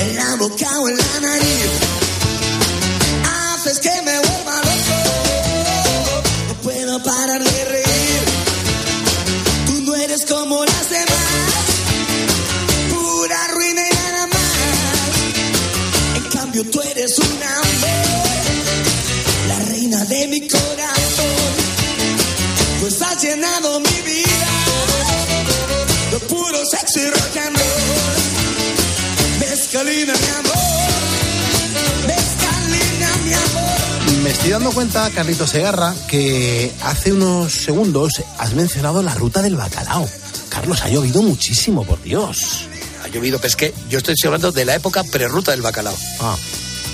en 0.00 0.16
la 0.16 0.36
boca 0.36 0.80
o 0.80 0.88
en 0.88 0.96
la 0.96 1.20
nariz, 1.20 1.43
estoy 34.44 34.60
dando 34.60 34.72
cuenta, 34.72 35.08
Carlito 35.08 35.46
Segarra, 35.46 35.94
que 36.06 36.70
hace 36.82 37.14
unos 37.14 37.50
segundos 37.50 38.22
has 38.36 38.52
mencionado 38.52 39.02
la 39.02 39.14
ruta 39.14 39.40
del 39.40 39.56
bacalao. 39.56 40.06
Carlos, 40.50 40.82
ha 40.82 40.90
llovido 40.90 41.22
muchísimo, 41.22 41.82
por 41.82 42.02
Dios. 42.02 42.68
Ha 43.02 43.08
llovido 43.08 43.38
pesqué. 43.38 43.72
Yo 43.88 43.96
estoy 43.96 44.14
hablando 44.26 44.52
de 44.52 44.66
la 44.66 44.74
época 44.74 45.02
prerruta 45.02 45.52
del 45.52 45.62
bacalao. 45.62 45.96
Ah. 46.20 46.36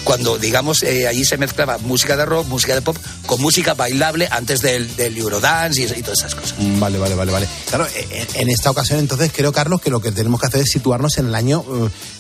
Cuando, 0.05 0.39
digamos, 0.39 0.85
eh, 0.85 1.09
allí 1.09 1.25
se 1.25 1.39
mezclaba 1.39 1.79
música 1.79 2.17
de 2.17 2.25
rock, 2.25 2.47
música 2.47 2.77
de 2.77 2.83
pop, 2.83 2.97
con 3.27 3.41
música 3.41 3.75
bailable 3.75 4.29
antes 4.31 4.61
del, 4.63 4.95
del 4.95 5.19
Eurodance 5.19 5.81
y, 5.81 5.99
y 5.99 6.03
todas 6.03 6.21
esas 6.21 6.37
cosas. 6.37 6.55
Mm, 6.57 6.79
Vale, 6.79 6.99
vale, 6.99 7.17
vale, 7.17 7.33
vale. 7.33 7.49
Claro, 7.69 7.85
eh, 7.97 8.29
en 8.35 8.49
esta 8.49 8.71
ocasión 8.71 9.01
entonces 9.01 9.33
creo, 9.35 9.51
Carlos, 9.51 9.81
que 9.81 9.91
lo 9.91 10.01
que 10.01 10.13
tenemos 10.13 10.41
que 10.41 10.47
hacer 10.47 10.61
es 10.61 10.71
situarnos 10.71 11.19
en 11.19 11.27
el 11.27 11.35
año, 11.35 11.65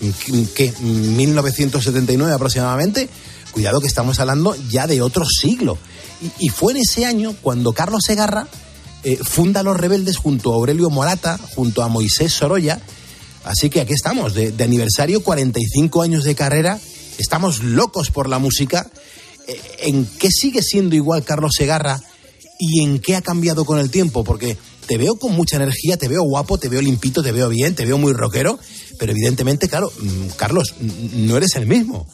eh, 0.03 0.13
¿qué? 0.57 0.73
1979 0.81 2.35
aproximadamente. 2.35 3.09
Cuidado 3.53 3.81
que 3.81 3.87
estamos 3.87 4.21
hablando 4.21 4.55
ya 4.69 4.87
de 4.87 5.03
otro 5.03 5.25
siglo. 5.25 5.79
Y, 6.39 6.49
fue 6.51 6.73
en 6.73 6.79
ese 6.79 7.07
año 7.07 7.35
cuando 7.41 7.73
Carlos 7.73 8.03
Segarra 8.07 8.47
eh, 9.05 9.19
funda 9.23 9.63
Los 9.63 9.79
Rebeldes 9.79 10.19
junto 10.19 10.53
a 10.53 10.57
Aurelio 10.57 10.91
Morata, 10.91 11.39
junto 11.55 11.83
a 11.83 11.89
Moisés 11.89 12.33
Sorolla. 12.33 12.81
Así 13.45 13.71
que 13.71 13.81
aquí 13.81 13.95
estamos, 13.95 14.35
de, 14.35 14.53
de 14.53 14.65
aniversario, 14.65 15.23
45 15.23 16.03
años 16.03 16.25
de 16.25 16.35
carrera. 16.35 16.79
Estamos 17.19 17.63
locos 17.63 18.11
por 18.11 18.29
la 18.29 18.39
música. 18.39 18.91
Eh, 19.49 19.61
¿En 19.81 20.07
qué 20.19 20.31
sigue 20.31 20.63
siendo 20.63 20.95
igual 20.95 21.25
Carlos 21.25 21.53
Segarra 21.57 22.01
y 22.59 22.83
en 22.85 22.99
qué 22.99 23.17
ha 23.17 23.23
cambiado 23.23 23.65
con 23.65 23.79
el 23.79 23.91
tiempo? 23.91 24.25
Porque 24.25 24.59
te 24.87 24.99
veo 24.99 25.17
con 25.17 25.33
mucha 25.33 25.57
energía, 25.57 25.97
te 25.97 26.09
veo 26.09 26.23
guapo, 26.23 26.59
te 26.59 26.69
veo 26.69 26.83
limpito, 26.83 27.23
te 27.23 27.33
veo 27.33 27.49
bien, 27.49 27.75
te 27.75 27.87
veo 27.87 27.97
muy 27.97 28.13
rockero, 28.13 28.59
pero 28.99 29.13
evidentemente, 29.13 29.69
claro, 29.69 29.93
mm, 29.97 30.31
Carlos, 30.37 30.75
no 30.81 31.37
eres 31.37 31.55
el 31.55 31.67
mismo. 31.67 32.07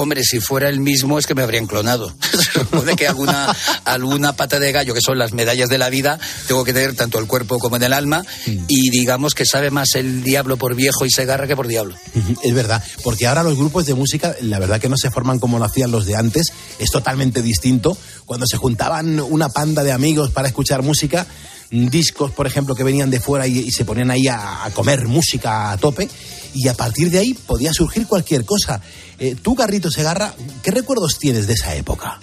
Hombre, 0.00 0.22
si 0.22 0.38
fuera 0.38 0.68
el 0.68 0.78
mismo 0.78 1.18
es 1.18 1.26
que 1.26 1.34
me 1.34 1.42
habrían 1.42 1.66
clonado. 1.66 2.14
Supone 2.52 2.94
que 2.94 3.08
alguna, 3.08 3.52
alguna 3.84 4.32
pata 4.32 4.60
de 4.60 4.70
gallo, 4.70 4.94
que 4.94 5.00
son 5.00 5.18
las 5.18 5.32
medallas 5.32 5.68
de 5.68 5.76
la 5.76 5.90
vida, 5.90 6.20
tengo 6.46 6.62
que 6.62 6.72
tener 6.72 6.94
tanto 6.94 7.18
el 7.18 7.26
cuerpo 7.26 7.58
como 7.58 7.74
en 7.74 7.82
el 7.82 7.92
alma, 7.92 8.24
y 8.46 8.90
digamos 8.90 9.34
que 9.34 9.44
sabe 9.44 9.72
más 9.72 9.96
el 9.96 10.22
diablo 10.22 10.56
por 10.56 10.76
viejo 10.76 11.04
y 11.04 11.10
segarra 11.10 11.48
que 11.48 11.56
por 11.56 11.66
diablo. 11.66 11.96
Es 12.44 12.54
verdad, 12.54 12.80
porque 13.02 13.26
ahora 13.26 13.42
los 13.42 13.56
grupos 13.56 13.86
de 13.86 13.94
música, 13.94 14.36
la 14.40 14.60
verdad 14.60 14.80
que 14.80 14.88
no 14.88 14.96
se 14.96 15.10
forman 15.10 15.40
como 15.40 15.58
lo 15.58 15.64
hacían 15.64 15.90
los 15.90 16.06
de 16.06 16.14
antes, 16.14 16.52
es 16.78 16.90
totalmente 16.92 17.42
distinto. 17.42 17.98
Cuando 18.24 18.46
se 18.46 18.56
juntaban 18.56 19.18
una 19.18 19.48
panda 19.48 19.82
de 19.82 19.90
amigos 19.90 20.30
para 20.30 20.46
escuchar 20.46 20.82
música, 20.82 21.26
discos, 21.70 22.30
por 22.32 22.46
ejemplo, 22.46 22.74
que 22.74 22.84
venían 22.84 23.10
de 23.10 23.20
fuera 23.20 23.46
y, 23.46 23.58
y 23.58 23.70
se 23.72 23.84
ponían 23.84 24.10
ahí 24.10 24.26
a, 24.28 24.64
a 24.64 24.70
comer 24.70 25.06
música 25.06 25.70
a 25.72 25.76
tope, 25.76 26.08
y 26.54 26.68
a 26.68 26.74
partir 26.74 27.10
de 27.10 27.18
ahí 27.18 27.34
podía 27.34 27.72
surgir 27.72 28.06
cualquier 28.06 28.44
cosa. 28.44 28.80
Eh, 29.18 29.36
tú, 29.40 29.54
Garrito 29.54 29.90
Segarra, 29.90 30.34
¿qué 30.62 30.70
recuerdos 30.70 31.18
tienes 31.18 31.46
de 31.46 31.54
esa 31.54 31.74
época? 31.74 32.18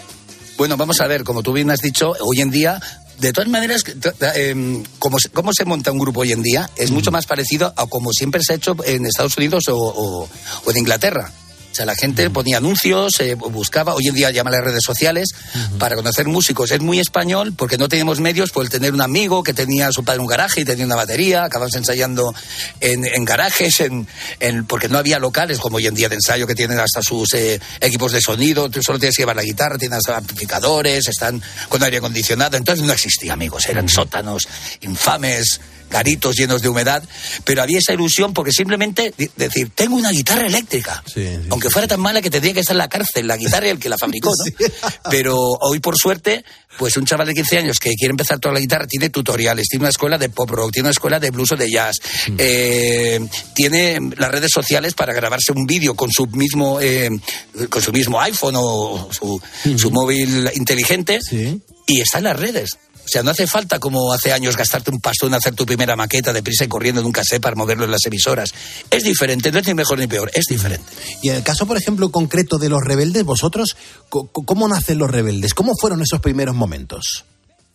Bueno, 0.57 0.77
vamos 0.77 0.99
a 1.01 1.07
ver, 1.07 1.23
como 1.23 1.43
tú 1.43 1.51
bien 1.53 1.69
has 1.69 1.79
dicho, 1.81 2.13
hoy 2.21 2.41
en 2.41 2.49
día, 2.49 2.81
de 3.19 3.31
todas 3.33 3.49
maneras, 3.49 3.83
eh, 4.35 4.83
como, 4.99 5.19
se- 5.19 5.29
cómo 5.29 5.51
se 5.53 5.65
monta 5.65 5.91
un 5.91 5.99
grupo 5.99 6.21
hoy 6.21 6.31
en 6.31 6.41
día 6.41 6.69
es 6.75 6.91
mucho 6.91 7.11
más 7.11 7.25
parecido 7.25 7.73
a 7.75 7.85
como 7.87 8.11
siempre 8.11 8.41
se 8.43 8.53
ha 8.53 8.55
hecho 8.55 8.75
en 8.85 9.05
Estados 9.05 9.37
Unidos 9.37 9.67
o, 9.67 9.77
o- 9.77 10.29
o 10.65 10.71
en 10.71 10.77
Inglaterra. 10.77 11.31
O 11.75 11.77
sea, 11.77 11.85
la 11.85 11.95
gente 11.95 12.29
ponía 12.29 12.55
anuncios, 12.59 13.19
eh, 13.19 13.35
buscaba, 13.35 13.95
hoy 13.95 14.07
en 14.07 14.15
día 14.15 14.31
llama 14.31 14.49
a 14.49 14.53
las 14.53 14.63
redes 14.63 14.79
sociales 14.81 15.27
para 15.77 15.97
conocer 15.97 16.25
músicos. 16.25 16.71
Es 16.71 16.79
muy 16.79 17.01
español 17.01 17.53
porque 17.53 17.77
no 17.77 17.89
teníamos 17.89 18.21
medios 18.21 18.51
por 18.51 18.63
el 18.63 18.69
tener 18.69 18.93
un 18.93 19.01
amigo 19.01 19.43
que 19.43 19.53
tenía 19.53 19.91
su 19.91 20.05
padre 20.05 20.21
un 20.21 20.27
garaje 20.27 20.61
y 20.61 20.63
tenía 20.63 20.85
una 20.85 20.95
batería, 20.95 21.43
acabamos 21.43 21.75
ensayando 21.75 22.33
en, 22.79 23.03
en 23.05 23.25
garajes, 23.25 23.81
en, 23.81 24.07
en- 24.39 24.65
porque 24.65 24.87
no 24.87 24.97
había 24.97 25.19
locales 25.19 25.59
como 25.59 25.75
hoy 25.75 25.87
en 25.87 25.95
día 25.95 26.07
de 26.07 26.15
ensayo 26.15 26.47
que 26.47 26.55
tienen 26.55 26.79
hasta 26.79 27.01
sus 27.01 27.33
eh, 27.33 27.59
equipos 27.81 28.13
de 28.13 28.21
sonido, 28.21 28.69
tú 28.69 28.79
solo 28.81 28.97
tienes 28.97 29.17
que 29.17 29.23
llevar 29.23 29.35
la 29.35 29.43
guitarra, 29.43 29.77
tienes 29.77 30.07
amplificadores, 30.07 31.09
están 31.09 31.41
con 31.67 31.83
aire 31.83 31.97
acondicionado, 31.97 32.55
entonces 32.55 32.85
no 32.85 32.93
existía 32.93 33.33
amigos, 33.33 33.65
eran 33.67 33.89
sótanos 33.89 34.47
infames, 34.79 35.59
garitos 35.89 36.35
llenos 36.35 36.61
de 36.61 36.69
humedad, 36.69 37.03
pero 37.43 37.61
había 37.61 37.79
esa 37.79 37.93
ilusión 37.93 38.33
porque 38.33 38.51
simplemente 38.51 39.13
decir, 39.35 39.71
tengo 39.73 39.95
una 39.95 40.11
guitarra 40.11 40.47
eléctrica, 40.47 41.03
aunque 41.49 41.69
fuera 41.69 41.87
tan 41.87 41.99
mala 41.99 42.21
que 42.21 42.29
tendría 42.29 42.53
que 42.53 42.59
estar 42.61 42.73
en 42.73 42.79
la 42.79 42.89
cárcel, 42.89 43.27
la 43.27 43.37
guitarra 43.37 43.67
y 43.67 43.69
el 43.69 43.79
que 43.79 43.89
la 43.89 43.97
fabricó, 43.97 44.31
¿no? 44.37 44.79
Pero 45.09 45.37
hoy, 45.37 45.79
por 45.79 45.97
suerte, 45.97 46.43
pues 46.77 46.97
un 46.97 47.05
chaval 47.05 47.27
de 47.27 47.33
15 47.33 47.57
años 47.57 47.79
que 47.79 47.91
quiere 47.91 48.11
empezar 48.11 48.39
toda 48.39 48.53
la 48.53 48.59
guitarra 48.59 48.87
tiene 48.87 49.09
tutoriales, 49.09 49.67
tiene 49.67 49.83
una 49.83 49.89
escuela 49.89 50.17
de 50.17 50.29
pop 50.29 50.49
rock, 50.49 50.71
tiene 50.71 50.87
una 50.87 50.91
escuela 50.91 51.19
de 51.19 51.31
blues 51.31 51.51
o 51.53 51.55
de 51.55 51.69
jazz, 51.69 51.95
eh, 52.37 53.19
tiene 53.53 53.99
las 54.17 54.31
redes 54.31 54.51
sociales 54.53 54.93
para 54.93 55.13
grabarse 55.13 55.51
un 55.51 55.65
vídeo 55.65 55.95
con 55.95 56.11
su 56.11 56.27
mismo 56.27 56.79
eh, 56.81 57.09
con 57.69 57.81
su 57.81 57.91
mismo 57.91 58.19
iPhone 58.21 58.55
o 58.57 59.09
su, 59.11 59.41
su 59.77 59.91
móvil 59.91 60.49
inteligente 60.55 61.19
y 61.87 62.01
está 62.01 62.17
en 62.17 62.23
las 62.25 62.39
redes. 62.39 62.69
O 63.05 63.07
sea, 63.07 63.23
no 63.23 63.31
hace 63.31 63.45
falta 63.45 63.79
como 63.79 64.11
hace 64.11 64.33
años 64.33 64.57
gastarte 64.57 64.91
un 64.91 64.99
pastón 64.99 65.29
en 65.29 65.35
hacer 65.35 65.53
tu 65.53 65.65
primera 65.65 65.95
maqueta 65.95 66.33
de 66.33 66.41
prisa 66.41 66.65
y 66.65 66.67
corriendo 66.67 67.01
en 67.01 67.07
un 67.07 67.11
cassette 67.11 67.41
para 67.41 67.55
moverlo 67.55 67.85
en 67.85 67.91
las 67.91 68.05
emisoras. 68.05 68.53
Es 68.89 69.03
diferente, 69.03 69.51
no 69.51 69.59
es 69.59 69.67
ni 69.67 69.73
mejor 69.73 69.99
ni 69.99 70.07
peor, 70.07 70.31
es 70.33 70.45
diferente. 70.45 70.91
Y 71.21 71.29
en 71.29 71.35
el 71.35 71.43
caso, 71.43 71.65
por 71.65 71.77
ejemplo, 71.77 72.11
concreto 72.11 72.57
de 72.57 72.69
los 72.69 72.83
rebeldes, 72.83 73.23
vosotros, 73.23 73.77
¿cómo 74.09 74.67
nacen 74.67 74.97
los 74.97 75.11
rebeldes? 75.11 75.53
¿Cómo 75.53 75.73
fueron 75.79 76.01
esos 76.01 76.19
primeros 76.19 76.55
momentos? 76.55 77.25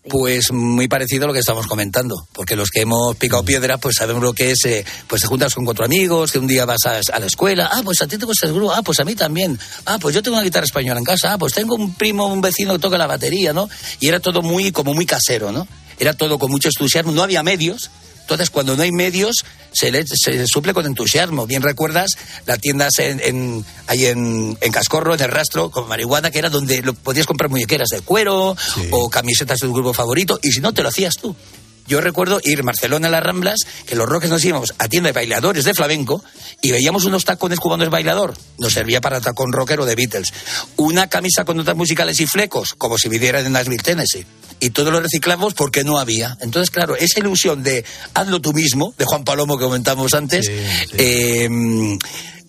Pues 0.08 0.50
muy 0.50 0.88
parecido 0.88 1.24
a 1.24 1.26
lo 1.26 1.34
que 1.34 1.40
estamos 1.40 1.66
comentando, 1.66 2.26
porque 2.32 2.56
los 2.56 2.70
que 2.70 2.80
hemos 2.80 3.14
picado 3.16 3.44
piedra, 3.44 3.76
pues 3.76 3.96
sabemos 3.96 4.22
lo 4.22 4.32
que 4.32 4.52
es, 4.52 4.64
eh, 4.64 4.84
pues 5.06 5.20
te 5.20 5.28
juntas 5.28 5.54
con 5.54 5.66
cuatro 5.66 5.84
amigos, 5.84 6.32
que 6.32 6.38
un 6.38 6.46
día 6.46 6.64
vas 6.64 6.86
a, 6.86 7.18
la 7.18 7.26
escuela, 7.26 7.68
ah, 7.70 7.82
pues 7.84 8.00
a 8.00 8.06
ti 8.06 8.16
te 8.16 8.24
gusta 8.24 8.46
el 8.46 8.54
grupo, 8.54 8.72
ah, 8.72 8.80
pues 8.82 8.98
a 9.00 9.04
mí 9.04 9.14
también, 9.14 9.58
ah, 9.84 9.98
pues 10.00 10.14
yo 10.14 10.22
tengo 10.22 10.38
una 10.38 10.44
guitarra 10.44 10.64
española 10.64 10.98
en 10.98 11.04
casa, 11.04 11.34
ah, 11.34 11.38
pues 11.38 11.52
tengo 11.52 11.74
un 11.74 11.92
primo, 11.92 12.26
un 12.28 12.40
vecino 12.40 12.72
que 12.72 12.78
toca 12.78 12.96
la 12.96 13.06
batería, 13.06 13.52
¿no? 13.52 13.68
Y 14.00 14.08
era 14.08 14.20
todo 14.20 14.40
muy, 14.40 14.72
como 14.72 14.94
muy 14.94 15.04
casero, 15.04 15.52
¿no? 15.52 15.68
Era 15.98 16.14
todo 16.14 16.38
con 16.38 16.50
mucho 16.50 16.68
entusiasmo, 16.68 17.12
no 17.12 17.22
había 17.22 17.42
medios, 17.42 17.90
entonces, 18.34 18.50
cuando 18.50 18.76
no 18.76 18.82
hay 18.82 18.92
medios, 18.92 19.36
se, 19.72 19.90
le, 19.90 20.04
se 20.06 20.46
suple 20.46 20.72
con 20.72 20.86
entusiasmo. 20.86 21.46
Bien 21.46 21.62
recuerdas 21.62 22.10
las 22.46 22.60
tiendas 22.60 22.98
en, 22.98 23.20
en- 23.24 23.64
ahí 23.86 24.06
en, 24.06 24.56
en 24.60 24.72
Cascorro, 24.72 25.14
en 25.14 25.20
el 25.20 25.30
rastro, 25.30 25.70
con 25.70 25.88
marihuana, 25.88 26.30
que 26.30 26.38
era 26.38 26.48
donde 26.48 26.82
lo, 26.82 26.94
podías 26.94 27.26
comprar 27.26 27.50
muñequeras 27.50 27.88
de 27.88 28.00
cuero 28.02 28.56
o 28.92 29.10
camisetas 29.10 29.58
de 29.58 29.66
tu 29.66 29.74
grupo 29.74 29.92
favorito, 29.92 30.38
y 30.42 30.50
si 30.52 30.60
no, 30.60 30.72
te 30.72 30.82
lo 30.82 30.88
hacías 30.88 31.14
tú. 31.20 31.34
Yo 31.86 32.00
recuerdo 32.00 32.40
ir 32.44 32.60
a 32.60 32.62
Barcelona 32.62 33.08
a 33.08 33.10
las 33.10 33.22
Ramblas, 33.22 33.58
que 33.86 33.96
los 33.96 34.08
roques 34.08 34.30
nos 34.30 34.44
íbamos 34.44 34.74
a 34.78 34.88
tienda 34.88 35.08
de 35.08 35.12
bailadores 35.12 35.64
de 35.64 35.74
flamenco 35.74 36.22
y 36.62 36.70
veíamos 36.70 37.04
unos 37.04 37.24
tacones 37.24 37.58
cubanos 37.58 37.90
bailador. 37.90 38.34
Nos 38.58 38.72
servía 38.72 39.00
para 39.00 39.20
tacón 39.20 39.52
rockero 39.52 39.84
de 39.84 39.94
Beatles. 39.94 40.32
Una 40.76 41.08
camisa 41.08 41.44
con 41.44 41.56
notas 41.56 41.76
musicales 41.76 42.20
y 42.20 42.26
flecos, 42.26 42.74
como 42.76 42.98
si 42.98 43.08
vivieran 43.08 43.46
en 43.46 43.52
Nashville, 43.52 43.82
Tennessee. 43.82 44.26
Y 44.60 44.70
todo 44.70 44.90
lo 44.90 45.00
reciclamos 45.00 45.54
porque 45.54 45.84
no 45.84 45.98
había. 45.98 46.36
Entonces, 46.40 46.70
claro, 46.70 46.94
esa 46.96 47.20
ilusión 47.20 47.62
de 47.62 47.84
hazlo 48.14 48.40
tú 48.40 48.52
mismo, 48.52 48.94
de 48.98 49.06
Juan 49.06 49.24
Palomo 49.24 49.56
que 49.58 49.64
comentamos 49.64 50.12
antes, 50.14 50.50
eh, 50.92 51.48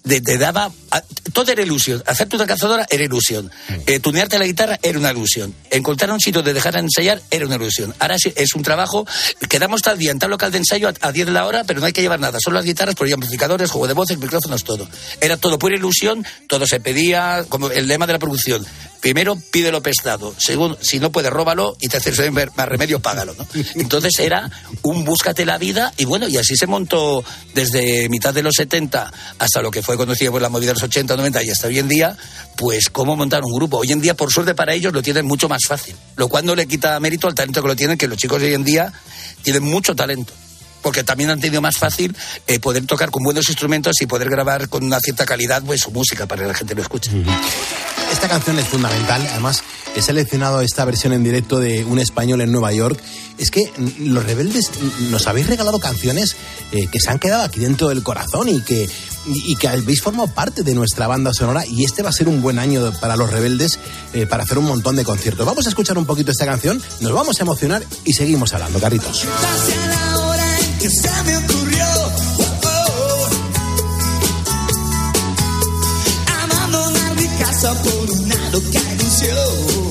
de- 0.04 0.22
te 0.22 0.38
daba. 0.38 0.72
a- 0.94 1.04
todo 1.32 1.52
era 1.52 1.62
ilusión. 1.62 2.04
Hacerte 2.06 2.36
una 2.36 2.46
cazadora 2.46 2.86
era 2.90 3.04
ilusión. 3.04 3.50
Eh, 3.86 4.00
tunearte 4.00 4.38
la 4.38 4.46
guitarra 4.46 4.78
era 4.82 5.00
una 5.00 5.12
ilusión. 5.12 5.56
Encontrar 5.70 6.12
un 6.12 6.20
sitio 6.20 6.42
de 6.42 6.54
dejar 6.54 6.74
de 6.74 6.80
ensayar 6.82 7.22
era 7.32 7.46
una 7.46 7.56
ilusión. 7.56 7.96
Ahora 8.00 8.18
sí, 8.18 8.34
es 8.36 8.54
un 8.56 8.64
trabajo. 8.64 9.06
Quedamos 9.48 9.82
tal 9.82 9.98
día 9.98 10.12
en 10.12 10.20
tal 10.20 10.30
local 10.32 10.52
de 10.52 10.58
ensayo 10.58 10.90
a, 10.90 10.94
a 11.00 11.12
10 11.14 11.28
de 11.28 11.32
la 11.32 11.46
hora, 11.46 11.64
pero 11.64 11.80
no 11.80 11.86
hay 11.86 11.94
que 11.94 12.02
llevar 12.02 12.20
nada. 12.20 12.40
Solo 12.44 12.56
las 12.58 12.66
guitarras, 12.66 12.96
por 12.96 13.12
amplificadores, 13.12 13.72
juego 13.72 13.88
de 13.88 13.94
voces, 13.94 14.18
micrófonos, 14.18 14.64
todo. 14.66 14.88
Era 15.22 15.38
todo 15.38 15.58
pura 15.58 15.76
ilusión, 15.78 16.26
todo 16.48 16.66
se 16.68 16.80
pedía, 16.82 17.46
como 17.48 17.70
el 17.72 17.88
lema 17.88 18.06
de 18.08 18.14
la 18.14 18.20
producción. 18.20 18.66
Primero 19.02 19.36
pídelo 19.36 19.82
prestado, 19.82 20.34
segundo, 20.38 20.78
si 20.80 21.00
no 21.00 21.12
puedes, 21.12 21.32
róbalo. 21.32 21.76
Y 21.82 21.90
tercero, 21.90 22.16
si 22.16 22.22
hay 22.22 22.32
más 22.32 22.70
remedio, 22.70 23.00
págalo, 23.00 23.36
¿no? 23.38 23.46
Entonces 23.76 24.18
era 24.20 24.50
un 24.84 25.04
búscate 25.04 25.46
la 25.46 25.58
vida. 25.58 25.92
Y 25.98 26.06
bueno, 26.06 26.30
y 26.30 26.38
así 26.38 26.56
se 26.56 26.68
montó 26.68 27.24
desde 27.54 28.08
mitad 28.08 28.34
de 28.34 28.44
los 28.44 28.54
70 28.56 29.12
hasta 29.40 29.62
lo 29.62 29.72
que 29.72 29.82
fue 29.82 29.98
conocido 29.98 30.32
por 30.32 30.42
la 30.42 30.50
movida 30.50 30.68
de 30.68 30.76
los 30.76 30.84
80, 30.84 31.18
90 31.18 31.44
y 31.44 31.50
hasta 31.50 31.68
hoy 31.68 31.80
en 31.80 31.88
día, 31.88 32.16
pues 32.56 32.90
cómo 32.90 33.18
montar 33.18 33.44
un 33.44 33.54
grupo. 33.54 33.78
Hoy 33.78 33.92
en 33.92 34.00
día, 34.00 34.14
por 34.14 34.32
suerte 34.32 34.54
para 34.54 34.74
ellos, 34.74 34.94
lo 34.94 35.02
tienen 35.02 35.26
mucho 35.26 35.50
más 35.50 35.62
fácil, 35.68 35.96
lo 36.16 36.30
cual 36.30 36.46
no 36.46 36.56
le 36.56 36.68
quita 36.68 37.00
mérito 37.00 37.28
al 37.28 37.36
talento 37.36 37.62
que 37.62 37.68
lo 37.68 37.76
tienen, 37.76 37.98
que 37.98 38.08
los 38.08 38.18
chicos 38.18 38.40
de 38.40 38.48
hoy 38.48 38.54
en 38.54 38.64
día 38.64 38.94
tienen 39.42 39.64
mucho 39.64 39.96
talento 39.96 40.34
porque 40.82 41.04
también 41.04 41.30
han 41.30 41.40
tenido 41.40 41.62
más 41.62 41.78
fácil 41.78 42.16
eh, 42.48 42.60
poder 42.60 42.86
tocar 42.86 43.12
con 43.12 43.24
buenos 43.24 43.48
instrumentos 43.50 44.02
y 44.02 44.06
poder 44.06 44.30
grabar 44.30 44.70
con 44.70 44.84
una 44.84 45.00
cierta 45.00 45.26
calidad 45.26 45.64
pues, 45.64 45.82
su 45.82 45.92
música 45.92 46.26
para 46.26 46.44
que 46.44 46.48
la 46.48 46.54
gente 46.54 46.76
lo 46.76 46.82
escuche. 46.82 47.12
Esta 48.12 48.28
canción 48.28 48.60
es 48.60 48.68
fundamental, 48.68 49.26
además 49.32 49.64
he 49.96 50.02
seleccionado 50.02 50.62
esta 50.62 50.86
versión 50.86 51.14
en 51.14 51.24
directo 51.24 51.60
de 51.60 51.84
un 51.86 52.00
español 52.00 52.42
en 52.42 52.52
Nueva 52.52 52.72
York. 52.72 53.00
Es 53.38 53.52
que 53.52 53.72
los 54.00 54.24
rebeldes 54.24 54.70
nos 55.10 55.28
habéis 55.28 55.48
regalado 55.48 55.80
canciones 55.80 56.36
eh, 56.72 56.88
que 56.92 57.00
se 57.00 57.10
han 57.10 57.20
quedado 57.20 57.44
aquí 57.44 57.60
dentro 57.60 57.90
del 57.90 58.04
corazón 58.04 58.50
y 58.50 58.62
que, 58.62 58.90
y 59.26 59.56
que 59.56 59.68
habéis 59.68 60.02
formado 60.02 60.28
parte 60.28 60.64
de 60.64 60.76
nuestra 60.76 61.08
banda 61.08 61.34
sonora 61.34 61.66
y 61.66 61.84
este 61.86 62.04
va 62.04 62.10
a 62.10 62.14
ser 62.14 62.28
un 62.28 62.42
buen 62.42 62.60
año 62.60 62.92
para 63.00 63.16
los 63.16 63.30
rebeldes 63.30 63.80
eh, 64.14 64.26
para 64.26 64.44
hacer 64.44 64.58
un 64.58 64.66
montón 64.66 64.96
de 64.96 65.04
conciertos. 65.04 65.46
Vamos 65.46 65.66
a 65.66 65.70
escuchar 65.70 65.98
un 65.98 66.06
poquito 66.06 66.32
esta 66.32 66.46
canción, 66.46 66.82
nos 67.00 67.14
vamos 67.14 67.40
a 67.40 67.44
emocionar 67.44 67.84
y 68.06 68.14
seguimos 68.14 68.54
hablando, 68.54 68.80
Carritos. 68.80 69.26
Que 70.82 70.90
se 70.90 71.24
me 71.26 71.38
ocurrió 71.38 71.86
oh, 72.40 72.60
oh, 72.64 73.30
abandonar 76.44 77.16
mi 77.18 77.28
casa 77.38 77.72
por 77.84 78.10
una 78.10 78.50
loca 78.50 78.80
ilusión. 78.94 79.91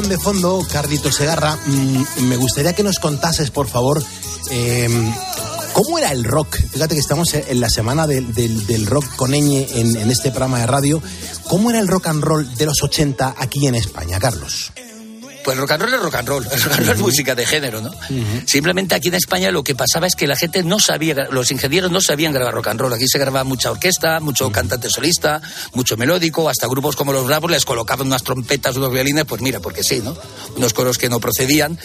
De 0.00 0.16
fondo, 0.16 0.66
Carlitos 0.72 1.16
Segarra, 1.16 1.56
mm, 1.66 2.22
me 2.28 2.36
gustaría 2.38 2.72
que 2.72 2.82
nos 2.82 2.98
contases, 2.98 3.50
por 3.50 3.68
favor, 3.68 4.02
eh, 4.50 4.88
cómo 5.74 5.98
era 5.98 6.10
el 6.12 6.24
rock. 6.24 6.56
Fíjate 6.72 6.94
que 6.94 7.00
estamos 7.00 7.34
en 7.34 7.60
la 7.60 7.68
semana 7.68 8.06
del, 8.06 8.32
del- 8.34 8.86
rock 8.86 9.04
con 9.16 9.34
Eñe 9.34 9.66
en, 9.74 9.94
en 9.96 10.10
este 10.10 10.30
programa 10.30 10.60
de 10.60 10.66
radio. 10.66 11.02
¿Cómo 11.48 11.68
era 11.70 11.78
el 11.78 11.88
rock 11.88 12.06
and 12.06 12.24
roll 12.24 12.54
de 12.56 12.64
los 12.66 12.82
80 12.82 13.34
aquí 13.38 13.66
en 13.66 13.74
España, 13.74 14.18
Carlos? 14.18 14.72
Pues 15.44 15.56
rock 15.58 15.72
and 15.72 15.82
roll 15.82 15.94
es 15.94 16.00
rock 16.00 16.14
and 16.14 16.28
roll, 16.28 16.44
rock 16.44 16.52
and 16.54 16.76
roll 16.86 16.88
es 16.90 16.98
música 16.98 17.34
de 17.34 17.44
género, 17.46 17.80
¿no? 17.80 17.90
Simplemente 18.46 18.94
aquí 18.94 19.08
en 19.08 19.14
España 19.14 19.50
lo 19.50 19.64
que 19.64 19.74
pasaba 19.74 20.06
es 20.06 20.14
que 20.14 20.26
la 20.26 20.36
gente 20.36 20.62
no 20.62 20.78
sabía, 20.78 21.14
los 21.30 21.50
ingenieros 21.50 21.90
no 21.90 22.00
sabían 22.00 22.32
grabar 22.32 22.54
rock 22.54 22.68
and 22.68 22.80
roll. 22.80 22.92
Aquí 22.92 23.06
se 23.08 23.18
grababa 23.18 23.44
mucha 23.44 23.70
orquesta, 23.70 24.20
mucho 24.20 24.50
cantante 24.52 24.88
solista, 24.90 25.40
mucho 25.74 25.96
melódico, 25.96 26.48
hasta 26.48 26.66
grupos 26.68 26.96
como 26.96 27.12
los 27.12 27.26
Bravos 27.26 27.50
les 27.50 27.64
colocaban 27.64 28.06
unas 28.06 28.22
trompetas, 28.22 28.76
unos 28.76 28.92
violines, 28.92 29.24
pues 29.24 29.40
mira, 29.42 29.60
porque 29.60 29.82
sí, 29.82 30.00
¿no? 30.02 30.16
Unos 30.56 30.72
coros 30.74 30.98
que 30.98 31.08
no 31.08 31.18
procedían. 31.20 31.78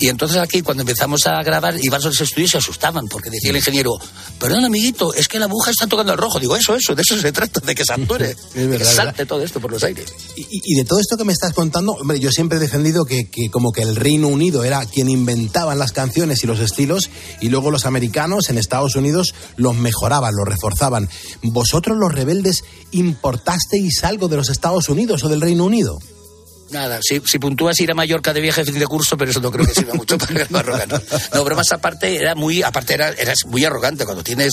Y 0.00 0.08
entonces 0.08 0.38
aquí 0.38 0.62
cuando 0.62 0.82
empezamos 0.82 1.26
a 1.26 1.42
grabar, 1.42 1.76
iban 1.82 2.00
a 2.02 2.04
los 2.04 2.20
estudios 2.20 2.50
y 2.50 2.52
se 2.52 2.58
asustaban, 2.58 3.06
porque 3.08 3.30
decía 3.30 3.50
el 3.50 3.56
ingeniero, 3.56 3.92
perdón 4.38 4.64
amiguito, 4.64 5.14
es 5.14 5.28
que 5.28 5.38
la 5.38 5.46
aguja 5.46 5.70
está 5.70 5.86
tocando 5.86 6.12
el 6.12 6.18
rojo. 6.18 6.40
Digo, 6.40 6.56
eso, 6.56 6.74
eso, 6.74 6.94
de 6.94 7.02
eso 7.02 7.18
se 7.20 7.32
trata, 7.32 7.60
de 7.60 7.74
que 7.74 7.84
se 7.84 7.92
Es 8.54 8.68
verdad, 8.68 8.78
que 8.78 8.84
salte 8.84 9.26
todo 9.26 9.42
esto 9.42 9.60
por 9.60 9.70
los 9.70 9.82
aires. 9.84 10.12
Y, 10.36 10.42
y- 10.42 10.60
y 10.64 10.74
de 10.76 10.84
todo 10.84 10.98
esto 10.98 11.16
que 11.16 11.24
me 11.24 11.32
estás 11.32 11.52
contando, 11.52 11.92
hombre, 11.92 12.18
yo 12.18 12.30
siempre 12.30 12.58
he 12.58 12.60
defendido 12.60 13.03
que, 13.04 13.28
que 13.30 13.50
como 13.50 13.72
que 13.72 13.82
el 13.82 13.96
Reino 13.96 14.28
Unido 14.28 14.64
era 14.64 14.84
quien 14.86 15.08
inventaban 15.08 15.78
las 15.78 15.92
canciones 15.92 16.42
y 16.44 16.46
los 16.46 16.60
estilos 16.60 17.10
y 17.40 17.48
luego 17.48 17.70
los 17.70 17.86
americanos 17.86 18.50
en 18.50 18.58
Estados 18.58 18.96
Unidos 18.96 19.34
los 19.56 19.76
mejoraban, 19.76 20.34
los 20.34 20.48
reforzaban. 20.48 21.08
¿Vosotros 21.42 21.96
los 21.98 22.12
rebeldes 22.12 22.64
importasteis 22.90 24.04
algo 24.04 24.28
de 24.28 24.36
los 24.36 24.48
Estados 24.48 24.88
Unidos 24.88 25.24
o 25.24 25.28
del 25.28 25.40
Reino 25.40 25.64
Unido? 25.64 25.98
Nada, 26.70 26.98
si, 27.02 27.20
si 27.26 27.38
puntúas 27.38 27.78
ir 27.80 27.90
a 27.90 27.94
Mallorca 27.94 28.32
de 28.32 28.40
viaje 28.40 28.64
fin 28.64 28.78
de 28.78 28.86
curso, 28.86 29.16
pero 29.16 29.30
eso 29.30 29.40
no 29.40 29.50
creo 29.50 29.66
que 29.66 29.74
sirva 29.74 29.94
mucho 29.94 30.18
para 30.18 30.42
el. 30.42 30.48
No, 31.32 31.44
bromas 31.44 31.70
aparte, 31.72 32.16
era 32.16 32.34
muy, 32.34 32.62
aparte 32.62 32.94
era, 32.94 33.10
eras 33.10 33.38
muy 33.46 33.64
arrogante 33.64 34.04
cuando 34.04 34.24
tienes 34.24 34.52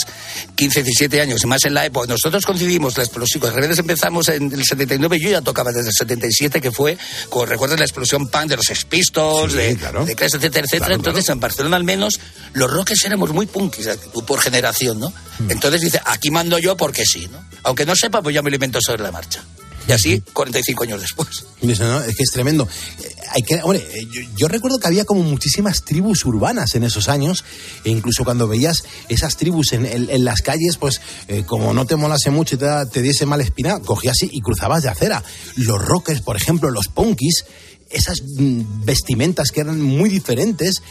15, 0.55 0.83
17 0.83 1.21
años 1.21 1.43
y 1.43 1.47
más 1.47 1.63
en 1.65 1.73
la 1.73 1.85
época. 1.85 2.07
Nosotros 2.07 2.45
coincidimos, 2.45 2.97
la 2.97 3.03
explosión, 3.03 3.41
los 3.41 3.53
rebeldes 3.53 3.79
empezamos 3.79 4.29
en 4.29 4.51
el 4.51 4.63
79, 4.63 5.19
yo 5.19 5.29
ya 5.29 5.41
tocaba 5.41 5.71
desde 5.71 5.87
el 5.89 5.93
77, 5.93 6.61
que 6.61 6.71
fue, 6.71 6.97
como 7.29 7.45
recuerdas, 7.45 7.79
la 7.79 7.85
explosión 7.85 8.27
punk 8.27 8.47
de 8.49 8.57
los 8.57 8.65
Sex 8.65 8.85
Pistols, 8.85 9.53
Sí, 9.53 9.57
de, 9.57 9.75
claro. 9.77 10.05
de 10.05 10.15
Clash, 10.15 10.35
etcétera, 10.35 10.65
etcétera. 10.65 10.87
Claro, 10.87 10.95
Entonces, 10.95 11.29
en 11.29 11.39
Barcelona 11.39 11.77
al 11.77 11.83
menos, 11.83 12.19
los 12.53 12.69
rockers 12.69 13.05
éramos 13.05 13.31
muy 13.31 13.45
punkis, 13.45 13.89
por 14.27 14.39
generación, 14.41 14.99
¿no? 14.99 15.13
Entonces 15.49 15.81
dice, 15.81 15.99
aquí 16.05 16.29
mando 16.29 16.59
yo 16.59 16.77
porque 16.77 17.05
sí, 17.05 17.27
¿no? 17.31 17.43
Aunque 17.63 17.85
no 17.85 17.95
sepa, 17.95 18.21
pues 18.21 18.35
ya 18.35 18.41
me 18.41 18.49
lo 18.49 18.55
invento 18.55 18.79
sobre 18.81 19.03
la 19.03 19.11
marcha. 19.11 19.43
Y 19.87 19.91
así, 19.93 20.21
45 20.33 20.83
años 20.83 21.01
después. 21.01 21.45
No, 21.61 22.01
es 22.01 22.15
que 22.15 22.23
es 22.23 22.31
tremendo. 22.31 22.67
Eh, 23.03 23.15
Hay 23.33 23.41
que, 23.43 23.61
hombre, 23.63 23.79
eh, 23.93 24.05
yo, 24.11 24.21
yo 24.37 24.47
recuerdo 24.47 24.77
que 24.79 24.87
había 24.87 25.05
como 25.05 25.23
muchísimas 25.23 25.83
tribus 25.83 26.23
urbanas 26.25 26.75
en 26.75 26.83
esos 26.83 27.09
años, 27.09 27.43
e 27.83 27.89
incluso 27.89 28.23
cuando 28.23 28.47
veías 28.47 28.83
esas 29.09 29.37
tribus 29.37 29.73
en, 29.73 29.85
en- 29.85 30.09
en 30.09 30.23
las 30.25 30.41
calles, 30.41 30.77
pues 30.77 31.01
eh, 31.27 31.43
como 31.45 31.73
no 31.73 31.85
te 31.85 31.95
molase 31.95 32.29
mucho 32.29 32.55
y 32.55 32.57
te, 32.59 32.67
te 32.91 33.01
diese 33.01 33.25
mala 33.25 33.43
espina, 33.43 33.79
cogías 33.79 34.21
y, 34.23 34.29
y 34.31 34.41
cruzabas 34.41 34.83
de 34.83 34.89
acera. 34.89 35.23
Los 35.55 35.79
rockers, 35.83 36.21
por 36.21 36.35
ejemplo, 36.37 36.69
los 36.69 36.87
punkis, 36.87 37.45
esas 37.89 38.21
mm, 38.37 38.85
vestimentas 38.85 39.51
que 39.51 39.61
eran 39.61 39.81
muy 39.81 40.09
diferentes. 40.09 40.81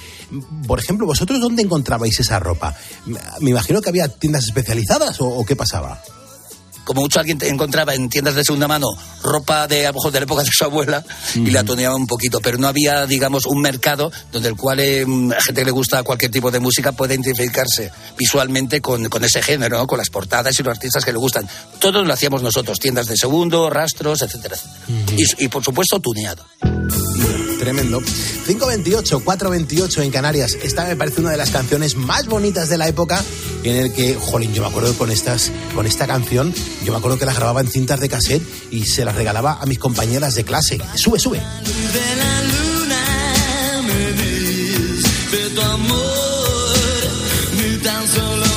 Por 0.66 0.79
ejemplo, 0.81 1.07
¿vosotros 1.07 1.40
dónde 1.40 1.62
encontrabais 1.62 2.18
esa 2.20 2.38
ropa? 2.40 2.74
Me 3.40 3.50
imagino 3.50 3.81
que 3.83 3.88
había 3.90 4.09
tiendas 4.09 4.44
especializadas 4.44 5.20
o, 5.20 5.26
o 5.29 5.44
qué 5.46 5.57
pasaba. 5.57 6.03
Como 6.84 7.02
mucho 7.02 7.20
alguien 7.20 7.38
encontraba 7.42 7.94
en 7.94 8.08
tiendas 8.08 8.34
de 8.34 8.44
segunda 8.44 8.68
mano 8.68 8.88
ropa 9.22 9.66
de 9.66 9.86
a 9.86 9.90
lo 9.90 9.94
mejor 9.94 10.12
de 10.12 10.20
la 10.20 10.24
época 10.24 10.42
de 10.42 10.48
su 10.52 10.64
abuela 10.64 11.04
y 11.34 11.50
la 11.50 11.64
toneaba 11.64 11.94
un 11.94 12.06
poquito, 12.06 12.40
pero 12.40 12.58
no 12.58 12.68
había, 12.68 13.06
digamos, 13.06 13.46
un 13.46 13.60
mercado 13.60 14.10
donde 14.32 14.48
el 14.48 14.56
cual 14.56 14.80
eh, 14.80 15.02
a 15.02 15.42
gente 15.42 15.60
que 15.60 15.64
le 15.64 15.70
gusta 15.70 16.02
cualquier 16.02 16.30
tipo 16.30 16.50
de 16.50 16.60
música 16.60 16.92
puede 16.92 17.14
identificarse 17.14 17.90
visualmente 18.18 18.80
con, 18.80 19.08
con 19.08 19.24
ese 19.24 19.42
género, 19.42 19.78
¿no? 19.78 19.86
con 19.86 19.98
las 19.98 20.10
portadas 20.10 20.58
y 20.58 20.62
los 20.62 20.72
artistas 20.72 21.04
que 21.04 21.12
le 21.12 21.18
gustan. 21.18 21.48
Todo 21.78 22.04
lo 22.04 22.12
hacíamos 22.12 22.42
nosotros, 22.42 22.78
tiendas 22.78 23.06
de 23.06 23.16
segundo, 23.16 23.70
rastros, 23.70 24.22
etcétera, 24.22 24.56
etcétera. 24.56 25.16
y, 25.16 25.44
y, 25.44 25.48
por 25.48 25.64
supuesto 25.64 26.00
tuneado. 26.00 26.44
Tremendo. 27.60 28.00
528, 28.46 29.20
428 29.20 30.02
en 30.02 30.10
Canarias. 30.10 30.56
Esta 30.62 30.86
me 30.86 30.96
parece 30.96 31.20
una 31.20 31.30
de 31.30 31.36
las 31.36 31.50
canciones 31.50 31.94
más 31.94 32.26
bonitas 32.26 32.70
de 32.70 32.78
la 32.78 32.88
época 32.88 33.22
en 33.64 33.76
el 33.76 33.92
que, 33.92 34.14
jolín, 34.14 34.54
yo 34.54 34.62
me 34.62 34.68
acuerdo 34.68 34.96
con 34.96 35.10
estas 35.10 35.52
con 35.74 35.86
esta 35.86 36.06
canción, 36.06 36.54
yo 36.85 36.92
me 36.92 36.98
acuerdo 36.98 37.18
que 37.18 37.26
las 37.26 37.37
grababa 37.37 37.61
en 37.61 37.68
cintas 37.68 38.00
de 38.00 38.09
cassette 38.09 38.42
y 38.70 38.85
se 38.85 39.04
las 39.04 39.14
regalaba 39.14 39.59
a 39.61 39.66
mis 39.66 39.78
compañeras 39.78 40.35
de 40.35 40.44
clase. 40.44 40.78
Sube, 40.94 41.18
sube. 41.18 41.40
Tu 45.52 45.61
amor, 45.61 46.76
ni 47.56 47.76
tan 47.78 48.06
solo 48.06 48.49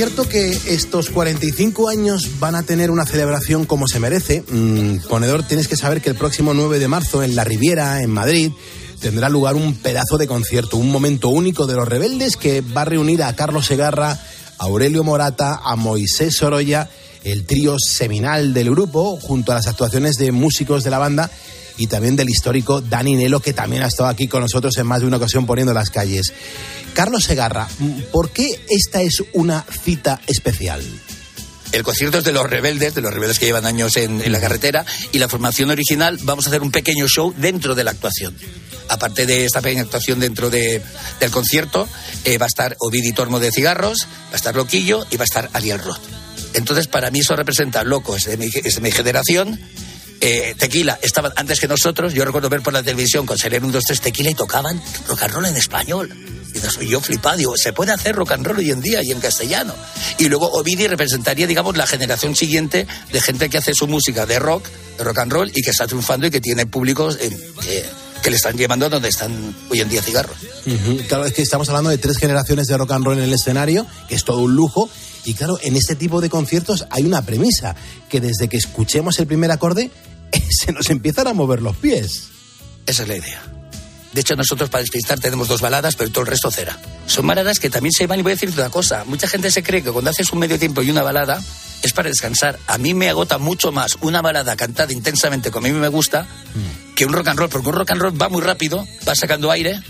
cierto 0.00 0.26
que 0.26 0.48
estos 0.68 1.10
45 1.10 1.90
años 1.90 2.40
van 2.40 2.54
a 2.54 2.62
tener 2.62 2.90
una 2.90 3.04
celebración 3.04 3.66
como 3.66 3.86
se 3.86 4.00
merece. 4.00 4.42
Mm, 4.50 5.06
ponedor, 5.10 5.42
tienes 5.42 5.68
que 5.68 5.76
saber 5.76 6.00
que 6.00 6.08
el 6.08 6.16
próximo 6.16 6.54
9 6.54 6.78
de 6.78 6.88
marzo 6.88 7.22
en 7.22 7.36
La 7.36 7.44
Riviera, 7.44 8.00
en 8.00 8.08
Madrid, 8.08 8.50
tendrá 8.98 9.28
lugar 9.28 9.56
un 9.56 9.74
pedazo 9.74 10.16
de 10.16 10.26
concierto, 10.26 10.78
un 10.78 10.90
momento 10.90 11.28
único 11.28 11.66
de 11.66 11.74
los 11.74 11.86
rebeldes 11.86 12.38
que 12.38 12.62
va 12.62 12.80
a 12.80 12.84
reunir 12.86 13.22
a 13.22 13.36
Carlos 13.36 13.66
Segarra, 13.66 14.12
a 14.12 14.18
Aurelio 14.64 15.04
Morata, 15.04 15.60
a 15.62 15.76
Moisés 15.76 16.34
Sorolla, 16.34 16.88
el 17.22 17.44
trío 17.44 17.76
seminal 17.78 18.54
del 18.54 18.70
grupo, 18.70 19.18
junto 19.20 19.52
a 19.52 19.56
las 19.56 19.66
actuaciones 19.66 20.16
de 20.16 20.32
músicos 20.32 20.82
de 20.82 20.88
la 20.88 20.98
banda. 20.98 21.30
y 21.76 21.86
también 21.86 22.14
del 22.14 22.28
histórico 22.28 22.82
Dani 22.82 23.16
Nelo, 23.16 23.40
que 23.40 23.54
también 23.54 23.82
ha 23.82 23.86
estado 23.86 24.10
aquí 24.10 24.28
con 24.28 24.42
nosotros 24.42 24.76
en 24.76 24.86
más 24.86 25.00
de 25.00 25.06
una 25.06 25.16
ocasión 25.16 25.46
poniendo 25.46 25.72
las 25.72 25.88
calles. 25.88 26.30
Carlos 26.94 27.24
Segarra, 27.24 27.68
¿por 28.12 28.30
qué 28.30 28.46
esta 28.68 29.00
es 29.02 29.22
una 29.32 29.64
cita 29.84 30.20
especial? 30.26 30.82
El 31.72 31.82
concierto 31.84 32.18
es 32.18 32.24
de 32.24 32.32
los 32.32 32.48
rebeldes, 32.50 32.94
de 32.94 33.00
los 33.00 33.12
rebeldes 33.14 33.38
que 33.38 33.46
llevan 33.46 33.64
años 33.64 33.96
en, 33.96 34.30
la 34.32 34.40
carretera, 34.40 34.84
y 35.12 35.18
la 35.18 35.28
formación 35.28 35.70
original 35.70 36.18
vamos 36.22 36.46
a 36.46 36.50
hacer 36.50 36.62
un 36.62 36.72
pequeño 36.72 37.06
show 37.06 37.32
dentro 37.36 37.74
de 37.74 37.84
la 37.84 37.92
actuación. 37.92 38.36
Aparte 38.88 39.24
de 39.24 39.44
esta 39.44 39.60
pequeña 39.60 39.82
actuación 39.82 40.18
dentro 40.18 40.50
de- 40.50 40.82
del 41.20 41.30
concierto, 41.30 41.88
eh, 42.24 42.38
va 42.38 42.46
a 42.46 42.48
estar 42.48 42.76
Ovidi 42.80 43.12
Tormo 43.12 43.38
de 43.38 43.52
Cigarros, 43.52 44.06
va 44.28 44.32
a 44.32 44.36
estar 44.36 44.56
Loquillo 44.56 45.06
y 45.10 45.16
va 45.16 45.22
a 45.22 45.24
estar 45.30 45.48
Ariel 45.52 45.78
Roth. 45.78 46.00
Entonces, 46.54 46.88
para 46.88 47.12
mí 47.12 47.20
eso 47.20 47.36
representa 47.36 47.84
loco, 47.84 48.16
es 48.16 48.24
de 48.24 48.36
mi, 48.36 48.48
de 48.48 48.80
mi 48.80 48.90
generación. 48.90 49.60
Eh, 50.20 50.54
tequila, 50.58 50.98
estaban 51.02 51.32
antes 51.36 51.60
que 51.60 51.68
nosotros. 51.68 52.12
Yo 52.12 52.24
recuerdo 52.24 52.48
ver 52.48 52.62
por 52.62 52.72
la 52.72 52.82
televisión 52.82 53.24
con 53.26 53.38
Sereno 53.38 53.66
1, 53.68 53.74
2, 53.74 53.84
3 53.86 54.00
Tequila 54.00 54.30
y 54.30 54.34
tocaban 54.34 54.82
rock 55.06 55.22
and 55.22 55.32
roll 55.34 55.46
en 55.46 55.56
español. 55.56 56.12
Y 56.54 56.58
no 56.58 56.70
soy 56.70 56.88
yo 56.88 57.00
flipado, 57.00 57.36
digo, 57.36 57.56
se 57.56 57.72
puede 57.72 57.92
hacer 57.92 58.14
rock 58.16 58.32
and 58.32 58.46
roll 58.46 58.58
hoy 58.58 58.70
en 58.70 58.80
día 58.80 59.02
y 59.02 59.12
en 59.12 59.20
castellano. 59.20 59.74
Y 60.18 60.28
luego 60.28 60.50
Ovidi 60.52 60.86
representaría, 60.86 61.46
digamos, 61.46 61.76
la 61.76 61.86
generación 61.86 62.34
siguiente 62.34 62.86
de 63.12 63.20
gente 63.20 63.48
que 63.48 63.58
hace 63.58 63.74
su 63.74 63.86
música 63.86 64.26
de 64.26 64.38
rock, 64.38 64.66
de 64.98 65.04
rock 65.04 65.18
and 65.18 65.32
roll 65.32 65.50
y 65.54 65.62
que 65.62 65.70
está 65.70 65.86
triunfando 65.86 66.26
y 66.26 66.30
que 66.30 66.40
tiene 66.40 66.66
públicos 66.66 67.16
que, 67.16 67.84
que 68.22 68.30
le 68.30 68.36
están 68.36 68.56
llevando 68.56 68.86
a 68.86 68.88
donde 68.88 69.08
están 69.08 69.54
hoy 69.70 69.80
en 69.80 69.88
día 69.88 70.02
cigarros. 70.02 70.36
Ujú, 70.66 71.02
Claro, 71.08 71.24
es 71.24 71.32
que 71.32 71.42
estamos 71.42 71.68
hablando 71.68 71.90
de 71.90 71.98
tres 71.98 72.18
generaciones 72.18 72.66
de 72.66 72.76
rock 72.76 72.92
and 72.92 73.04
roll 73.04 73.18
en 73.18 73.24
el 73.24 73.32
escenario, 73.32 73.86
que 74.08 74.14
es 74.14 74.24
todo 74.24 74.40
un 74.40 74.54
lujo. 74.54 74.88
Y 75.24 75.34
claro, 75.34 75.58
en 75.62 75.76
este 75.76 75.94
tipo 75.96 76.20
de 76.20 76.30
conciertos 76.30 76.86
hay 76.90 77.04
una 77.04 77.22
premisa, 77.22 77.76
que 78.08 78.20
desde 78.20 78.48
que 78.48 78.56
escuchemos 78.56 79.18
el 79.18 79.26
primer 79.26 79.50
acorde, 79.50 79.90
se 80.50 80.72
nos 80.72 80.90
empiezan 80.90 81.28
a 81.28 81.32
mover 81.32 81.62
los 81.62 81.76
pies. 81.76 82.24
Esa 82.86 83.02
es 83.02 83.08
la 83.08 83.16
idea. 83.16 83.59
De 84.12 84.20
hecho, 84.20 84.34
nosotros 84.34 84.68
para 84.70 84.82
despistar 84.82 85.20
tenemos 85.20 85.48
dos 85.48 85.60
baladas, 85.60 85.94
pero 85.96 86.10
todo 86.10 86.22
el 86.22 86.30
resto 86.30 86.50
cera. 86.50 86.78
Son 87.06 87.26
baladas 87.26 87.60
que 87.60 87.70
también 87.70 87.92
se 87.92 88.06
van, 88.06 88.18
y 88.18 88.22
voy 88.22 88.32
a 88.32 88.34
decirte 88.34 88.60
una 88.60 88.70
cosa, 88.70 89.04
mucha 89.04 89.28
gente 89.28 89.50
se 89.50 89.62
cree 89.62 89.82
que 89.82 89.90
cuando 89.90 90.10
haces 90.10 90.32
un 90.32 90.40
medio 90.40 90.58
tiempo 90.58 90.82
y 90.82 90.90
una 90.90 91.02
balada 91.02 91.40
es 91.82 91.92
para 91.92 92.08
descansar. 92.08 92.58
A 92.66 92.78
mí 92.78 92.94
me 92.94 93.08
agota 93.08 93.38
mucho 93.38 93.72
más 93.72 93.96
una 94.00 94.20
balada 94.20 94.56
cantada 94.56 94.92
intensamente 94.92 95.50
como 95.50 95.66
a 95.66 95.70
mí 95.70 95.78
me 95.78 95.88
gusta 95.88 96.26
que 96.96 97.06
un 97.06 97.12
rock 97.12 97.28
and 97.28 97.38
roll, 97.38 97.48
porque 97.48 97.68
un 97.68 97.74
rock 97.74 97.90
and 97.92 98.02
roll 98.02 98.20
va 98.20 98.28
muy 98.28 98.42
rápido, 98.42 98.86
va 99.08 99.14
sacando 99.14 99.50
aire 99.50 99.80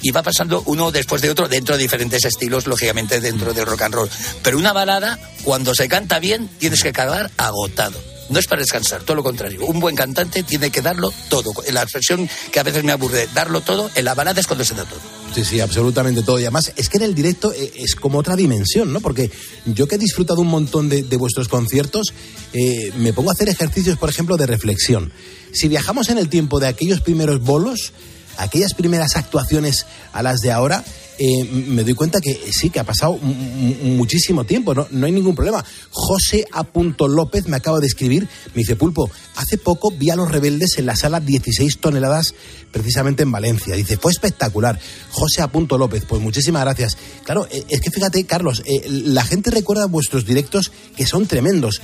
y 0.00 0.10
va 0.12 0.22
pasando 0.22 0.62
uno 0.66 0.90
después 0.90 1.22
de 1.22 1.30
otro 1.30 1.48
dentro 1.48 1.76
de 1.76 1.82
diferentes 1.82 2.24
estilos, 2.24 2.66
lógicamente 2.66 3.20
dentro 3.20 3.52
del 3.52 3.66
rock 3.66 3.82
and 3.82 3.94
roll. 3.94 4.10
Pero 4.42 4.58
una 4.58 4.72
balada, 4.72 5.18
cuando 5.42 5.74
se 5.74 5.88
canta 5.88 6.18
bien, 6.18 6.48
tienes 6.58 6.82
que 6.82 6.90
acabar 6.90 7.30
agotado. 7.36 8.00
No 8.28 8.38
es 8.38 8.46
para 8.46 8.60
descansar, 8.60 9.02
todo 9.02 9.16
lo 9.16 9.22
contrario. 9.22 9.64
Un 9.64 9.80
buen 9.80 9.96
cantante 9.96 10.42
tiene 10.42 10.70
que 10.70 10.82
darlo 10.82 11.12
todo. 11.28 11.52
La 11.72 11.82
expresión 11.82 12.28
que 12.52 12.60
a 12.60 12.62
veces 12.62 12.84
me 12.84 12.92
aburre, 12.92 13.28
darlo 13.34 13.60
todo, 13.62 13.90
en 13.94 14.04
la 14.04 14.14
balada 14.14 14.40
es 14.40 14.46
cuando 14.46 14.64
se 14.64 14.74
da 14.74 14.84
todo. 14.84 15.00
Sí, 15.34 15.44
sí, 15.44 15.60
absolutamente 15.60 16.22
todo. 16.22 16.38
Y 16.38 16.42
además 16.42 16.72
es 16.76 16.88
que 16.88 16.98
en 16.98 17.04
el 17.04 17.14
directo 17.14 17.52
eh, 17.52 17.72
es 17.76 17.94
como 17.94 18.18
otra 18.18 18.36
dimensión, 18.36 18.92
¿no? 18.92 19.00
Porque 19.00 19.30
yo 19.64 19.88
que 19.88 19.94
he 19.94 19.98
disfrutado 19.98 20.40
un 20.40 20.48
montón 20.48 20.88
de, 20.88 21.02
de 21.02 21.16
vuestros 21.16 21.48
conciertos, 21.48 22.12
eh, 22.52 22.92
me 22.96 23.12
pongo 23.12 23.30
a 23.30 23.32
hacer 23.32 23.48
ejercicios, 23.48 23.98
por 23.98 24.10
ejemplo, 24.10 24.36
de 24.36 24.46
reflexión. 24.46 25.12
Si 25.52 25.68
viajamos 25.68 26.08
en 26.10 26.18
el 26.18 26.28
tiempo 26.28 26.60
de 26.60 26.68
aquellos 26.68 27.00
primeros 27.00 27.40
bolos, 27.40 27.92
aquellas 28.36 28.74
primeras 28.74 29.16
actuaciones 29.16 29.86
a 30.12 30.22
las 30.22 30.40
de 30.40 30.52
ahora, 30.52 30.84
eh, 31.18 31.44
me 31.44 31.82
doy 31.84 31.94
cuenta 31.94 32.20
que 32.20 32.32
sí, 32.52 32.70
que 32.70 32.80
ha 32.80 32.84
pasado 32.84 33.18
mu- 33.20 33.34
mu- 33.34 33.96
muchísimo 33.96 34.44
tiempo, 34.44 34.74
no, 34.74 34.86
no 34.90 35.06
hay 35.06 35.12
ningún 35.12 35.34
problema. 35.34 35.64
José 35.90 36.46
A. 36.52 36.66
López 37.08 37.46
me 37.48 37.56
acaba 37.56 37.80
de 37.80 37.86
escribir, 37.86 38.28
me 38.54 38.60
dice, 38.62 38.76
Pulpo, 38.76 39.10
hace 39.36 39.58
poco 39.58 39.90
vi 39.90 40.10
a 40.10 40.16
los 40.16 40.30
rebeldes 40.30 40.78
en 40.78 40.86
la 40.86 40.96
sala 40.96 41.20
16 41.20 41.78
toneladas, 41.78 42.34
precisamente 42.70 43.22
en 43.24 43.32
Valencia. 43.32 43.74
Dice, 43.74 43.96
fue 43.96 44.12
espectacular. 44.12 44.78
José 45.10 45.42
A. 45.42 45.50
López, 45.76 46.04
pues 46.08 46.22
muchísimas 46.22 46.62
gracias. 46.62 46.96
Claro, 47.24 47.46
eh, 47.50 47.64
es 47.68 47.80
que 47.80 47.90
fíjate, 47.90 48.24
Carlos, 48.24 48.62
eh, 48.64 48.86
la 48.88 49.24
gente 49.24 49.50
recuerda 49.50 49.86
vuestros 49.86 50.24
directos 50.24 50.70
que 50.96 51.06
son 51.06 51.26
tremendos. 51.26 51.80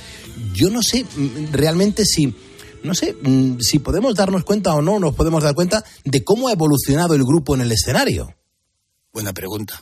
Yo 0.53 0.69
no 0.69 0.81
sé 0.81 1.03
mm, 1.03 1.51
realmente 1.51 2.05
si 2.05 2.33
no 2.83 2.93
sé 2.93 3.15
mm, 3.21 3.59
si 3.59 3.79
podemos 3.79 4.13
darnos 4.15 4.43
cuenta 4.43 4.73
o 4.75 4.81
no 4.81 4.99
nos 4.99 5.15
podemos 5.15 5.43
dar 5.43 5.55
cuenta 5.55 5.83
de 6.03 6.23
cómo 6.23 6.47
ha 6.47 6.53
evolucionado 6.53 7.15
el 7.15 7.23
grupo 7.23 7.55
en 7.55 7.61
el 7.61 7.71
escenario. 7.71 8.33
Buena 9.15 9.31
pregunta. 9.31 9.81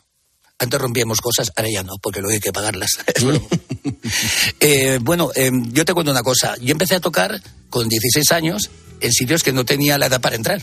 Antes 0.59 0.79
rompíamos 0.79 1.19
cosas, 1.19 1.51
ahora 1.55 1.67
ya 1.67 1.81
no, 1.81 1.93
porque 1.99 2.21
luego 2.21 2.35
hay 2.35 2.39
que 2.39 2.53
pagarlas. 2.53 2.91
Eh, 4.59 4.99
bueno, 5.01 5.31
eh, 5.35 5.51
yo 5.71 5.83
te 5.83 5.93
cuento 5.93 6.11
una 6.11 6.21
cosa. 6.21 6.55
Yo 6.61 6.71
empecé 6.71 6.95
a 6.95 6.99
tocar 7.01 7.41
con 7.69 7.89
16 7.89 8.31
años 8.31 8.69
en 9.01 9.11
sitios 9.11 9.43
que 9.43 9.51
no 9.51 9.65
tenía 9.65 9.97
la 9.97 10.05
edad 10.05 10.21
para 10.21 10.35
entrar. 10.35 10.61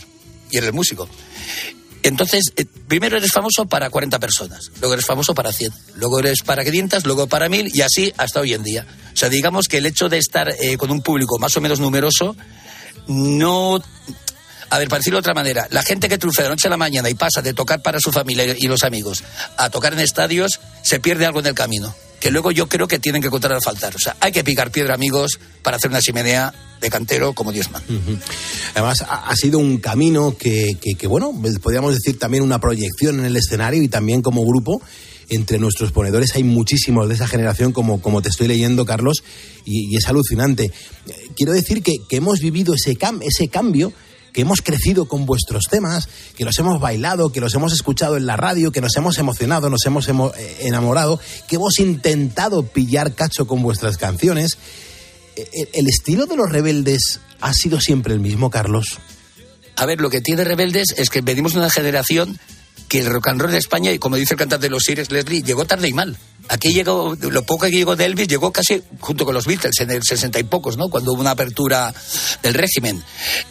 Y 0.49 0.57
era 0.57 0.67
el 0.67 0.73
músico. 0.73 1.07
Entonces, 2.01 2.53
eh, 2.55 2.65
primero 2.87 3.17
eres 3.17 3.31
famoso 3.31 3.65
para 3.65 3.89
40 3.89 4.17
personas, 4.19 4.71
luego 4.79 4.93
eres 4.93 5.05
famoso 5.05 5.35
para 5.35 5.51
100, 5.51 5.71
luego 5.95 6.19
eres 6.19 6.41
para 6.43 6.63
500, 6.63 7.05
luego 7.05 7.27
para 7.27 7.47
1000 7.47 7.75
y 7.75 7.81
así 7.81 8.11
hasta 8.17 8.39
hoy 8.39 8.53
en 8.53 8.63
día. 8.63 8.87
O 9.13 9.17
sea, 9.17 9.29
digamos 9.29 9.67
que 9.67 9.77
el 9.77 9.85
hecho 9.85 10.09
de 10.09 10.17
estar 10.17 10.49
eh, 10.59 10.77
con 10.77 10.89
un 10.89 11.01
público 11.01 11.37
más 11.37 11.55
o 11.57 11.61
menos 11.61 11.79
numeroso 11.79 12.35
no 13.07 13.81
a 14.71 14.79
ver, 14.79 14.87
para 14.87 14.99
decirlo 14.99 15.17
de 15.17 15.21
otra 15.21 15.33
manera, 15.35 15.67
la 15.69 15.83
gente 15.83 16.09
que 16.09 16.17
triunfa 16.17 16.43
de 16.43 16.49
noche 16.49 16.67
a 16.67 16.71
la 16.71 16.77
mañana 16.77 17.09
y 17.09 17.13
pasa 17.13 17.41
de 17.43 17.53
tocar 17.53 17.81
para 17.83 17.99
su 17.99 18.11
familia 18.11 18.55
y 18.57 18.67
los 18.67 18.83
amigos 18.83 19.23
a 19.57 19.69
tocar 19.69 19.93
en 19.93 19.99
estadios, 19.99 20.59
se 20.81 20.99
pierde 20.99 21.25
algo 21.25 21.39
en 21.41 21.45
el 21.47 21.53
camino. 21.53 21.93
Que 22.19 22.29
luego 22.29 22.51
yo 22.51 22.67
creo 22.69 22.87
que 22.87 22.99
tienen 22.99 23.21
que 23.21 23.29
encontrar 23.29 23.53
al 23.53 23.63
faltar. 23.63 23.95
O 23.95 23.99
sea, 23.99 24.15
hay 24.19 24.31
que 24.31 24.43
picar 24.43 24.69
piedra, 24.71 24.93
amigos, 24.93 25.39
para 25.63 25.77
hacer 25.77 25.89
una 25.89 26.01
chimenea 26.01 26.53
de 26.79 26.89
cantero 26.91 27.33
como 27.33 27.51
Dios 27.51 27.71
manda. 27.71 27.87
Además, 28.75 29.03
ha, 29.07 29.35
sido 29.35 29.57
un 29.59 29.77
camino 29.79 30.35
que, 30.37 30.67
que- 30.97 31.07
bueno, 31.07 31.33
pues, 31.41 31.57
podríamos 31.59 31.93
decir 31.95 32.19
también 32.19 32.43
una 32.43 32.59
proyección 32.59 33.19
en 33.19 33.25
el 33.25 33.35
escenario 33.37 33.81
y 33.81 33.87
también 33.87 34.21
como 34.21 34.45
grupo. 34.45 34.81
Entre 35.29 35.57
nuestros 35.59 35.91
ponedores 35.93 36.35
hay 36.35 36.43
muchísimos 36.43 37.07
de 37.07 37.15
esa 37.15 37.25
generación, 37.27 37.71
como, 37.71 38.01
como 38.01 38.21
te 38.21 38.29
estoy 38.29 38.47
leyendo, 38.47 38.85
Carlos, 38.85 39.23
y, 39.65 39.91
y 39.91 39.97
es 39.97 40.07
alucinante. 40.07 40.65
Eh, 40.65 41.13
Quiero 41.35 41.53
decir 41.53 41.81
que, 41.81 41.95
que 42.07 42.17
hemos 42.17 42.39
vivido 42.39 42.73
ese, 42.75 42.95
cam- 42.97 43.21
ese 43.23 43.47
cambio, 43.47 43.93
que 44.33 44.41
hemos 44.41 44.61
crecido 44.61 45.05
con 45.07 45.25
vuestros 45.25 45.65
temas, 45.69 46.07
que 46.37 46.45
los 46.45 46.57
hemos 46.59 46.79
bailado, 46.79 47.31
que 47.31 47.41
los 47.41 47.53
hemos 47.53 47.73
escuchado 47.73 48.17
en 48.17 48.25
la 48.25 48.37
radio, 48.37 48.71
que 48.71 48.81
nos 48.81 48.95
hemos 48.95 49.17
emocionado, 49.17 49.69
nos 49.69 49.85
hemos 49.85 50.07
emo- 50.07 50.33
eh, 50.37 50.57
enamorado, 50.61 51.19
que 51.47 51.57
hemos 51.57 51.79
intentado 51.79 52.63
pillar 52.63 53.13
cacho 53.13 53.45
con 53.47 53.61
vuestras 53.61 53.97
canciones. 53.97 54.57
Eh, 55.35 55.49
eh, 55.53 55.69
¿El 55.73 55.87
estilo 55.87 56.25
de 56.25 56.35
los 56.37 56.49
rebeldes 56.49 57.19
ha 57.39 57.53
sido 57.53 57.79
siempre 57.81 58.13
el 58.13 58.19
mismo, 58.19 58.49
Carlos? 58.49 58.99
A 59.75 59.85
ver, 59.85 59.99
lo 60.01 60.09
que 60.09 60.21
tiene 60.21 60.43
Rebeldes 60.43 60.93
es 60.97 61.09
que 61.09 61.21
venimos 61.21 61.53
de 61.53 61.59
una 61.59 61.69
generación 61.69 62.39
que 62.87 62.99
el 62.99 63.05
rock 63.07 63.29
and 63.29 63.41
roll 63.41 63.51
de 63.51 63.57
España, 63.57 63.91
y 63.91 63.99
como 63.99 64.17
dice 64.17 64.33
el 64.33 64.37
cantante 64.37 64.65
de 64.67 64.69
los 64.69 64.83
Sires, 64.83 65.09
Leslie, 65.11 65.41
llegó 65.41 65.65
tarde 65.65 65.87
y 65.87 65.93
mal. 65.93 66.17
Aquí 66.49 66.73
llegó, 66.73 67.15
lo 67.19 67.43
poco 67.43 67.65
que 67.65 67.71
llegó 67.71 67.95
de 67.95 68.05
Elvis, 68.05 68.27
llegó 68.27 68.51
casi 68.51 68.81
junto 68.99 69.23
con 69.25 69.33
los 69.33 69.45
Beatles, 69.45 69.79
en 69.79 69.91
el 69.91 70.03
sesenta 70.03 70.39
y 70.39 70.43
pocos, 70.43 70.75
¿no? 70.75 70.89
Cuando 70.89 71.13
hubo 71.13 71.21
una 71.21 71.31
apertura 71.31 71.93
del 72.43 72.53
régimen. 72.53 73.01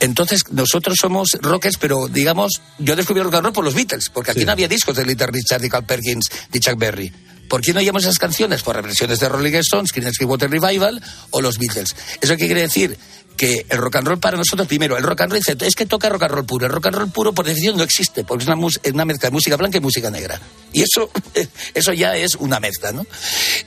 Entonces, 0.01 0.43
nosotros 0.51 0.97
somos 1.01 1.39
rockers, 1.41 1.77
pero 1.79 2.09
digamos, 2.09 2.61
yo 2.79 2.97
descubrí 2.97 3.21
el 3.21 3.25
rock 3.25 3.35
and 3.37 3.45
roll 3.45 3.53
por 3.55 3.65
los 3.65 3.75
Beatles, 3.75 4.11
porque 4.11 4.33
aquí 4.33 4.41
Sí. 4.41 4.47
no 4.47 4.53
había 4.53 4.69
discos 4.69 4.97
de 4.97 5.07
Little 5.07 5.29
Richard, 5.29 5.61
de 5.63 5.71
Carl 5.71 5.85
Perkins, 5.87 6.29
de 6.51 6.61
Chuck 6.61 6.77
Berry. 6.79 7.13
¿Por 7.51 7.63
qué 7.63 7.73
no 7.73 7.81
oíamos 7.81 8.05
esas 8.05 8.19
canciones? 8.19 8.63
Por 8.63 8.77
reversiones 8.77 9.19
de 9.19 9.29
Rolling 9.29 9.55
Stones, 9.57 9.91
Creedence 9.91 10.25
Water 10.25 10.49
Revival 10.49 11.03
o 11.31 11.43
los 11.43 11.59
Beatles. 11.59 11.97
¿Eso 12.21 12.37
qué 12.37 12.47
quiere 12.47 12.63
decir? 12.63 12.97
Que 13.37 13.67
el 13.69 13.79
rock 13.79 13.97
and 13.97 14.07
roll 14.07 14.21
para 14.21 14.37
nosotros, 14.37 14.69
primero, 14.69 14.97
el 14.97 15.03
rock 15.03 15.23
and 15.23 15.33
roll 15.33 15.43
es 15.61 15.75
que 15.75 15.85
toca 15.85 16.09
rock 16.09 16.23
and 16.23 16.33
roll 16.33 16.47
puro. 16.47 16.67
El 16.67 16.73
rock 16.73 16.87
and 16.87 16.97
roll 16.97 17.11
puro, 17.11 17.33
por 17.33 17.45
definición, 17.45 17.77
no 17.77 17.83
existe, 17.83 18.23
porque 18.23 18.45
es 18.45 18.49
una, 18.49 18.57
una 18.57 19.05
mezcla 19.05 19.31
de 19.31 19.33
música 19.33 19.57
blanca 19.57 19.79
y 19.79 19.81
música 19.81 20.11
negra. 20.11 20.41
Y 20.73 20.83
eso, 20.83 21.11
eso 21.75 21.93
ya 21.93 22.15
es 22.17 22.37
una 22.37 22.61
mezcla, 22.61 22.93
¿no? 22.93 23.05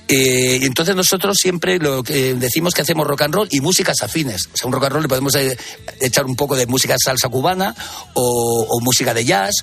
Eh, 0.08 0.60
y 0.62 0.66
entonces 0.66 0.96
nosotros 0.96 1.36
siempre 1.38 1.78
lo 1.78 2.04
que 2.04 2.36
decimos 2.36 2.74
que 2.74 2.84
hacemos 2.84 3.06
rock 3.06 3.24
and 3.24 3.36
roll 3.36 3.48
y 3.52 3.60
músicas 3.60 4.02
afines. 4.02 4.48
O 4.54 4.56
sea, 4.56 4.68
un 4.68 4.72
rock 4.72 4.86
and 4.86 4.94
roll 4.94 5.02
le 5.02 5.10
podemos 5.10 5.36
eh, 5.36 5.58
echar 6.00 6.26
un 6.26 6.38
poco 6.38 6.56
de 6.56 6.68
música 6.68 6.96
salsa 7.04 7.28
cubana 7.28 7.76
o 8.14 8.80
música 8.82 9.14
de 9.14 9.26
jazz 9.26 9.56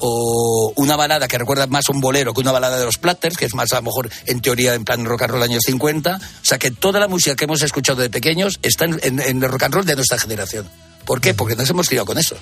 o 0.00 0.72
una 0.76 0.96
balada 0.96 1.28
que 1.28 1.38
recuerda 1.38 1.66
más 1.66 1.84
a 1.88 1.92
un 1.92 2.00
bolero 2.00 2.34
que 2.34 2.40
una 2.40 2.52
balada 2.52 2.78
de 2.78 2.84
los 2.84 2.98
Platters, 2.98 3.36
que 3.36 3.44
es 3.46 3.54
más 3.54 3.72
a 3.72 3.76
lo 3.76 3.82
mejor 3.82 4.10
en 4.26 4.40
teoría 4.40 4.74
en 4.74 4.84
plan 4.84 5.04
rock 5.04 5.22
and 5.22 5.32
roll 5.32 5.42
años 5.42 5.62
50. 5.66 6.16
O 6.16 6.44
sea 6.44 6.58
que 6.58 6.70
toda 6.70 7.00
la 7.00 7.08
música 7.08 7.34
que 7.36 7.44
hemos 7.44 7.62
escuchado 7.62 8.00
de 8.02 8.10
pequeños 8.10 8.58
está 8.62 8.84
en, 8.84 8.98
en- 9.02 9.20
en 9.20 9.42
el 9.42 9.48
rock 9.50 9.64
and 9.64 9.74
roll 9.74 9.84
de 9.86 9.96
nuestra 9.96 10.18
generación. 10.18 10.68
¿Por 11.04 11.20
qué? 11.20 11.34
Porque 11.34 11.56
nos 11.56 11.68
hemos 11.70 11.88
criado 11.88 12.06
con 12.06 12.18
eso. 12.18 12.36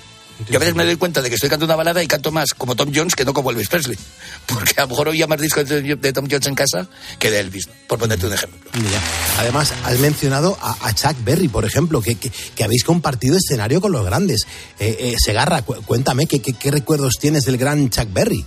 Yo 0.49 0.57
a 0.57 0.59
veces 0.59 0.75
me 0.75 0.85
doy 0.85 0.95
cuenta 0.97 1.21
de 1.21 1.29
que 1.29 1.35
estoy 1.35 1.49
cantando 1.49 1.65
una 1.73 1.75
balada 1.75 2.03
y 2.03 2.07
canto 2.07 2.31
más 2.31 2.49
como 2.57 2.75
Tom 2.75 2.91
Jones 2.93 3.15
que 3.15 3.25
no 3.25 3.33
como 3.33 3.49
Elvis 3.51 3.67
Presley. 3.69 3.97
Porque 4.45 4.73
a 4.77 4.81
lo 4.83 4.89
mejor 4.89 5.09
oía 5.09 5.27
más 5.27 5.39
discos 5.41 5.67
de, 5.67 6.13
Tom 6.13 6.27
Jones 6.29 6.47
en 6.47 6.55
casa 6.55 6.87
que 7.19 7.31
de 7.31 7.39
Elvis, 7.39 7.67
por 7.87 7.97
ponerte 7.99 8.27
un 8.27 8.33
ejemplo. 8.33 8.59
Mira, 8.73 8.99
Además, 9.39 9.73
has 9.83 9.99
mencionado 9.99 10.57
a, 10.61 10.87
a 10.87 10.93
Chuck 10.93 11.15
Berry, 11.23 11.47
por 11.47 11.65
ejemplo, 11.65 12.01
que, 12.01 12.15
que- 12.15 12.63
habéis 12.63 12.83
compartido 12.83 13.37
escenario 13.37 13.79
con 13.81 13.91
los 13.91 14.05
grandes. 14.05 14.45
Eh, 14.79 14.95
eh, 14.99 15.15
Segarra, 15.23 15.61
cu- 15.63 15.81
cuéntame, 15.85 16.25
¿qué, 16.27 16.39
qué, 16.41 16.53
qué 16.53 16.69
recuerdos 16.71 17.15
tienes 17.19 17.43
del 17.45 17.57
gran 17.57 17.89
Chuck 17.89 18.11
Berry? 18.11 18.45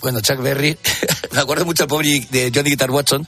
Bueno, 0.00 0.20
Chuck 0.20 0.40
Berry, 0.40 0.78
me 1.32 1.40
acuerdo 1.40 1.64
mucho 1.64 1.82
del 1.82 1.88
pobre 1.88 2.26
de 2.30 2.52
Johnny 2.54 2.70
Guitar 2.70 2.90
Watson, 2.90 3.26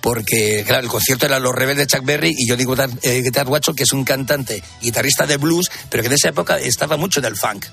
porque, 0.00 0.64
claro, 0.66 0.82
el 0.82 0.88
concierto 0.88 1.26
era 1.26 1.38
Los 1.38 1.54
Rebeldes 1.54 1.86
de 1.86 1.96
Chuck 1.96 2.04
Berry 2.04 2.34
y 2.36 2.48
Johnny 2.48 2.64
Guitar, 2.64 2.90
eh, 3.02 3.22
Guitar 3.22 3.46
Watson, 3.46 3.74
que 3.74 3.84
es 3.84 3.92
un 3.92 4.04
cantante, 4.04 4.62
guitarrista 4.82 5.26
de 5.26 5.36
blues, 5.36 5.70
pero 5.90 6.02
que 6.02 6.08
en 6.08 6.14
esa 6.14 6.30
época 6.30 6.58
estaba 6.58 6.96
mucho 6.96 7.20
en 7.20 7.26
el 7.26 7.36
funk. 7.36 7.66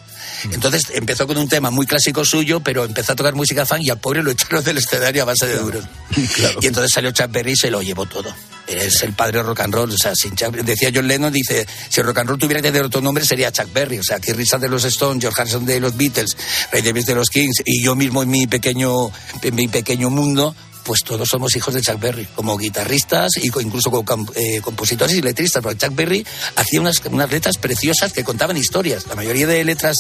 Entonces 0.52 0.84
empezó 0.94 1.26
con 1.26 1.38
un 1.38 1.50
tema 1.50 1.72
muy 1.72 1.88
clásico 1.88 2.24
suyo, 2.24 2.60
pero 2.60 2.86
empezó 2.86 3.14
a 3.14 3.16
tocar 3.16 3.34
música 3.34 3.66
funk 3.66 3.82
y 3.82 3.90
al 3.90 4.00
pobre 4.00 4.22
lo 4.22 4.32
echaron 4.32 4.64
del 4.64 4.78
escenario 4.78 5.24
a 5.24 5.26
base 5.26 5.48
de 5.48 5.58
duros. 5.58 5.86
Y 6.62 6.68
entonces 6.68 6.92
salió 6.94 7.12
Chuck 7.12 7.32
Berry 7.32 7.52
y 7.52 7.56
se 7.56 7.70
lo 7.70 7.82
llevó 7.82 8.06
todo. 8.06 8.34
Es 8.68 9.04
el 9.04 9.14
padre 9.14 9.44
rock 9.44 9.60
and 9.62 9.74
roll. 9.74 9.92
O 9.92 9.98
sea, 9.98 10.14
sin 10.16 10.36
Chuck- 10.36 10.56
decía 10.64 10.90
John 10.94 11.08
Lennon, 11.08 11.32
dice, 11.32 11.68
si 11.90 12.00
el 12.02 12.08
rock 12.08 12.20
and 12.20 12.30
roll 12.30 12.40
tuviera 12.40 12.62
que 12.62 12.70
tener 12.70 12.86
otro 12.86 13.02
nombre 13.02 13.24
sería 13.26 13.52
Chuck 13.52 13.72
Berry. 13.72 14.00
O 14.00 14.04
sea, 14.04 14.20
Keith 14.20 14.36
de 14.38 14.70
los 14.70 14.84
Stones, 14.86 15.22
George 15.22 15.40
Harrison 15.42 15.66
de 15.66 15.80
los 15.80 15.96
Beatles, 15.96 16.36
Ray 16.72 16.82
Davis 16.82 17.06
de 17.06 17.16
los 17.16 17.30
Kings 17.30 17.62
y 17.66 17.84
yo 17.84 17.96
mismo 17.96 18.24
en 18.24 18.30
mi 18.30 18.48
pequeño, 18.48 19.12
en 19.42 19.56
mi 19.56 19.68
pequeño 19.68 20.10
mundo, 20.10 20.56
pues 20.84 21.02
todos 21.04 21.28
somos 21.30 21.56
hijos 21.56 21.74
de 21.74 21.82
Chuck 21.82 22.00
Berry, 22.00 22.26
como 22.36 22.58
guitarristas 22.58 23.38
y 23.38 23.50
co- 23.50 23.60
incluso 23.62 23.90
como 23.92 24.06
com- 24.06 24.28
eh, 24.36 24.62
compositores 24.62 25.16
y 25.16 25.22
letristas, 25.22 25.62
porque 25.64 25.78
Chuck 25.86 25.96
Berry 25.96 26.26
hacía 26.56 26.80
unas, 26.82 27.02
unas 27.06 27.30
letras 27.32 27.58
preciosas 27.58 28.14
que 28.14 28.24
contaban 28.24 28.56
historias. 28.58 29.06
La 29.08 29.16
mayoría 29.16 29.48
de 29.48 29.64
letras 29.64 29.98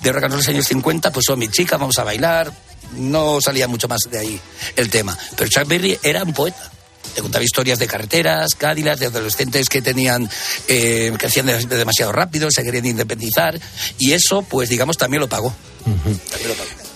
de 0.00 0.12
rock 0.12 0.24
and 0.24 0.32
roll 0.34 0.40
de 0.42 0.46
los 0.46 0.54
años 0.54 0.66
50 0.66 1.12
pues 1.12 1.24
son 1.26 1.38
mi 1.38 1.48
chica, 1.48 1.76
vamos 1.76 1.98
a 1.98 2.04
bailar, 2.04 2.52
no 2.96 3.40
salía 3.40 3.66
mucho 3.68 3.88
más 3.88 4.00
de 4.10 4.18
ahí 4.18 4.40
el 4.76 4.88
tema. 4.90 5.16
Pero 5.36 5.50
Chuck 5.50 5.66
Berry 5.68 5.98
era 6.02 6.22
un 6.24 6.32
poeta. 6.32 6.70
Te 7.14 7.22
contaba 7.22 7.44
historias 7.44 7.78
de 7.78 7.86
carreteras, 7.86 8.54
cádilas, 8.54 9.00
de 9.00 9.06
adolescentes 9.06 9.68
que 9.68 9.82
tenían, 9.82 10.28
eh, 10.68 11.12
de 11.12 11.76
demasiado 11.76 12.12
rápido, 12.12 12.50
se 12.50 12.62
querían 12.62 12.86
independizar, 12.86 13.58
y 13.98 14.12
eso, 14.12 14.42
pues 14.42 14.68
digamos, 14.68 14.96
también 14.96 15.20
lo 15.20 15.28
pagó. 15.28 15.54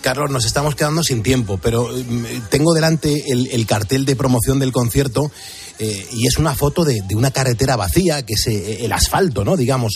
Carlos, 0.00 0.30
nos 0.30 0.44
estamos 0.44 0.74
quedando 0.74 1.02
sin 1.02 1.22
tiempo, 1.22 1.58
pero 1.58 1.88
mm, 1.88 2.48
tengo 2.50 2.74
delante 2.74 3.32
el, 3.32 3.48
el 3.52 3.66
cartel 3.66 4.04
de 4.04 4.16
promoción 4.16 4.58
del 4.58 4.72
concierto 4.72 5.30
eh, 5.78 6.06
y 6.12 6.26
es 6.26 6.38
una 6.38 6.54
foto 6.54 6.84
de, 6.84 7.02
de 7.02 7.14
una 7.14 7.30
carretera 7.30 7.76
vacía, 7.76 8.24
que 8.24 8.34
es 8.34 8.46
eh, 8.48 8.84
el 8.84 8.92
asfalto, 8.92 9.44
¿no? 9.44 9.56
Digamos. 9.56 9.92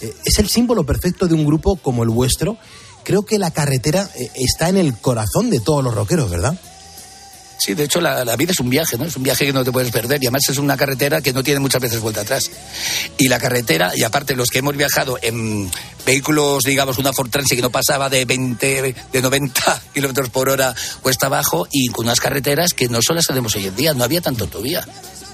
Eh, 0.00 0.14
es 0.24 0.38
el 0.38 0.48
símbolo 0.48 0.84
perfecto 0.84 1.26
de 1.26 1.34
un 1.34 1.44
grupo 1.44 1.76
como 1.76 2.02
el 2.02 2.08
vuestro. 2.10 2.56
Creo 3.04 3.24
que 3.24 3.38
la 3.38 3.50
carretera 3.50 4.08
eh, 4.16 4.30
está 4.34 4.68
en 4.68 4.76
el 4.76 4.96
corazón 4.96 5.50
de 5.50 5.60
todos 5.60 5.82
los 5.82 5.94
rockeros, 5.94 6.30
¿verdad? 6.30 6.58
Sí, 7.58 7.74
de 7.74 7.84
hecho 7.84 8.00
la, 8.00 8.36
vida 8.36 8.52
es 8.52 8.60
un 8.60 8.70
viaje, 8.70 8.96
¿no? 8.96 9.04
Es 9.04 9.16
un 9.16 9.24
viaje 9.24 9.44
que 9.44 9.52
no 9.52 9.64
te 9.64 9.72
puedes 9.72 9.90
perder 9.90 10.22
y 10.22 10.26
además 10.26 10.42
es 10.48 10.58
una 10.58 10.76
carretera 10.76 11.20
que 11.20 11.32
no 11.32 11.42
tiene 11.42 11.58
muchas 11.58 11.82
veces 11.82 12.00
vuelta 12.00 12.20
atrás. 12.20 12.50
Y 13.18 13.26
la 13.26 13.40
carretera, 13.40 13.92
y 13.96 14.04
aparte 14.04 14.36
los 14.36 14.48
que 14.48 14.60
hemos 14.60 14.76
viajado 14.76 15.18
en 15.20 15.68
vehículos, 16.06 16.62
digamos, 16.62 16.98
una 16.98 17.12
Ford 17.12 17.30
Transit 17.30 17.56
que 17.56 17.62
no 17.62 17.70
pasaba 17.70 18.08
de 18.08 18.24
20, 18.24 18.94
de 19.12 19.22
90 19.22 19.82
kilómetros 19.94 20.30
por 20.30 20.48
hora 20.48 20.72
cuesta 21.02 21.26
abajo 21.26 21.66
y 21.72 21.88
con 21.88 22.06
unas 22.06 22.20
carreteras 22.20 22.74
que 22.74 22.88
no 22.88 23.02
son 23.02 23.16
las 23.16 23.28
hoy 23.28 23.66
en 23.66 23.76
día, 23.76 23.92
no 23.92 24.04
había 24.04 24.20
tanto 24.20 24.44
autovía. 24.44 24.86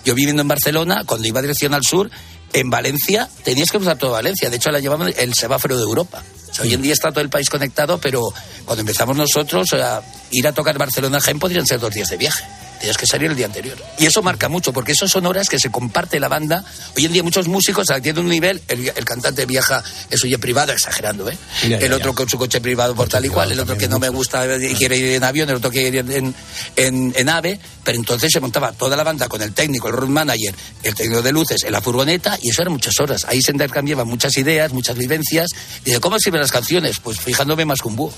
Yo 0.05 0.15
viviendo 0.15 0.43
en 0.43 0.49
Barcelona, 0.49 1.05
cuando 1.05 1.29
iba 1.29 1.43
dirección 1.43 1.75
al 1.75 1.83
sur, 1.83 2.11
en 2.55 2.71
Valencia 2.71 3.29
tenías 3.43 3.71
que 3.71 3.79
cruzar 3.79 3.99
toda 3.99 4.13
Valencia, 4.13 4.49
de 4.49 4.57
hecho 4.57 4.71
la 4.71 4.81
llamaban 4.81 5.13
el 5.17 5.35
semáforo 5.35 5.77
de 5.77 5.83
Europa. 5.83 6.23
Hoy 6.61 6.73
en 6.73 6.83
día 6.83 6.93
está 6.93 7.11
todo 7.11 7.21
el 7.21 7.31
país 7.31 7.51
conectado, 7.51 7.99
pero 7.99 8.33
cuando 8.65 8.81
empezamos 8.81 9.17
nosotros, 9.17 9.67
sea, 9.69 10.03
ir 10.31 10.47
a 10.47 10.53
tocar 10.53 10.79
Barcelona 10.79 11.21
Jaén 11.21 11.39
podrían 11.39 11.67
ser 11.67 11.81
dos 11.81 11.93
días 11.93 12.09
de 12.09 12.17
viaje. 12.17 12.45
Tenías 12.85 12.99
que 12.99 13.07
salir 13.07 13.31
el 13.31 13.37
día 13.37 13.47
anterior. 13.47 13.79
Y 13.99 14.05
eso 14.05 14.23
marca 14.23 14.51
mucho, 14.51 14.71
porque 14.75 14.93
eso 14.93 15.09
son 15.09 15.25
horas 15.25 15.49
que 15.49 15.59
se 15.59 15.71
comparte 15.71 16.21
la 16.21 16.29
banda. 16.29 16.63
Hoy 16.95 17.07
en 17.07 17.15
día 17.15 17.23
muchos 17.23 17.49
músicos 17.49 17.87
tienen 18.03 18.19
un 18.19 18.29
nivel, 18.29 18.61
el, 18.69 18.93
el 18.95 19.05
cantante 19.07 19.47
viaja 19.47 19.83
en 20.11 20.19
su 20.19 20.27
jet 20.27 20.39
privado, 20.39 20.71
exagerando, 20.71 21.27
¿eh? 21.31 21.39
Ya, 21.63 21.69
ya, 21.69 21.79
el 21.79 21.95
otro 21.95 22.11
ya. 22.11 22.17
con 22.17 22.29
su 22.29 22.37
coche 22.37 22.61
privado 22.61 22.95
por 22.95 23.09
tal 23.09 23.25
y 23.25 23.31
cual, 23.31 23.51
el 23.53 23.61
otro 23.61 23.79
que 23.79 23.89
no 23.89 23.99
me 23.99 24.11
gusta 24.11 24.45
y 24.59 24.75
quiere 24.75 24.99
ir 24.99 25.15
en 25.15 25.25
avión, 25.25 25.49
el 25.49 25.57
otro 25.57 25.71
quiere 25.71 25.89
ir 25.89 25.97
en, 26.11 26.35
en, 26.77 27.15
en 27.17 27.29
ave, 27.31 27.59
pero 27.83 27.97
entonces 27.97 28.31
se 28.31 28.41
montaba 28.41 28.73
toda 28.73 28.99
la 28.99 29.03
banda 29.03 29.29
con 29.29 29.41
el 29.41 29.55
técnico, 29.55 29.89
el 29.89 29.95
road 29.95 30.09
manager, 30.09 30.55
el 30.83 30.95
técnico 30.95 31.23
de 31.23 31.33
luces 31.33 31.65
en 31.65 31.73
la 31.73 31.81
furgoneta 31.81 32.39
y 32.43 32.51
eso 32.51 32.61
eran 32.61 32.75
muchas 32.75 33.01
horas. 33.01 33.25
Ahí 33.25 33.41
se 33.41 33.53
intercambiaban 33.53 34.07
muchas 34.07 34.37
ideas, 34.37 34.73
muchas 34.75 34.99
vivencias. 34.99 35.51
Y 35.87 35.93
de 35.93 36.01
cómo 36.01 36.17
escriben 36.17 36.43
las 36.43 36.53
canciones, 36.53 36.99
pues 37.01 37.19
fijándome 37.19 37.65
más 37.65 37.81
que 37.81 37.89
un 37.89 37.97
búho. 37.97 38.13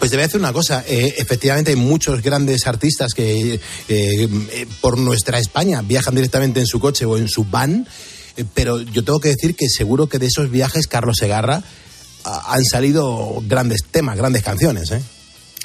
Pues 0.00 0.10
te 0.10 0.16
voy 0.16 0.24
a 0.24 0.26
decir 0.26 0.40
una 0.40 0.52
cosa, 0.52 0.84
eh, 0.86 1.14
efectivamente 1.16 1.70
hay 1.70 1.76
muchos 1.76 2.22
grandes 2.22 2.66
artistas 2.66 3.14
que 3.14 3.51
eh, 3.54 3.60
eh, 3.88 4.66
por 4.80 4.98
nuestra 4.98 5.38
España 5.38 5.82
viajan 5.82 6.14
directamente 6.14 6.60
en 6.60 6.66
su 6.66 6.80
coche 6.80 7.04
o 7.04 7.16
en 7.16 7.28
su 7.28 7.44
van, 7.44 7.86
eh, 8.36 8.44
pero 8.54 8.80
yo 8.80 9.04
tengo 9.04 9.20
que 9.20 9.30
decir 9.30 9.54
que 9.54 9.68
seguro 9.68 10.08
que 10.08 10.18
de 10.18 10.26
esos 10.26 10.50
viajes 10.50 10.86
Carlos 10.86 11.16
Segarra 11.18 11.62
ah, 12.24 12.44
han 12.48 12.64
salido 12.64 13.42
grandes 13.46 13.84
temas, 13.90 14.16
grandes 14.16 14.42
canciones. 14.42 14.90
¿eh? 14.90 15.02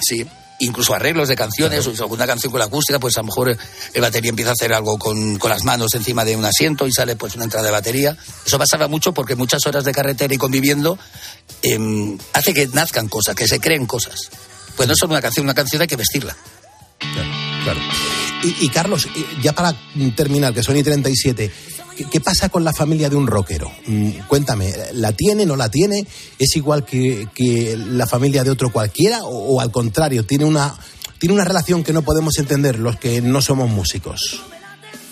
Sí, 0.01 0.25
incluso 0.59 0.93
arreglos 0.93 1.27
de 1.27 1.35
canciones, 1.35 1.85
o 1.85 1.91
alguna 2.03 2.27
canción 2.27 2.51
con 2.51 2.59
la 2.59 2.65
acústica, 2.65 2.99
pues 2.99 3.17
a 3.17 3.21
lo 3.21 3.27
mejor 3.27 3.57
el 3.93 4.01
batería 4.01 4.29
empieza 4.29 4.51
a 4.51 4.53
hacer 4.53 4.73
algo 4.73 4.97
con, 4.97 5.37
con 5.37 5.49
las 5.49 5.63
manos 5.63 5.93
encima 5.93 6.25
de 6.25 6.35
un 6.35 6.45
asiento 6.45 6.87
y 6.87 6.91
sale 6.91 7.15
pues 7.15 7.35
una 7.35 7.45
entrada 7.45 7.65
de 7.65 7.71
batería. 7.71 8.17
Eso 8.45 8.57
pasaba 8.57 8.87
mucho 8.87 9.13
porque 9.13 9.35
muchas 9.35 9.65
horas 9.65 9.83
de 9.83 9.91
carretera 9.91 10.33
y 10.33 10.37
conviviendo 10.37 10.97
em, 11.61 12.17
hace 12.33 12.53
que 12.53 12.67
nazcan 12.67 13.07
cosas, 13.07 13.35
que 13.35 13.47
se 13.47 13.59
creen 13.59 13.85
cosas. 13.85 14.29
Pues 14.75 14.87
no 14.87 14.93
es 14.93 14.99
solo 14.99 15.13
una 15.13 15.21
canción, 15.21 15.45
una 15.45 15.55
canción 15.55 15.81
hay 15.81 15.87
que 15.87 15.95
vestirla. 15.95 16.35
Claro. 17.67 17.81
Y, 18.43 18.65
y, 18.65 18.69
Carlos, 18.69 19.09
ya 19.41 19.51
para 19.51 19.75
terminar, 20.15 20.53
que 20.53 20.63
son 20.63 20.77
y 20.77 20.83
37, 20.83 21.51
¿qué, 21.97 22.05
qué 22.05 22.21
pasa 22.21 22.47
con 22.47 22.63
la 22.63 22.71
familia 22.71 23.09
de 23.09 23.17
un 23.17 23.27
rockero? 23.27 23.69
Mm, 23.87 24.11
Cuéntame, 24.25 24.73
¿la 24.93 25.11
tiene, 25.11 25.45
no 25.45 25.57
la 25.57 25.67
tiene? 25.67 26.07
¿Es 26.39 26.55
igual 26.55 26.85
que, 26.85 27.27
que 27.33 27.75
la 27.75 28.07
familia 28.07 28.45
de 28.45 28.51
otro 28.51 28.71
cualquiera? 28.71 29.25
O, 29.25 29.55
o 29.55 29.59
al 29.59 29.69
contrario, 29.69 30.25
tiene 30.25 30.45
una, 30.45 30.75
tiene 31.19 31.33
una 31.33 31.43
relación 31.43 31.83
que 31.83 31.91
no 31.91 32.03
podemos 32.03 32.37
entender 32.37 32.79
los 32.79 32.97
que 32.97 33.19
no 33.21 33.41
somos 33.41 33.69
músicos? 33.69 34.41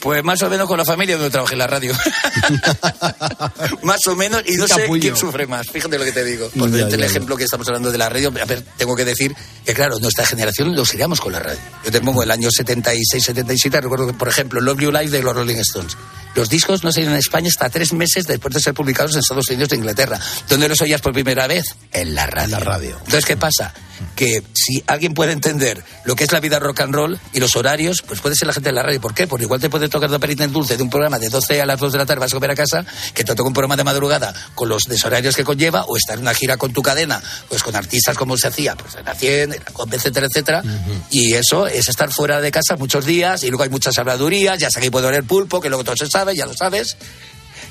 Pues 0.05 0.23
más 0.23 0.39
o 0.43 0.49
menos 0.51 0.67
con 0.67 0.77
la 0.77 0.85
familia 0.85 1.15
donde 1.15 1.31
trabajé 1.31 1.53
en 1.53 1.57
la 1.59 1.65
radio. 1.65 1.91
más 3.81 4.05
o 4.05 4.15
menos, 4.15 4.43
y 4.45 4.55
no 4.55 4.67
sé 4.67 4.87
quién 4.99 5.15
sufre 5.15 5.47
más. 5.47 5.65
Fíjate 5.65 5.97
lo 5.97 6.05
que 6.05 6.11
te 6.11 6.23
digo. 6.23 6.47
Por 6.55 6.69
Ya, 6.71 6.85
el 6.85 6.95
ya. 6.99 7.05
ejemplo 7.07 7.35
que 7.35 7.45
estamos 7.45 7.67
hablando 7.69 7.91
de 7.91 7.97
la 7.97 8.07
radio, 8.07 8.31
a 8.39 8.45
ver, 8.45 8.63
tengo 8.77 8.95
que 8.95 9.03
decir 9.03 9.35
que, 9.65 9.73
claro, 9.73 9.97
nuestra 9.99 10.23
generación 10.23 10.75
lo 10.75 10.85
seguíamos 10.85 11.19
con 11.19 11.33
la 11.33 11.39
radio. 11.39 11.57
Yo 11.83 11.91
te 11.91 12.01
pongo 12.01 12.21
el 12.21 12.29
año 12.29 12.51
76, 12.51 13.23
77, 13.23 13.81
recuerdo 13.81 14.05
que, 14.05 14.13
por 14.13 14.27
ejemplo, 14.27 14.61
Love 14.61 14.79
You 14.81 14.91
Live 14.91 15.09
de 15.09 15.23
los 15.23 15.35
Rolling 15.35 15.55
Stones. 15.57 15.97
Los 16.35 16.49
discos 16.49 16.83
no 16.83 16.91
salieron 16.91 17.13
en 17.13 17.19
España 17.19 17.47
hasta 17.49 17.69
tres 17.69 17.93
meses 17.93 18.27
después 18.27 18.53
de 18.53 18.59
ser 18.59 18.73
publicados 18.73 19.13
en 19.13 19.19
Estados 19.19 19.49
Unidos 19.49 19.71
e 19.71 19.75
Inglaterra. 19.75 20.19
¿Dónde 20.49 20.67
los 20.67 20.79
oías 20.81 21.01
por 21.01 21.13
primera 21.13 21.47
vez? 21.47 21.65
En 21.91 22.13
la 22.13 22.27
radio. 22.27 22.45
En 22.45 22.51
la 22.51 22.59
radio. 22.59 22.97
Entonces, 22.99 23.25
¿qué 23.25 23.37
pasa? 23.37 23.73
Que 24.15 24.43
si 24.53 24.83
alguien 24.87 25.13
puede 25.13 25.31
entender 25.31 25.81
lo 26.03 26.17
que 26.17 26.25
es 26.25 26.31
la 26.33 26.41
vida 26.41 26.59
rock 26.59 26.81
and 26.81 26.93
roll 26.93 27.19
y 27.31 27.39
los 27.39 27.55
horarios, 27.55 28.01
pues 28.01 28.19
puede 28.19 28.35
ser 28.35 28.47
la 28.47 28.53
gente 28.53 28.69
de 28.69 28.75
la 28.75 28.83
radio. 28.83 28.99
¿Por 28.99 29.13
qué? 29.13 29.27
Porque 29.27 29.45
igual 29.45 29.61
te 29.61 29.69
puede 29.69 29.87
tocar 29.87 30.09
una 30.09 30.19
perita 30.19 30.43
en 30.43 30.51
dulce 30.51 30.75
de 30.75 30.83
un 30.83 30.89
programa 30.89 31.17
de 31.17 31.29
12 31.29 31.61
a 31.61 31.65
las 31.65 31.79
2 31.79 31.93
de 31.93 31.97
la 31.99 32.05
tarde, 32.05 32.19
vas 32.19 32.33
a 32.33 32.35
comer 32.35 32.51
a 32.51 32.55
casa, 32.55 32.85
que 33.13 33.23
te 33.23 33.33
toca 33.33 33.47
un 33.47 33.53
programa 33.53 33.77
de 33.77 33.85
madrugada 33.85 34.33
con 34.53 34.67
los 34.67 34.83
deshorarios 34.83 35.35
que 35.35 35.45
conlleva, 35.45 35.85
o 35.85 35.95
estar 35.95 36.15
en 36.15 36.23
una 36.23 36.33
gira 36.33 36.57
con 36.57 36.73
tu 36.73 36.81
cadena, 36.81 37.21
pues 37.47 37.63
con 37.63 37.75
artistas 37.75 38.17
como 38.17 38.37
se 38.37 38.47
hacía, 38.47 38.75
pues 38.75 38.95
en 38.95 39.05
la 39.05 39.15
100, 39.15 39.53
en 39.53 39.59
la 39.65 39.71
COP, 39.71 39.93
etcétera, 39.93 40.27
etcétera. 40.27 40.63
Y 41.09 41.33
eso 41.33 41.67
es 41.67 41.87
estar 41.87 42.11
fuera 42.11 42.41
de 42.41 42.51
casa 42.51 42.75
muchos 42.77 43.05
días, 43.05 43.43
y 43.43 43.47
luego 43.47 43.63
hay 43.63 43.69
muchas 43.69 43.97
habladurías, 43.97 44.59
ya 44.59 44.69
sé 44.69 44.81
que 44.81 44.91
puede 44.91 45.07
oler 45.07 45.23
pulpo, 45.23 45.61
que 45.61 45.69
luego 45.69 45.85
todo 45.85 45.95
se 45.95 46.07
sabe, 46.07 46.24
ya 46.33 46.45
lo 46.45 46.53
sabes, 46.53 46.97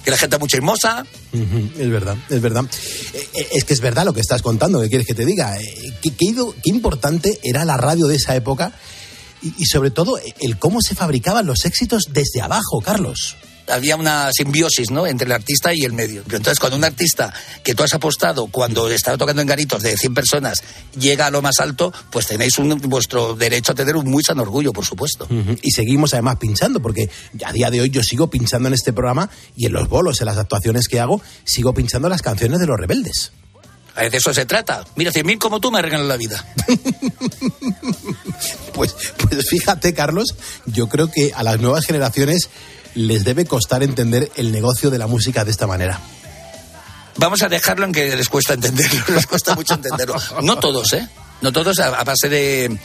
que 0.04 0.10
la 0.10 0.16
gente 0.16 0.36
es 0.36 0.40
mucha 0.40 0.56
hermosa. 0.56 1.06
Ujú, 1.32 1.70
Es 1.78 1.90
verdad, 1.90 2.16
es 2.28 2.40
verdad. 2.40 2.64
Eh, 3.12 3.28
eh, 3.34 3.48
Es 3.52 3.64
que 3.64 3.74
es 3.74 3.80
verdad 3.80 4.04
lo 4.04 4.12
que 4.12 4.20
estás 4.20 4.42
contando, 4.42 4.80
¿qué 4.80 4.88
quieres 4.88 5.06
que 5.06 5.14
te 5.14 5.24
diga? 5.24 5.58
Eh, 5.60 5.94
¿Qué, 6.02 6.12
importante 6.64 7.40
era 7.42 7.64
la 7.64 7.76
radio 7.76 8.06
de 8.06 8.16
esa 8.16 8.34
época 8.36 8.72
y 9.42 9.66
sobre 9.66 9.90
todo 9.90 10.18
el 10.40 10.58
cómo 10.58 10.80
se 10.80 10.94
fabricaban 10.94 11.44
los 11.44 11.66
éxitos 11.66 12.04
desde 12.10 12.40
abajo, 12.40 12.80
Carlos. 12.82 13.36
Había 13.68 13.96
una 13.96 14.30
simbiosis 14.32 14.90
¿no? 14.90 15.06
entre 15.06 15.26
el 15.26 15.32
artista 15.32 15.72
y 15.74 15.82
el 15.82 15.92
medio. 15.92 16.22
Entonces, 16.22 16.58
cuando 16.58 16.76
un 16.76 16.84
artista 16.84 17.32
que 17.62 17.74
tú 17.74 17.82
has 17.82 17.94
apostado, 17.94 18.46
cuando 18.46 18.88
estaba 18.90 19.16
tocando 19.16 19.42
en 19.42 19.48
garitos 19.48 19.82
de 19.82 19.96
100 19.96 20.14
personas, 20.14 20.62
llega 20.98 21.26
a 21.26 21.30
lo 21.30 21.42
más 21.42 21.60
alto, 21.60 21.92
pues 22.10 22.26
tenéis 22.26 22.58
un, 22.58 22.78
vuestro 22.82 23.34
derecho 23.34 23.72
a 23.72 23.74
tener 23.74 23.96
un 23.96 24.08
muy 24.08 24.22
san 24.22 24.38
orgullo, 24.38 24.72
por 24.72 24.84
supuesto. 24.84 25.26
Y 25.62 25.70
seguimos 25.70 26.12
además 26.14 26.36
pinchando, 26.36 26.80
porque 26.80 27.08
a 27.44 27.52
día 27.52 27.70
de 27.70 27.80
hoy 27.80 27.90
yo 27.90 28.02
sigo 28.02 28.28
pinchando 28.28 28.68
en 28.68 28.74
este 28.74 28.92
programa 28.92 29.30
y 29.56 29.66
en 29.66 29.72
los 29.72 29.88
bolos, 29.88 30.20
en 30.20 30.26
las 30.26 30.38
actuaciones 30.38 30.88
que 30.88 31.00
hago, 31.00 31.20
sigo 31.44 31.72
pinchando 31.74 32.08
las 32.08 32.22
canciones 32.22 32.60
de 32.60 32.66
los 32.66 32.78
rebeldes. 32.78 33.32
De 33.96 34.16
eso 34.16 34.34
se 34.34 34.44
trata. 34.44 34.84
Mira, 34.96 35.12
100.000 35.12 35.38
como 35.38 35.60
tú 35.60 35.70
me 35.70 35.80
regalan 35.80 36.08
la 36.08 36.16
vida. 36.16 36.44
Pues, 38.74 38.96
pues 39.16 39.48
fíjate, 39.48 39.94
Carlos, 39.94 40.34
yo 40.66 40.88
creo 40.88 41.08
que 41.08 41.30
a 41.32 41.44
las 41.44 41.60
nuevas 41.60 41.86
generaciones 41.86 42.48
les 42.94 43.24
debe 43.24 43.44
costar 43.44 43.82
entender 43.82 44.30
el 44.36 44.52
negocio 44.52 44.90
de 44.90 44.98
la 44.98 45.06
música 45.06 45.44
de 45.44 45.50
esta 45.50 45.66
manera. 45.66 46.00
Vamos 47.16 47.42
a 47.42 47.48
dejarlo 47.48 47.84
en 47.86 47.92
que 47.92 48.16
les 48.16 48.28
cuesta 48.28 48.54
entenderlo, 48.54 49.00
les 49.14 49.26
cuesta 49.26 49.54
mucho 49.54 49.74
entenderlo. 49.74 50.16
No 50.42 50.58
todos, 50.58 50.92
¿eh? 50.92 51.08
No 51.40 51.52
todos 51.52 51.78
a, 51.78 52.02
base 52.04 52.28
de, 52.28 52.78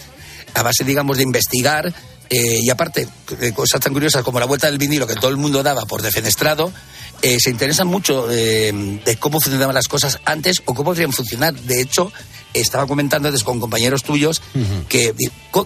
a 0.54 0.64
base, 0.64 0.84
digamos, 0.84 1.18
de 1.18 1.24
investigar 1.24 1.94
eh, 2.30 2.60
y 2.62 2.70
aparte 2.70 3.08
cosas 3.56 3.80
tan 3.80 3.94
curiosas 3.94 4.24
como 4.24 4.40
la 4.40 4.46
vuelta 4.46 4.68
del 4.68 4.78
vinilo 4.78 5.08
que 5.08 5.16
todo 5.16 5.32
el 5.32 5.38
mundo 5.38 5.64
daba 5.64 5.86
por 5.86 6.02
defenestrado, 6.02 6.72
eh, 7.22 7.38
se 7.40 7.50
interesan 7.50 7.88
mucho 7.88 8.28
eh, 8.32 9.02
de 9.04 9.18
cómo 9.18 9.42
funcionaban 9.42 9.76
las 9.76 9.88
cosas 9.88 10.20
antes 10.26 10.62
o 10.66 10.74
cómo 10.74 10.92
podrían 10.92 11.12
funcionar. 11.12 11.54
De 11.54 11.82
hecho, 11.82 12.12
estaba 12.54 12.88
comentando 12.88 13.28
antes 13.28 13.44
con 13.44 13.60
compañeros 13.60 14.04
tuyos 14.04 14.42
que 14.88 15.14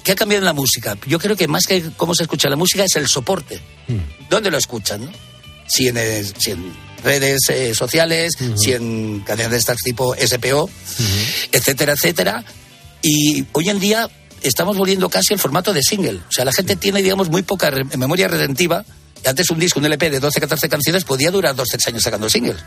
¿qué 0.04 0.12
ha 0.12 0.16
cambiado 0.16 0.42
en 0.42 0.46
la 0.46 0.54
música? 0.54 0.98
Yo 1.08 1.20
creo 1.20 1.36
que 1.36 1.48
más 1.48 1.66
que 1.66 1.84
cómo 1.98 2.14
se 2.16 2.24
escucha 2.24 2.50
la 2.50 2.56
música 2.56 2.84
es 2.84 2.96
el 2.96 3.08
soporte. 3.08 3.62
¿Dónde 4.30 4.52
lo 4.52 4.58
escuchan? 4.58 5.06
no? 5.06 5.12
Si, 5.68 5.88
en, 5.88 5.98
eh, 5.98 6.24
si 6.38 6.52
en 6.52 6.74
redes 7.04 7.40
eh, 7.50 7.74
sociales, 7.74 8.34
si 8.56 8.74
en 8.74 9.22
cadenas 9.26 9.52
de 9.52 9.58
estas 9.58 9.78
tipo 9.78 10.14
SPO, 10.16 10.70
etcétera, 11.52 11.94
etcétera. 11.94 12.44
Y 13.02 13.46
hoy 13.54 13.70
en 13.70 13.80
día 13.80 14.10
estamos 14.42 14.78
volviendo 14.78 15.10
casi 15.10 15.34
al 15.34 15.40
formato 15.40 15.74
de 15.74 15.82
single. 15.82 16.20
O 16.28 16.32
sea, 16.32 16.46
la 16.46 16.52
gente 16.54 16.76
tiene, 16.76 17.02
digamos, 17.02 17.30
muy 17.30 17.42
poca 17.44 17.70
re- 17.70 17.84
memoria 17.98 18.28
retentiva. 18.28 18.84
Antes 19.26 19.50
un 19.50 19.60
disco, 19.60 19.80
un 19.80 19.86
LP 19.86 20.10
de 20.10 20.20
12, 20.20 20.40
14 20.42 20.68
canciones 20.70 21.04
podía 21.06 21.32
durar 21.32 21.56
dos, 21.56 21.70
tres 21.70 21.88
años 21.88 22.04
sacando 22.04 22.30
singles. 22.30 22.58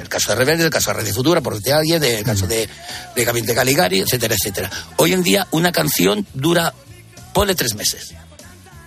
El 0.00 0.08
caso 0.08 0.30
de 0.30 0.36
Rebelde, 0.36 0.64
el 0.64 0.70
caso 0.70 0.90
de 0.90 0.98
Radio 0.98 1.14
Futura, 1.14 1.40
por 1.40 1.54
decir 1.54 1.72
alguien, 1.72 2.02
el 2.02 2.24
caso 2.24 2.46
de, 2.46 2.68
de 3.14 3.24
Gabinete 3.24 3.54
Caligari, 3.54 4.00
etcétera, 4.00 4.34
etcétera. 4.34 4.70
Hoy 4.96 5.12
en 5.12 5.22
día 5.22 5.46
una 5.50 5.72
canción 5.72 6.26
dura, 6.34 6.72
ponle 7.32 7.54
tres 7.54 7.74
meses. 7.74 8.14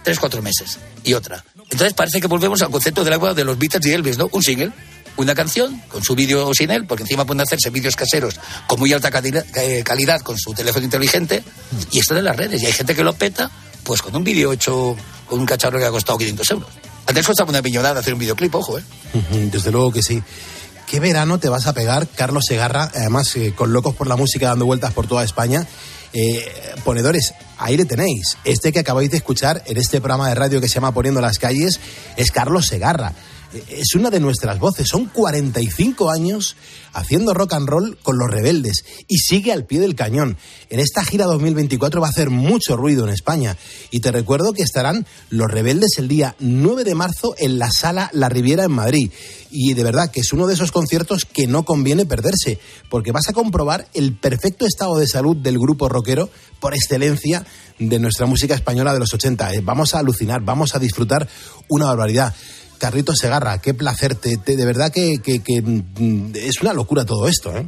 Tres, 0.04 0.20
cuatro 0.20 0.42
meses. 0.42 0.78
Y 1.04 1.14
otra. 1.14 1.44
Entonces 1.72 1.94
parece 1.94 2.22
que 2.22 2.28
volvemos 2.28 2.62
al 2.62 2.70
concepto 2.70 3.04
del 3.04 3.14
agua 3.14 3.34
de 3.34 3.44
los 3.44 3.58
Beatles 3.58 3.86
y 3.88 3.92
Elvis, 3.92 4.18
¿no? 4.18 4.30
Un 4.32 4.44
single, 4.44 4.72
una 5.18 5.34
canción, 5.34 5.82
con 5.88 6.04
su 6.04 6.14
vídeo 6.14 6.54
sin 6.54 6.72
él, 6.72 6.86
porque 6.86 7.04
encima 7.04 7.26
pueden 7.26 7.42
hacerse 7.42 7.70
vídeos 7.70 7.96
caseros 7.96 8.36
con 8.68 8.80
muy 8.80 8.94
alta 8.94 9.10
calidad, 9.10 9.46
eh, 9.56 9.84
con 10.24 10.38
su 10.38 10.54
teléfono 10.54 10.86
inteligente, 10.86 11.44
y 11.92 12.00
esto 12.00 12.14
de 12.14 12.22
las 12.22 12.36
redes. 12.36 12.62
Y 12.62 12.68
hay 12.68 12.74
gente 12.74 12.96
que 12.96 13.04
lo 13.04 13.14
peta, 13.14 13.50
pues 13.84 14.02
con 14.02 14.16
un 14.16 14.24
vídeo 14.24 14.54
hecho 14.54 14.96
con 15.26 15.40
un 15.40 15.46
cacharro 15.46 15.80
que 15.80 15.86
ha 15.86 15.92
costado 15.92 16.18
500 16.18 16.52
euros. 16.52 16.70
Antes 17.08 17.26
costaba 17.26 17.50
una 17.50 17.62
millonada 17.62 18.00
hacer 18.00 18.14
un 18.14 18.20
videoclip, 18.20 18.54
ojo, 18.56 18.78
¿eh? 18.78 18.84
Desde 19.52 19.72
luego 19.72 19.92
que 19.92 20.02
sí. 20.04 20.22
¿Qué 20.88 21.00
verano 21.00 21.40
te 21.40 21.50
vas 21.50 21.66
a 21.66 21.74
pegar, 21.74 22.08
Carlos 22.08 22.46
Segarra? 22.48 22.92
Además, 22.94 23.36
eh, 23.36 23.54
con 23.56 23.74
locos 23.74 23.96
por 23.96 24.08
la 24.08 24.16
música 24.16 24.50
dando 24.50 24.66
vueltas 24.66 24.94
por 24.94 25.08
toda 25.08 25.24
España. 25.24 25.66
Eh, 26.14 26.46
ponedores, 26.84 27.34
ahí 27.58 27.76
le 27.76 27.86
tenéis. 27.86 28.38
Este 28.44 28.72
que 28.72 28.80
acabáis 28.80 29.10
de 29.10 29.18
escuchar 29.18 29.64
en 29.66 29.78
este 29.78 30.00
programa 30.00 30.30
de 30.30 30.36
radio 30.36 30.62
que 30.62 30.68
se 30.68 30.76
llama 30.76 30.94
Poniendo 30.94 31.22
las 31.22 31.40
calles 31.40 31.80
es 32.16 32.32
Carlos 32.32 32.68
Segarra. 32.68 33.14
Es 33.70 33.96
una 33.96 34.10
de 34.10 34.20
nuestras 34.20 34.60
voces. 34.60 34.88
Son 34.88 35.06
45 35.06 36.10
años 36.10 36.56
haciendo 36.94 37.34
rock 37.34 37.54
and 37.54 37.68
roll 37.68 37.98
con 38.02 38.18
los 38.18 38.30
rebeldes 38.30 38.86
y 39.08 39.18
sigue 39.18 39.52
al 39.52 39.66
pie 39.66 39.80
del 39.80 39.96
cañón. 39.96 40.38
En 40.70 40.80
esta 40.80 41.04
gira 41.04 41.26
2024 41.26 42.02
va 42.02 42.08
a 42.08 42.10
hacer 42.10 42.30
mucho 42.30 42.78
ruido 42.78 43.06
en 43.06 43.14
España. 43.14 43.58
Y 43.92 44.00
te 44.00 44.12
recuerdo 44.12 44.54
que 44.54 44.64
estarán 44.64 45.06
los 45.30 45.50
rebeldes 45.50 45.98
el 45.98 46.08
día 46.08 46.36
9 46.40 46.84
de 46.84 46.96
marzo 46.96 47.36
en 47.38 47.60
la 47.60 47.72
sala 47.72 48.10
La 48.14 48.30
Riviera 48.30 48.66
en 48.66 48.72
Madrid. 48.72 49.12
Y 49.52 49.74
de 49.74 49.84
verdad 49.84 50.12
que 50.12 50.22
es 50.22 50.34
uno 50.34 50.48
de 50.48 50.54
esos 50.54 50.72
conciertos 50.72 51.26
que 51.26 51.48
no 51.48 51.64
conviene 51.64 52.06
perderse, 52.06 52.60
porque 52.90 53.12
vas 53.12 53.30
a 53.30 53.34
comprobar 53.34 53.88
el 53.94 54.14
perfecto 54.14 54.66
estado 54.66 54.98
de 54.98 55.08
salud 55.08 55.38
del 55.38 55.60
grupo 55.60 55.88
rockero 55.88 56.30
por 56.60 56.74
excelencia 56.74 57.46
de 57.80 58.00
nuestra 58.00 58.26
música 58.26 58.56
española 58.56 58.94
de 58.94 59.00
los 59.00 59.14
80. 59.14 59.54
Eh, 59.54 59.62
Vamos 59.62 59.94
a 59.94 60.00
alucinar, 60.00 60.42
vamos 60.42 60.76
a 60.76 60.80
disfrutar 60.80 61.28
una 61.70 61.86
barbaridad. 61.86 62.34
Carlitos 62.78 63.18
Segarra, 63.20 63.60
qué 63.60 63.74
placer, 63.74 64.16
te, 64.16 64.38
te- 64.38 64.56
de 64.56 64.66
verdad 64.66 64.92
que, 64.92 65.20
que- 65.24 65.40
que, 65.42 65.62
mm, 65.62 66.32
es 66.36 66.62
una 66.62 66.74
locura 66.74 67.06
todo 67.06 67.28
esto. 67.28 67.56
¿eh? 67.56 67.66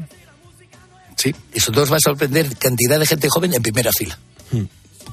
Sí, 1.15 1.33
y 1.53 1.59
sobre 1.59 1.75
todo 1.75 1.83
os 1.85 1.91
va 1.93 1.97
a 1.97 2.01
sorprender 2.01 2.55
cantidad 2.57 2.99
de 2.99 3.05
gente 3.07 3.29
joven 3.29 3.53
en 3.53 3.61
primera 3.61 3.91
fila. 3.91 4.17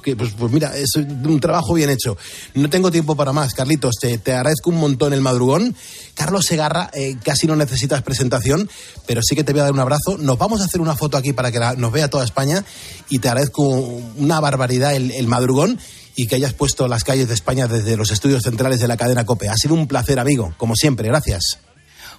Que, 0.02 0.14
pues, 0.16 0.32
pues 0.38 0.52
mira, 0.52 0.76
es 0.76 0.96
un 0.96 1.40
trabajo 1.40 1.72
bien 1.72 1.88
hecho. 1.88 2.18
No 2.54 2.68
tengo 2.68 2.90
tiempo 2.90 3.16
para 3.16 3.32
más, 3.32 3.54
Carlitos. 3.54 3.94
Te, 3.98 4.18
te 4.18 4.34
agradezco 4.34 4.68
un 4.68 4.76
montón 4.76 5.14
el 5.14 5.22
madrugón. 5.22 5.74
Carlos 6.12 6.44
Segarra, 6.44 6.90
eh, 6.92 7.16
casi 7.24 7.46
no 7.46 7.56
necesitas 7.56 8.02
presentación, 8.02 8.68
pero 9.06 9.22
sí 9.22 9.34
que 9.34 9.44
te 9.44 9.52
voy 9.52 9.60
a 9.60 9.64
dar 9.64 9.72
un 9.72 9.80
abrazo. 9.80 10.18
Nos 10.18 10.36
vamos 10.36 10.60
a 10.60 10.64
hacer 10.64 10.82
una 10.82 10.94
foto 10.94 11.16
aquí 11.16 11.32
para 11.32 11.50
que 11.50 11.58
la- 11.58 11.72
nos 11.74 11.90
vea 11.90 12.10
toda 12.10 12.22
España 12.24 12.62
y 13.08 13.20
te 13.20 13.28
agradezco 13.28 13.62
una 13.62 14.40
barbaridad 14.40 14.94
el, 14.94 15.10
el 15.12 15.26
madrugón 15.26 15.78
y 16.16 16.26
que 16.26 16.36
hayas 16.36 16.52
puesto 16.52 16.88
las 16.88 17.04
calles 17.04 17.28
de 17.28 17.34
España 17.34 17.66
desde 17.66 17.96
los 17.96 18.10
estudios 18.10 18.42
centrales 18.42 18.80
de 18.80 18.88
la 18.88 18.96
cadena 18.96 19.24
COPE. 19.26 19.48
Ha 19.48 19.56
sido 19.56 19.74
un 19.74 19.88
placer, 19.88 20.18
amigo, 20.18 20.54
como 20.56 20.76
siempre. 20.76 21.08
Gracias. 21.08 21.58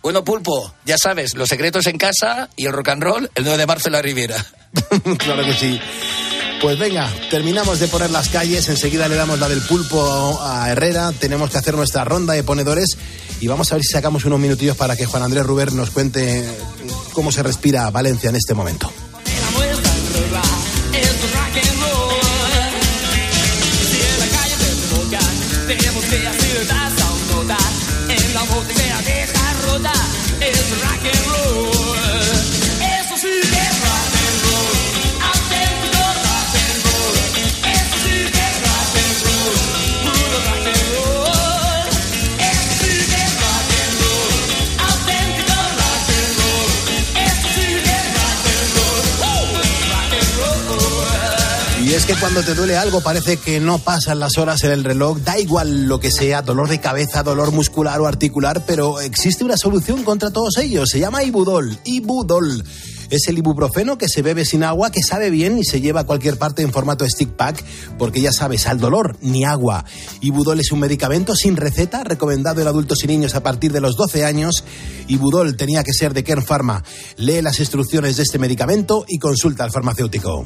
Bueno, 0.01 0.23
Pulpo, 0.23 0.73
ya 0.85 0.97
sabes, 0.97 1.33
los 1.35 1.49
secretos 1.49 1.87
en 1.87 1.97
casa 1.97 2.49
y 2.55 2.65
el 2.65 2.73
rock 2.73 2.89
and 2.89 3.03
roll 3.03 3.31
el 3.33 3.43
9 3.43 3.57
de 3.57 3.65
marzo 3.65 3.87
en 3.87 3.93
la 3.93 4.01
Riviera. 4.01 4.45
claro 5.17 5.43
que 5.43 5.53
sí. 5.53 5.79
Pues 6.61 6.79
venga, 6.79 7.11
terminamos 7.29 7.79
de 7.79 7.87
poner 7.87 8.09
las 8.11 8.29
calles, 8.29 8.69
enseguida 8.69 9.07
le 9.07 9.15
damos 9.15 9.39
la 9.39 9.49
del 9.49 9.61
pulpo 9.61 10.39
a 10.41 10.69
Herrera, 10.71 11.11
tenemos 11.11 11.49
que 11.49 11.57
hacer 11.57 11.75
nuestra 11.75 12.05
ronda 12.05 12.33
de 12.33 12.43
ponedores 12.43 12.97
y 13.41 13.47
vamos 13.47 13.71
a 13.71 13.75
ver 13.75 13.83
si 13.83 13.93
sacamos 13.93 14.25
unos 14.25 14.39
minutillos 14.39 14.77
para 14.77 14.95
que 14.95 15.05
Juan 15.05 15.23
Andrés 15.23 15.45
Ruber 15.45 15.73
nos 15.73 15.89
cuente 15.89 16.47
cómo 17.13 17.31
se 17.31 17.43
respira 17.43 17.89
Valencia 17.89 18.29
en 18.29 18.35
este 18.35 18.53
momento. 18.53 18.91
Es 51.95 52.05
que 52.05 52.15
cuando 52.15 52.43
te 52.43 52.55
duele 52.55 52.75
algo 52.75 52.99
parece 52.99 53.37
que 53.37 53.61
no 53.61 53.79
pasan 53.79 54.19
las 54.19 54.37
horas 54.37 54.61
en 54.65 54.71
el 54.71 54.83
reloj, 54.83 55.19
da 55.19 55.39
igual 55.39 55.85
lo 55.85 55.97
que 55.97 56.11
sea, 56.11 56.41
dolor 56.41 56.67
de 56.67 56.81
cabeza, 56.81 57.23
dolor 57.23 57.53
muscular 57.53 58.01
o 58.01 58.07
articular, 58.07 58.65
pero 58.65 58.99
existe 58.99 59.45
una 59.45 59.55
solución 59.55 60.03
contra 60.03 60.29
todos 60.29 60.57
ellos, 60.57 60.89
se 60.89 60.99
llama 60.99 61.23
Ibudol, 61.23 61.79
Ibudol. 61.85 62.65
Es 63.11 63.29
el 63.29 63.37
ibuprofeno 63.37 63.97
que 63.97 64.09
se 64.09 64.21
bebe 64.21 64.43
sin 64.43 64.63
agua, 64.63 64.91
que 64.91 65.01
sabe 65.01 65.29
bien 65.29 65.57
y 65.57 65.63
se 65.63 65.79
lleva 65.79 66.01
a 66.01 66.05
cualquier 66.05 66.37
parte 66.37 66.63
en 66.63 66.73
formato 66.73 67.07
stick 67.07 67.29
pack, 67.29 67.63
porque 67.97 68.19
ya 68.19 68.33
sabes, 68.33 68.67
al 68.67 68.79
dolor 68.79 69.15
ni 69.21 69.45
agua. 69.45 69.85
Ibudol 70.19 70.59
es 70.59 70.73
un 70.73 70.79
medicamento 70.79 71.33
sin 71.33 71.55
receta, 71.55 72.03
recomendado 72.03 72.61
en 72.61 72.67
adultos 72.67 73.05
y 73.05 73.07
niños 73.07 73.35
a 73.35 73.43
partir 73.43 73.71
de 73.71 73.79
los 73.79 73.95
12 73.95 74.25
años. 74.25 74.65
Ibudol 75.07 75.55
tenía 75.55 75.83
que 75.83 75.93
ser 75.93 76.13
de 76.13 76.25
Kern 76.25 76.43
Pharma. 76.43 76.83
Lee 77.15 77.41
las 77.41 77.59
instrucciones 77.61 78.17
de 78.17 78.23
este 78.23 78.39
medicamento 78.39 79.05
y 79.07 79.17
consulta 79.17 79.63
al 79.63 79.71
farmacéutico. 79.71 80.45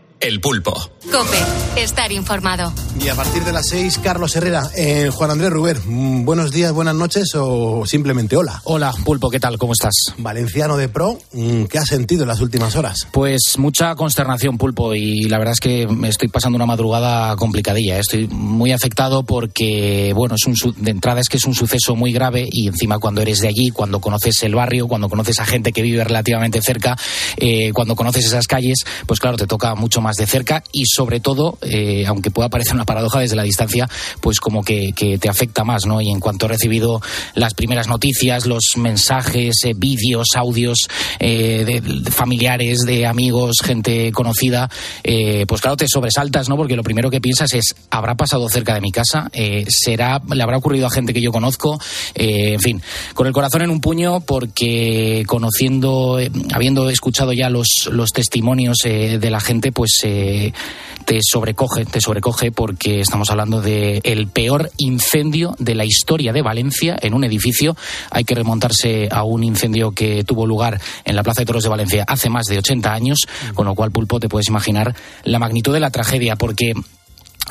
El 0.21 0.39
Pulpo. 0.39 0.73
Cope, 1.11 1.37
estar 1.81 2.11
informado. 2.11 2.71
Y 3.03 3.07
a 3.07 3.15
partir 3.15 3.43
de 3.43 3.51
las 3.51 3.67
seis, 3.69 3.99
Carlos 4.03 4.35
Herrera, 4.35 4.61
eh, 4.77 5.09
Juan 5.11 5.31
Andrés 5.31 5.49
Ruber, 5.49 5.79
mm, 5.83 6.23
buenos 6.25 6.51
días, 6.51 6.71
buenas 6.73 6.93
noches 6.93 7.31
o 7.33 7.83
simplemente 7.87 8.37
hola. 8.37 8.61
Hola, 8.65 8.93
Pulpo, 9.03 9.31
¿qué 9.31 9.39
tal? 9.39 9.57
¿Cómo 9.57 9.73
estás? 9.73 9.93
Valenciano 10.19 10.77
de 10.77 10.89
pro, 10.89 11.17
mm, 11.33 11.63
¿qué 11.63 11.79
has 11.79 11.87
sentido 11.87 12.21
en 12.21 12.27
las 12.27 12.39
últimas 12.39 12.75
horas? 12.75 13.07
Pues 13.11 13.55
mucha 13.57 13.95
consternación, 13.95 14.59
Pulpo, 14.59 14.93
y 14.93 15.23
la 15.23 15.39
verdad 15.39 15.53
es 15.53 15.59
que 15.59 15.87
me 15.87 16.07
estoy 16.09 16.27
pasando 16.27 16.55
una 16.55 16.67
madrugada 16.67 17.35
complicadilla. 17.35 17.97
Estoy 17.97 18.27
muy 18.27 18.71
afectado 18.73 19.23
porque, 19.23 20.13
bueno, 20.15 20.35
es 20.35 20.45
un, 20.45 20.55
su- 20.55 20.73
de 20.73 20.91
entrada 20.91 21.19
es 21.19 21.29
que 21.29 21.37
es 21.37 21.45
un 21.45 21.55
suceso 21.55 21.95
muy 21.95 22.13
grave 22.13 22.47
y 22.51 22.67
encima 22.67 22.99
cuando 22.99 23.21
eres 23.21 23.39
de 23.39 23.47
allí, 23.47 23.71
cuando 23.71 23.99
conoces 23.99 24.43
el 24.43 24.53
barrio, 24.53 24.87
cuando 24.87 25.09
conoces 25.09 25.39
a 25.39 25.45
gente 25.45 25.71
que 25.73 25.81
vive 25.81 26.03
relativamente 26.03 26.61
cerca, 26.61 26.95
eh, 27.37 27.71
cuando 27.73 27.95
conoces 27.95 28.25
esas 28.25 28.45
calles, 28.45 28.85
pues 29.07 29.19
claro, 29.19 29.35
te 29.37 29.47
toca 29.47 29.73
mucho 29.73 29.99
más 29.99 30.10
de 30.17 30.25
cerca 30.25 30.63
y 30.71 30.85
sobre 30.85 31.19
todo, 31.19 31.57
eh, 31.61 32.05
aunque 32.07 32.31
pueda 32.31 32.49
parecer 32.49 32.75
una 32.75 32.85
paradoja 32.85 33.19
desde 33.19 33.35
la 33.35 33.43
distancia, 33.43 33.89
pues 34.19 34.39
como 34.39 34.63
que, 34.63 34.93
te 35.19 35.29
afecta 35.29 35.63
más, 35.63 35.85
¿no? 35.85 36.01
Y 36.01 36.09
en 36.09 36.19
cuanto 36.19 36.45
he 36.45 36.49
recibido 36.49 37.01
las 37.35 37.53
primeras 37.53 37.87
noticias, 37.87 38.45
los 38.45 38.63
mensajes, 38.77 39.55
eh, 39.63 39.73
vídeos, 39.75 40.27
audios 40.35 40.87
eh, 41.19 41.63
de, 41.65 42.11
familiares, 42.11 42.79
de 42.85 43.05
amigos, 43.05 43.57
gente 43.63 44.11
conocida, 44.11 44.69
eh, 45.03 45.45
pues 45.47 45.61
claro, 45.61 45.77
te 45.77 45.87
sobresaltas, 45.87 46.49
¿no? 46.49 46.57
Porque 46.57 46.75
lo 46.75 46.83
primero 46.83 47.09
que 47.09 47.21
piensas 47.21 47.53
es, 47.53 47.75
¿habrá 47.89 48.15
pasado 48.15 48.47
cerca 48.49 48.73
de 48.73 48.81
mi 48.81 48.91
casa? 48.91 49.29
¿Será, 49.67 50.21
le 50.33 50.43
habrá 50.43 50.57
ocurrido 50.57 50.87
a 50.87 50.91
gente 50.91 51.13
que 51.13 51.21
yo 51.21 51.31
conozco? 51.31 51.79
En 52.13 52.59
fin, 52.59 52.81
con 53.13 53.27
el 53.27 53.33
corazón 53.33 53.61
en 53.61 53.69
un 53.69 53.81
puño 53.81 54.21
porque 54.21 55.23
conociendo, 55.27 56.19
habiendo 56.53 56.89
escuchado 56.89 57.33
ya 57.33 57.49
los, 57.49 57.89
los 57.91 58.11
testimonios 58.11 58.77
de 58.83 59.29
la 59.29 59.39
gente, 59.39 59.71
pues 59.71 60.00
te 60.01 61.19
sobrecoge, 61.21 61.85
te 61.85 62.01
sobrecoge 62.01 62.51
porque 62.51 63.01
estamos 63.01 63.29
hablando 63.29 63.61
de 63.61 64.01
el 64.03 64.27
peor 64.27 64.71
incendio 64.77 65.55
de 65.59 65.75
la 65.75 65.85
historia 65.85 66.33
de 66.33 66.41
Valencia 66.41 66.97
en 67.01 67.13
un 67.13 67.23
edificio. 67.23 67.75
Hay 68.09 68.23
que 68.23 68.35
remontarse 68.35 69.09
a 69.11 69.23
un 69.23 69.43
incendio 69.43 69.91
que 69.91 70.23
tuvo 70.23 70.45
lugar 70.45 70.79
en 71.03 71.15
la 71.15 71.23
Plaza 71.23 71.41
de 71.41 71.45
Toros 71.45 71.63
de 71.63 71.69
Valencia 71.69 72.05
hace 72.07 72.29
más 72.29 72.45
de 72.45 72.57
80 72.57 72.93
años, 72.93 73.19
con 73.53 73.65
lo 73.65 73.75
cual, 73.75 73.91
Pulpo, 73.91 74.19
te 74.19 74.29
puedes 74.29 74.47
imaginar 74.47 74.95
la 75.23 75.39
magnitud 75.39 75.73
de 75.73 75.79
la 75.79 75.91
tragedia, 75.91 76.35
porque 76.35 76.73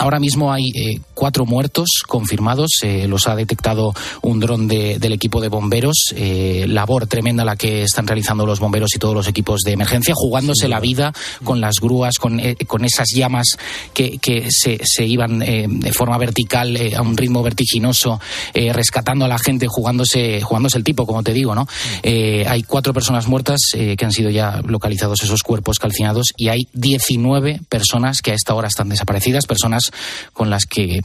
Ahora 0.01 0.19
mismo 0.19 0.51
hay 0.51 0.71
eh, 0.75 0.99
cuatro 1.13 1.45
muertos 1.45 1.91
confirmados, 2.09 2.71
eh, 2.83 3.07
los 3.07 3.29
ha 3.29 3.37
detectado 3.37 3.93
un 4.23 4.41
dron 4.41 4.67
de- 4.67 4.99
del 4.99 5.13
equipo 5.13 5.43
de 5.43 5.49
bomberos, 5.49 6.15
eh, 6.17 6.65
labor 6.67 7.07
tremenda 7.07 7.45
la 7.45 7.55
que 7.57 7.83
están 7.83 8.07
realizando 8.07 8.47
los 8.47 8.61
bomberos 8.61 8.97
y 8.97 8.99
todos 8.99 9.15
los 9.15 9.29
equipos 9.29 9.61
de 9.61 9.73
emergencia, 9.73 10.15
jugándose 10.17 10.69
la 10.69 10.81
vida 10.81 11.13
con 11.45 11.61
las 11.61 11.81
grúas, 11.81 12.15
con, 12.17 12.41
eh, 12.41 12.57
con 12.67 12.87
esas 12.87 13.09
llamas 13.15 13.59
que, 13.93 14.17
que 14.17 14.47
se, 14.51 14.81
se 14.83 15.05
iban 15.05 15.41
de 15.41 15.93
forma 15.93 16.17
vertical 16.17 16.79
a 16.97 17.03
un 17.03 17.15
ritmo 17.19 17.43
vertiginoso, 17.43 18.19
rescatando 18.55 19.27
a 19.27 19.29
la 19.29 19.39
gente, 19.39 19.67
jugándose, 19.69 20.41
jugándose 20.41 20.79
el 20.79 20.85
tipo, 20.85 21.05
como 21.07 21.23
te 21.23 21.35
digo, 21.35 21.55
¿no? 21.55 21.67
Eh, 22.03 22.47
hay 22.49 22.63
cuatro 22.63 22.95
personas 22.95 23.27
muertas 23.27 23.59
que 23.73 24.03
han 24.05 24.13
sido 24.13 24.31
ya 24.31 24.63
localizados 24.67 25.23
esos 25.23 25.43
cuerpos 25.43 25.79
calcinados 25.79 26.29
y 26.39 26.49
hay 26.49 26.61
19 26.73 27.61
personas 27.69 28.23
que 28.23 28.31
a 28.31 28.35
esta 28.35 28.55
hora 28.55 28.69
están 28.69 28.89
desaparecidas, 28.89 29.45
personas 29.47 29.89
con 30.32 30.51
las 30.51 30.66
que 30.66 31.01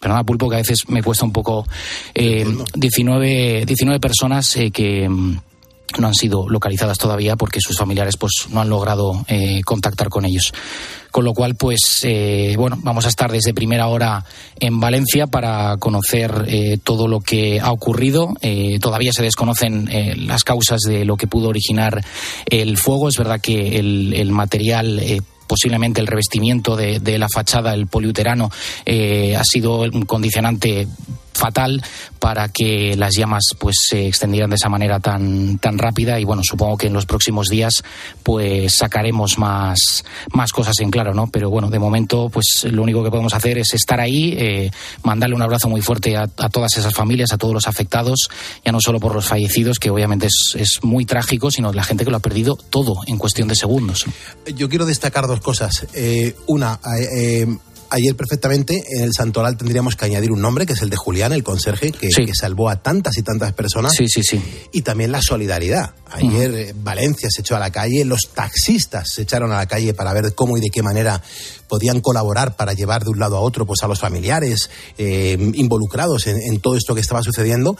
Perdona, 0.00 0.24
Pulpo, 0.24 0.48
que 0.48 0.56
a 0.56 0.60
veces 0.60 0.88
me 0.88 1.02
cuesta 1.02 1.26
un 1.26 1.32
poco. 1.32 1.66
Eh, 2.14 2.46
19, 2.74 3.66
19 3.66 4.00
personas 4.00 4.56
eh, 4.56 4.70
que 4.70 5.06
mm, 5.06 5.36
no 5.98 6.06
han 6.06 6.14
sido 6.14 6.48
localizadas 6.48 6.98
todavía 6.98 7.36
porque 7.36 7.60
sus 7.60 7.76
familiares 7.76 8.16
pues 8.16 8.46
no 8.50 8.60
han 8.60 8.70
logrado 8.70 9.24
eh, 9.28 9.60
contactar 9.64 10.08
con 10.08 10.24
ellos. 10.24 10.52
Con 11.10 11.24
lo 11.24 11.34
cual, 11.34 11.56
pues, 11.56 12.00
eh, 12.04 12.54
bueno, 12.56 12.78
vamos 12.82 13.04
a 13.04 13.08
estar 13.08 13.32
desde 13.32 13.52
primera 13.52 13.88
hora 13.88 14.24
en 14.60 14.78
Valencia 14.78 15.26
para 15.26 15.76
conocer 15.78 16.44
eh, 16.46 16.78
todo 16.82 17.08
lo 17.08 17.18
que 17.20 17.58
ha 17.60 17.72
ocurrido. 17.72 18.34
Eh, 18.42 18.78
todavía 18.80 19.12
se 19.12 19.22
desconocen 19.22 19.88
las 20.26 20.44
causas 20.44 20.80
de 20.86 21.04
lo 21.04 21.16
que 21.16 21.26
pudo 21.26 21.48
originar 21.48 22.04
el 22.46 22.78
fuego. 22.78 23.08
Es 23.08 23.16
verdad 23.16 23.40
que 23.40 23.78
el, 23.78 24.12
el 24.14 24.30
material 24.30 25.02
posiblemente 25.50 26.00
el 26.00 26.06
revestimiento 26.06 26.76
de, 26.76 27.00
de 27.00 27.18
la 27.18 27.26
fachada, 27.28 27.74
el 27.74 27.88
poliuterano, 27.88 28.52
eh, 28.86 29.34
ha 29.34 29.42
sido 29.42 29.80
un 29.80 30.02
condicionante 30.06 30.86
fatal 31.40 31.82
para 32.18 32.48
que 32.48 32.94
las 32.96 33.16
llamas 33.16 33.54
pues 33.58 33.76
se 33.88 34.06
extendieran 34.06 34.50
de 34.50 34.56
esa 34.56 34.68
manera 34.68 35.00
tan 35.00 35.58
tan 35.58 35.78
rápida. 35.78 36.20
Y 36.20 36.24
bueno 36.24 36.42
supongo 36.44 36.76
que 36.76 36.86
en 36.86 36.92
los 36.92 37.06
próximos 37.06 37.48
días 37.48 37.82
pues 38.22 38.76
sacaremos 38.76 39.38
más 39.38 40.04
más 40.32 40.52
cosas 40.52 40.78
en 40.80 40.90
claro 40.90 41.14
no 41.14 41.26
pero 41.26 41.50
bueno 41.50 41.70
de 41.70 41.78
momento 41.78 42.28
pues 42.28 42.66
lo 42.70 42.82
único 42.82 43.02
que 43.02 43.10
podemos 43.10 43.34
hacer 43.34 43.58
es 43.58 43.74
estar 43.74 44.00
ahí 44.00 44.34
eh, 44.38 44.70
mandarle 45.02 45.34
un 45.34 45.42
abrazo 45.42 45.68
muy 45.68 45.80
fuerte 45.80 46.16
a, 46.16 46.26
todas 46.26 46.76
esas 46.76 46.94
familias 46.94 47.32
a 47.32 47.38
todos 47.38 47.54
los 47.54 47.66
afectados 47.66 48.28
ya 48.64 48.72
no 48.72 48.80
solo 48.80 49.00
por 49.00 49.14
los 49.14 49.26
fallecidos 49.26 49.78
que 49.78 49.90
obviamente 49.90 50.26
es, 50.26 50.54
es 50.56 50.78
muy 50.82 51.04
trágico 51.04 51.50
sino 51.50 51.72
la 51.72 51.84
gente 51.84 52.04
que 52.04 52.10
lo 52.10 52.18
ha 52.18 52.20
perdido 52.20 52.56
todo 52.56 53.00
en 53.06 53.18
cuestión 53.18 53.48
de 53.48 53.54
segundos. 53.54 54.04
Yo 54.54 54.68
quiero 54.68 54.86
destacar 54.86 55.26
dos 55.26 55.40
cosas. 55.40 55.86
Eh, 55.94 56.34
una, 56.46 56.80
eh, 56.98 57.42
eh, 57.42 57.56
ayer 57.90 58.16
perfectamente 58.16 58.82
en 58.90 59.02
el 59.02 59.12
Santoral 59.12 59.56
tendríamos 59.56 59.96
que 59.96 60.04
añadir 60.04 60.32
un 60.32 60.40
nombre, 60.40 60.66
que 60.66 60.72
es 60.72 60.82
el 60.82 60.90
de 60.90 60.96
Julián, 60.96 61.32
el 61.32 61.42
conserje, 61.42 61.92
que, 61.92 62.08
que 62.08 62.34
salvó 62.34 62.68
a 62.68 62.82
tantas 62.82 63.18
y 63.18 63.22
tantas 63.22 63.52
personas. 63.52 63.92
Sí, 63.92 64.08
sí, 64.08 64.22
sí. 64.22 64.42
Y 64.72 64.82
también 64.82 65.12
la 65.12 65.20
solidaridad. 65.20 65.94
Ayer 66.10 66.54
eh, 66.54 66.74
Valencia 66.74 67.28
se 67.30 67.42
echó 67.42 67.56
a 67.56 67.58
la 67.58 67.70
calle, 67.70 68.04
los 68.04 68.30
taxistas 68.34 69.08
se 69.12 69.22
echaron 69.22 69.52
a 69.52 69.56
la 69.56 69.66
calle 69.66 69.94
para 69.94 70.12
ver 70.12 70.34
cómo 70.34 70.56
y 70.56 70.60
de 70.60 70.70
qué 70.70 70.82
manera 70.82 71.22
podían 71.68 72.00
colaborar 72.00 72.56
para 72.56 72.72
llevar 72.72 73.04
de 73.04 73.10
un 73.10 73.18
lado 73.18 73.36
a 73.36 73.40
otro 73.40 73.66
pues 73.66 73.82
a 73.82 73.88
los 73.88 74.00
familiares 74.00 74.70
eh, 74.98 75.36
involucrados 75.54 76.26
en, 76.26 76.36
en 76.36 76.60
todo 76.60 76.76
esto 76.76 76.94
que 76.94 77.00
estaba 77.00 77.22
sucediendo 77.22 77.76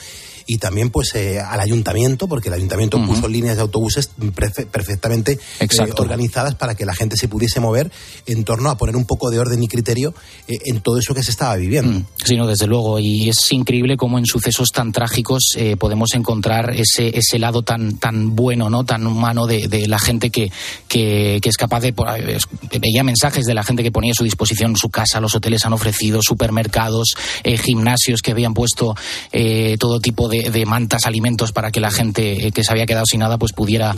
y 0.50 0.58
también 0.58 0.90
pues 0.90 1.14
eh, 1.14 1.38
al 1.38 1.60
ayuntamiento 1.60 2.26
porque 2.26 2.48
el 2.48 2.54
ayuntamiento 2.54 3.00
puso 3.06 3.28
líneas 3.28 3.54
de 3.54 3.62
autobuses 3.62 4.10
perfectamente 4.34 5.38
eh, 5.60 5.68
organizadas 5.96 6.56
para 6.56 6.74
que 6.74 6.84
la 6.84 6.92
gente 6.92 7.16
se 7.16 7.28
pudiese 7.28 7.60
mover 7.60 7.92
en 8.26 8.42
torno 8.42 8.68
a 8.68 8.76
poner 8.76 8.96
un 8.96 9.04
poco 9.04 9.30
de 9.30 9.38
orden 9.38 9.62
y 9.62 9.68
criterio 9.68 10.12
eh, 10.48 10.58
en 10.64 10.80
todo 10.80 10.98
eso 10.98 11.14
que 11.14 11.22
se 11.22 11.30
estaba 11.30 11.54
viviendo. 11.54 12.04
Sí, 12.24 12.36
no, 12.36 12.48
desde 12.48 12.66
luego. 12.66 12.98
Y 12.98 13.28
es 13.28 13.52
increíble 13.52 13.96
cómo 13.96 14.18
en 14.18 14.26
sucesos 14.26 14.70
tan 14.72 14.90
trágicos 14.90 15.52
eh, 15.56 15.76
podemos 15.76 16.14
encontrar 16.14 16.74
ese, 16.74 17.16
ese 17.16 17.38
lado 17.38 17.62
tan, 17.62 17.98
tan 17.98 18.34
bueno, 18.34 18.68
¿no? 18.68 18.82
tan 18.82 19.06
humano 19.06 19.46
de, 19.46 19.68
de 19.68 19.86
la 19.86 20.00
gente 20.00 20.30
que, 20.30 20.50
que, 20.88 21.38
que 21.40 21.48
es 21.48 21.56
capaz 21.56 21.78
de. 21.78 21.94
Veía 22.80 23.04
mensajes 23.04 23.44
de 23.46 23.54
la 23.54 23.62
gente 23.62 23.84
que 23.84 23.92
ponía 23.92 24.10
a 24.10 24.16
su 24.16 24.24
disposición 24.24 24.74
su 24.76 24.88
casa, 24.88 25.20
los 25.20 25.36
hoteles 25.36 25.64
han 25.64 25.74
ofrecido, 25.74 26.22
supermercados, 26.22 27.14
eh, 27.44 27.56
gimnasios 27.56 28.20
que 28.22 28.32
habían 28.32 28.54
puesto 28.54 28.94
eh, 29.32 29.76
todo 29.78 30.00
tipo 30.00 30.28
de, 30.28 30.39
de 30.50 30.66
mantas, 30.66 31.06
alimentos 31.06 31.52
para 31.52 31.70
que 31.70 31.80
la 31.80 31.90
gente 31.90 32.46
eh, 32.46 32.52
que 32.52 32.64
se 32.64 32.72
había 32.72 32.86
quedado 32.86 33.04
sin 33.06 33.20
nada 33.20 33.36
pues 33.36 33.52
pudiera 33.52 33.94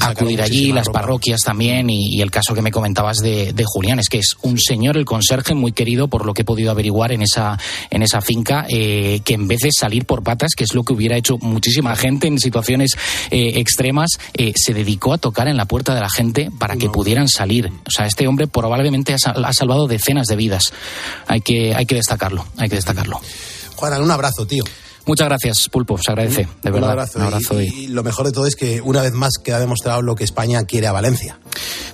acudir 0.00 0.42
allí, 0.42 0.72
las 0.72 0.86
ropa. 0.86 1.00
parroquias 1.00 1.40
también 1.40 1.88
y, 1.88 2.16
y 2.16 2.20
el 2.20 2.30
caso 2.30 2.54
que 2.54 2.62
me 2.62 2.70
comentabas 2.70 3.18
de, 3.18 3.52
de 3.52 3.64
Julián 3.66 3.98
es 3.98 4.08
que 4.08 4.18
es 4.18 4.36
un 4.42 4.58
señor, 4.58 4.96
el 4.96 5.04
conserje, 5.04 5.54
muy 5.54 5.72
querido 5.72 6.08
por 6.08 6.26
lo 6.26 6.34
que 6.34 6.42
he 6.42 6.44
podido 6.44 6.70
averiguar 6.70 7.12
en 7.12 7.22
esa, 7.22 7.58
en 7.90 8.02
esa 8.02 8.20
finca, 8.20 8.66
eh, 8.68 9.20
que 9.24 9.34
en 9.34 9.48
vez 9.48 9.60
de 9.60 9.70
salir 9.72 10.04
por 10.04 10.22
patas, 10.22 10.52
que 10.56 10.64
es 10.64 10.74
lo 10.74 10.84
que 10.84 10.92
hubiera 10.92 11.16
hecho 11.16 11.38
muchísima 11.38 11.96
gente 11.96 12.26
en 12.26 12.38
situaciones 12.38 12.92
eh, 13.30 13.52
extremas, 13.56 14.10
eh, 14.34 14.52
se 14.56 14.74
dedicó 14.74 15.12
a 15.12 15.18
tocar 15.18 15.48
en 15.48 15.56
la 15.56 15.66
puerta 15.66 15.94
de 15.94 16.00
la 16.00 16.10
gente 16.10 16.50
para 16.58 16.76
que 16.76 16.88
pudieran 16.88 17.28
salir. 17.28 17.70
O 17.86 17.90
sea, 17.90 18.06
este 18.06 18.26
hombre 18.26 18.46
probablemente 18.46 19.14
ha 19.14 19.52
salvado 19.52 19.86
decenas 19.86 20.26
de 20.26 20.36
vidas. 20.36 20.72
Hay 21.26 21.40
que, 21.40 21.74
hay 21.74 21.86
que 21.86 21.94
destacarlo, 21.94 22.46
hay 22.56 22.68
que 22.68 22.76
destacarlo. 22.76 23.20
Juan, 23.76 24.02
un 24.02 24.10
abrazo, 24.10 24.46
tío. 24.46 24.64
Muchas 25.08 25.26
gracias, 25.26 25.68
Pulpo, 25.68 25.98
se 25.98 26.10
agradece, 26.12 26.46
de 26.62 26.70
verdad. 26.70 26.88
Un 26.88 26.90
abrazo. 26.92 27.18
Un 27.18 27.24
abrazo 27.24 27.60
y, 27.60 27.64
y- 27.66 27.84
y 27.84 27.86
lo 27.88 28.02
mejor 28.04 28.26
de 28.26 28.32
todo 28.32 28.46
es 28.46 28.54
que 28.54 28.80
una 28.80 29.02
vez 29.02 29.12
más 29.12 29.38
queda 29.42 29.58
demostrado 29.58 30.02
lo 30.02 30.14
que 30.14 30.22
España 30.22 30.62
quiere 30.64 30.86
a 30.86 30.92
Valencia. 30.92 31.38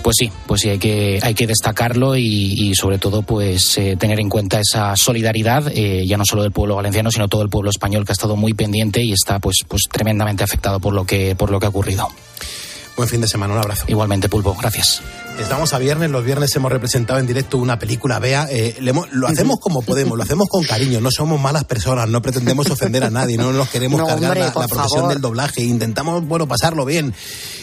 Pues 0.02 0.16
sí, 0.18 0.30
pues 0.46 0.60
sí, 0.60 0.68
hay 0.68 0.78
que, 0.78 1.18
hay 1.22 1.32
que 1.34 1.46
destacarlo 1.46 2.14
y, 2.16 2.22
y 2.24 2.74
sobre 2.74 2.98
todo 2.98 3.22
pues 3.22 3.78
eh, 3.78 3.96
tener 3.98 4.20
en 4.20 4.28
cuenta 4.28 4.60
esa 4.60 4.94
solidaridad, 4.96 5.72
eh, 5.74 6.04
ya 6.06 6.18
no 6.18 6.24
solo 6.26 6.42
del 6.42 6.52
pueblo 6.52 6.74
valenciano, 6.76 7.10
sino 7.10 7.28
todo 7.28 7.40
el 7.42 7.48
pueblo 7.48 7.70
español 7.70 8.04
que 8.04 8.12
ha 8.12 8.14
estado 8.14 8.36
muy 8.36 8.52
pendiente 8.52 9.02
y 9.02 9.12
está 9.12 9.38
pues, 9.38 9.58
pues 9.66 9.82
tremendamente 9.90 10.44
afectado 10.44 10.78
por 10.80 10.92
lo 10.92 11.06
que, 11.06 11.34
por 11.36 11.50
lo 11.50 11.58
que 11.58 11.66
ha 11.66 11.70
ocurrido. 11.70 12.08
Buen 12.96 13.08
fin 13.08 13.20
de 13.20 13.26
semana, 13.28 13.54
un 13.54 13.58
abrazo. 13.60 13.84
Igualmente, 13.88 14.28
Pulpo, 14.28 14.54
gracias. 14.54 15.02
Estamos 15.40 15.72
a 15.72 15.78
viernes, 15.78 16.10
los 16.10 16.24
viernes 16.24 16.54
hemos 16.54 16.70
representado 16.70 17.18
en 17.18 17.26
directo 17.26 17.58
una 17.58 17.76
película, 17.76 18.20
Bea. 18.20 18.46
eh, 18.48 18.76
lo 19.10 19.26
hacemos 19.26 19.58
como 19.58 19.82
podemos, 19.82 20.16
lo 20.16 20.22
hacemos 20.22 20.48
con 20.48 20.62
cariño, 20.62 21.00
no 21.00 21.10
somos 21.10 21.40
malas 21.40 21.64
personas, 21.64 22.08
no 22.08 22.22
pretendemos 22.22 22.70
ofender 22.70 23.02
a 23.02 23.10
nadie, 23.10 23.36
no 23.36 23.52
nos 23.52 23.68
queremos 23.68 23.98
No, 23.98 24.06
cargar 24.06 24.30
hombre, 24.30 24.40
la, 24.40 24.46
la 24.46 24.52
profesión 24.68 24.88
favor. 24.90 25.08
del 25.08 25.20
doblaje, 25.20 25.62
intentamos, 25.62 26.24
bueno, 26.24 26.46
pasarlo 26.46 26.84
bien. 26.84 27.12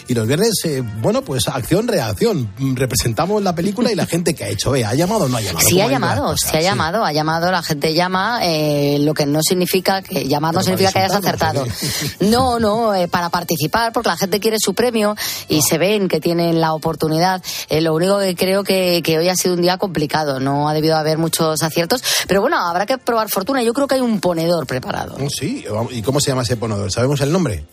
Y 0.07 0.13
los 0.13 0.27
viernes, 0.27 0.53
eh, 0.65 0.83
bueno, 1.01 1.21
pues 1.21 1.47
acción-reacción. 1.47 2.49
Representamos 2.75 3.41
la 3.43 3.55
película 3.55 3.91
y 3.91 3.95
la 3.95 4.05
gente 4.07 4.33
que 4.33 4.43
ha 4.43 4.47
hecho. 4.49 4.75
Eh, 4.75 4.85
¿Ha 4.85 4.93
llamado 4.93 5.25
o 5.25 5.29
no 5.29 5.37
ha 5.37 5.41
llamado? 5.41 5.65
Sí 5.67 5.75
¿Cómo 5.75 5.87
ha 5.87 5.91
llamado, 5.91 6.23
cosas? 6.25 6.51
sí 6.51 6.57
ha 6.57 6.61
llamado, 6.61 7.05
ha 7.05 7.13
llamado, 7.13 7.51
la 7.51 7.63
gente 7.63 7.93
llama, 7.93 8.39
eh, 8.43 8.97
lo 8.99 9.13
que 9.13 9.25
no 9.25 9.39
significa 9.41 10.01
que 10.01 10.27
llamar 10.27 10.53
no 10.53 10.61
significa 10.63 10.91
que 10.91 10.99
hayas 10.99 11.15
acertado. 11.15 11.65
No, 12.19 12.59
no, 12.59 12.93
eh, 12.93 13.07
para 13.07 13.29
participar, 13.29 13.91
porque 13.93 14.09
la 14.09 14.17
gente 14.17 14.39
quiere 14.39 14.57
su 14.59 14.73
premio 14.73 15.15
y 15.49 15.61
se 15.61 15.77
ven 15.77 16.07
que 16.07 16.19
tienen 16.19 16.61
la 16.61 16.73
oportunidad. 16.73 17.41
Eh, 17.69 17.81
lo 17.81 17.93
único 17.93 18.19
que 18.19 18.35
creo 18.35 18.63
que, 18.63 19.01
que 19.03 19.17
hoy 19.17 19.27
ha 19.29 19.35
sido 19.35 19.55
un 19.55 19.61
día 19.61 19.77
complicado, 19.77 20.39
no 20.39 20.69
ha 20.69 20.73
debido 20.73 20.95
haber 20.95 21.17
muchos 21.17 21.61
aciertos, 21.63 22.03
pero 22.27 22.41
bueno, 22.41 22.57
habrá 22.57 22.85
que 22.85 22.97
probar 22.97 23.29
fortuna. 23.29 23.63
Yo 23.63 23.73
creo 23.73 23.87
que 23.87 23.95
hay 23.95 24.01
un 24.01 24.19
ponedor 24.19 24.65
preparado. 24.67 25.15
Oh, 25.19 25.27
Sí, 25.29 25.65
¿y 25.91 26.01
cómo 26.01 26.19
se 26.19 26.31
llama 26.31 26.43
ese 26.43 26.57
ponedor? 26.57 26.91
¿Sabemos 26.91 27.19
el 27.21 27.31
nombre? 27.31 27.65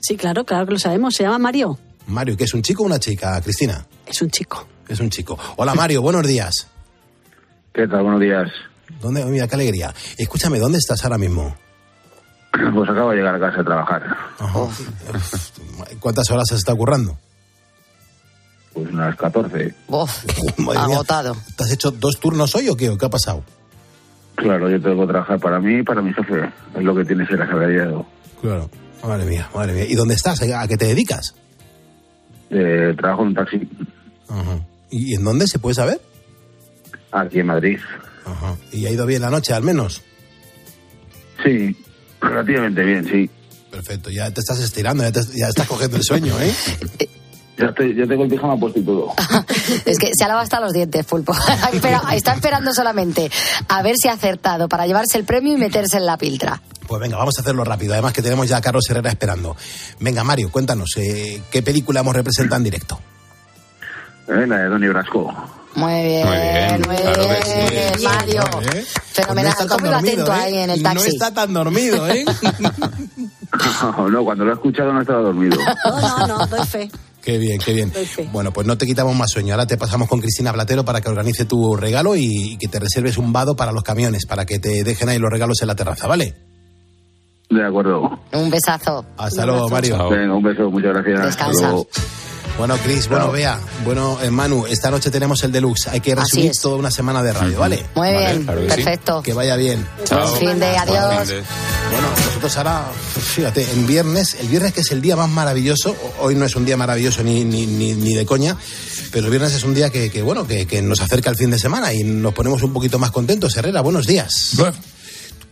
Sí, 0.00 0.16
claro, 0.16 0.44
claro 0.44 0.66
que 0.66 0.72
lo 0.72 0.78
sabemos. 0.78 1.14
Se 1.14 1.24
llama 1.24 1.38
Mario. 1.38 1.78
Mario, 2.06 2.36
¿que 2.36 2.44
es 2.44 2.54
un 2.54 2.62
chico 2.62 2.82
o 2.82 2.86
una 2.86 2.98
chica, 2.98 3.40
Cristina? 3.42 3.84
Es 4.06 4.22
un 4.22 4.30
chico. 4.30 4.66
Es 4.88 5.00
un 5.00 5.10
chico. 5.10 5.38
Hola 5.56 5.74
Mario, 5.74 6.00
buenos 6.00 6.26
días. 6.26 6.68
¿Qué 7.74 7.86
tal? 7.86 8.02
Buenos 8.02 8.20
días. 8.20 8.50
¿Dónde? 9.00 9.24
Mira, 9.26 9.46
qué 9.46 9.54
alegría. 9.54 9.94
Escúchame, 10.16 10.58
¿dónde 10.58 10.78
estás 10.78 11.04
ahora 11.04 11.18
mismo? 11.18 11.54
Pues 12.74 12.90
acabo 12.90 13.10
de 13.10 13.18
llegar 13.18 13.34
a 13.34 13.38
casa 13.38 13.60
a 13.60 13.64
trabajar. 13.64 14.16
¿Cuántas 16.00 16.30
horas 16.30 16.50
has 16.50 16.58
estado 16.58 16.78
currando? 16.78 17.16
Pues 18.72 18.88
unas 18.90 19.14
14. 19.16 19.74
Madre 20.56 20.88
mía, 20.88 21.00
¿Te 21.56 21.64
has 21.64 21.72
hecho 21.72 21.90
dos 21.90 22.18
turnos 22.18 22.54
hoy 22.54 22.68
o 22.68 22.76
qué? 22.76 22.88
¿O 22.88 22.96
qué 22.96 23.06
ha 23.06 23.10
pasado? 23.10 23.44
Claro, 24.36 24.70
yo 24.70 24.80
tengo 24.80 25.02
que 25.06 25.12
trabajar 25.12 25.38
para 25.38 25.60
mí 25.60 25.80
y 25.80 25.82
para 25.82 26.00
mi 26.00 26.12
jefe. 26.14 26.50
Es 26.74 26.82
lo 26.82 26.94
que 26.94 27.04
tiene 27.04 27.26
ser 27.26 27.42
asalariado. 27.42 28.06
Claro. 28.40 28.70
Madre 29.06 29.26
mía, 29.26 29.48
madre 29.54 29.72
mía. 29.74 29.84
¿Y 29.88 29.94
dónde 29.94 30.14
estás? 30.14 30.40
¿A 30.42 30.68
qué 30.68 30.76
te 30.76 30.86
dedicas? 30.86 31.34
Eh, 32.50 32.94
trabajo 32.96 33.22
en 33.22 33.28
un 33.28 33.34
taxi 33.34 33.68
Ajá. 34.28 34.58
¿Y 34.90 35.14
en 35.14 35.24
dónde 35.24 35.46
se 35.46 35.58
puede 35.58 35.74
saber? 35.74 36.00
aquí 37.12 37.40
en 37.40 37.46
Madrid. 37.46 37.78
Ajá. 38.26 38.56
¿Y 38.72 38.84
ha 38.86 38.90
ido 38.90 39.06
bien 39.06 39.22
la 39.22 39.30
noche, 39.30 39.54
al 39.54 39.62
menos? 39.62 40.02
Sí, 41.42 41.74
relativamente 42.20 42.82
bien, 42.84 43.04
sí. 43.08 43.30
Perfecto, 43.70 44.10
ya 44.10 44.30
te 44.30 44.40
estás 44.40 44.60
estirando, 44.60 45.02
ya, 45.04 45.12
te- 45.12 45.38
ya 45.38 45.48
estás 45.48 45.66
cogiendo 45.66 45.96
el 45.96 46.02
sueño, 46.02 46.34
¿eh? 46.40 46.52
Ya, 47.58 47.66
estoy, 47.66 47.92
ya 47.96 48.06
tengo 48.06 48.22
el 48.22 48.30
pijama 48.30 48.56
puesto 48.56 48.78
y 48.78 48.84
todo. 48.84 49.12
Es 49.84 49.98
que 49.98 50.12
se 50.16 50.22
ha 50.24 50.28
lavado 50.28 50.44
hasta 50.44 50.60
los 50.60 50.72
dientes, 50.72 51.04
Pulpo. 51.06 51.34
Pero 51.82 52.00
está 52.12 52.34
esperando 52.34 52.72
solamente 52.72 53.28
a 53.68 53.82
ver 53.82 53.96
si 54.00 54.06
ha 54.06 54.12
acertado 54.12 54.68
para 54.68 54.86
llevarse 54.86 55.18
el 55.18 55.24
premio 55.24 55.54
y 55.54 55.56
meterse 55.56 55.96
en 55.96 56.06
la 56.06 56.16
piltra. 56.16 56.62
Pues 56.88 57.00
venga, 57.00 57.18
vamos 57.18 57.34
a 57.38 57.42
hacerlo 57.42 57.62
rápido. 57.64 57.92
Además 57.92 58.14
que 58.14 58.22
tenemos 58.22 58.48
ya 58.48 58.56
a 58.56 58.60
Carlos 58.62 58.88
Herrera 58.88 59.10
esperando. 59.10 59.54
Venga, 60.00 60.24
Mario, 60.24 60.50
cuéntanos, 60.50 60.90
eh, 60.96 61.42
¿qué 61.50 61.62
película 61.62 62.00
hemos 62.00 62.16
representado 62.16 62.56
en 62.56 62.64
directo? 62.64 62.98
Eh, 64.26 64.46
la 64.46 64.56
de 64.58 64.68
Donnie 64.68 64.88
Brasco. 64.88 65.32
Muy 65.74 66.02
bien, 66.02 66.26
muy 66.26 66.36
bien, 66.36 66.82
claro 66.82 67.28
que 67.28 67.92
sí. 67.98 68.04
Mario. 68.04 68.42
¿Eh? 68.72 68.84
Fenomenal. 69.12 69.54
Pues 69.56 69.58
no 69.58 69.64
está 69.64 69.66
tan 69.66 69.68
¿Cómo 69.68 69.86
iba 69.86 69.94
dormido, 69.96 70.22
atento 70.24 70.32
¿eh? 70.32 70.44
ahí 70.44 70.58
en 70.58 70.70
el 70.70 70.82
No 70.82 70.90
taxi? 70.94 71.08
está 71.10 71.34
tan 71.34 71.52
dormido, 71.54 72.08
¿eh? 72.08 72.24
no, 74.10 74.24
cuando 74.24 74.44
lo 74.44 74.50
he 74.50 74.54
escuchado 74.54 74.92
no 74.92 75.00
estaba 75.02 75.20
dormido. 75.20 75.56
No, 75.84 76.26
no, 76.26 76.38
no, 76.38 76.46
doy 76.46 76.66
fe. 76.66 76.90
Qué 77.22 77.36
bien, 77.36 77.60
qué 77.60 77.74
bien. 77.74 77.92
Bueno, 78.32 78.52
pues 78.52 78.66
no 78.66 78.78
te 78.78 78.86
quitamos 78.86 79.14
más 79.14 79.30
sueño. 79.30 79.52
Ahora 79.52 79.66
te 79.66 79.76
pasamos 79.76 80.08
con 80.08 80.20
Cristina 80.20 80.52
Platero 80.52 80.84
para 80.84 81.00
que 81.02 81.10
organice 81.10 81.44
tu 81.44 81.76
regalo 81.76 82.16
y, 82.16 82.52
y 82.52 82.56
que 82.56 82.68
te 82.68 82.78
reserves 82.80 83.18
un 83.18 83.32
vado 83.32 83.54
para 83.54 83.72
los 83.72 83.82
camiones, 83.82 84.24
para 84.24 84.46
que 84.46 84.58
te 84.58 84.82
dejen 84.82 85.10
ahí 85.10 85.18
los 85.18 85.30
regalos 85.30 85.60
en 85.60 85.68
la 85.68 85.74
terraza, 85.74 86.06
¿vale? 86.06 86.34
De 87.50 87.64
acuerdo. 87.66 88.18
Un 88.32 88.50
besazo. 88.50 89.04
Hasta 89.16 89.46
luego, 89.46 89.68
Mario. 89.68 90.08
Venga, 90.10 90.34
un 90.34 90.42
beso, 90.42 90.70
muchas 90.70 90.92
gracias. 90.94 91.24
Descansa. 91.24 91.72
Bueno, 92.58 92.76
Cris, 92.78 93.08
bueno, 93.08 93.30
Bea, 93.30 93.56
bueno, 93.84 94.18
eh, 94.20 94.32
Manu, 94.32 94.66
esta 94.66 94.90
noche 94.90 95.12
tenemos 95.12 95.44
el 95.44 95.52
deluxe. 95.52 95.86
Hay 95.90 96.00
que 96.00 96.16
resumir 96.16 96.50
es. 96.50 96.60
toda 96.60 96.74
una 96.76 96.90
semana 96.90 97.22
de 97.22 97.32
radio, 97.32 97.56
¿vale? 97.60 97.86
Muy 97.94 98.08
Vale, 98.08 98.18
bien, 98.18 98.42
claro 98.44 98.60
que 98.62 98.70
sí. 98.70 98.74
perfecto. 98.74 99.22
Que 99.22 99.32
vaya 99.32 99.54
bien. 99.54 99.86
Buen 100.10 100.28
fin 100.38 100.58
de 100.58 100.66
adiós. 100.76 101.28
Bueno, 101.92 102.08
nosotros 102.26 102.56
ahora, 102.56 102.82
fíjate, 103.16 103.62
en 103.72 103.86
viernes, 103.86 104.34
el 104.40 104.48
viernes 104.48 104.72
que 104.72 104.80
es 104.80 104.90
el 104.90 105.00
día 105.00 105.14
más 105.14 105.28
maravilloso, 105.28 105.94
hoy 106.18 106.34
no 106.34 106.44
es 106.46 106.56
un 106.56 106.64
día 106.64 106.76
maravilloso 106.76 107.22
ni, 107.22 107.44
ni, 107.44 107.64
ni, 107.66 107.92
ni 107.94 108.14
de 108.14 108.26
coña, 108.26 108.56
pero 109.12 109.26
el 109.26 109.30
viernes 109.30 109.54
es 109.54 109.62
un 109.62 109.74
día 109.74 109.90
que, 109.90 110.10
que, 110.10 110.22
bueno, 110.22 110.44
que, 110.44 110.66
que 110.66 110.82
nos 110.82 111.00
acerca 111.00 111.30
el 111.30 111.36
fin 111.36 111.50
de 111.52 111.60
semana 111.60 111.94
y 111.94 112.02
nos 112.02 112.34
ponemos 112.34 112.60
un 112.64 112.72
poquito 112.72 112.98
más 112.98 113.12
contentos. 113.12 113.56
Herrera, 113.56 113.82
buenos 113.82 114.04
días. 114.04 114.56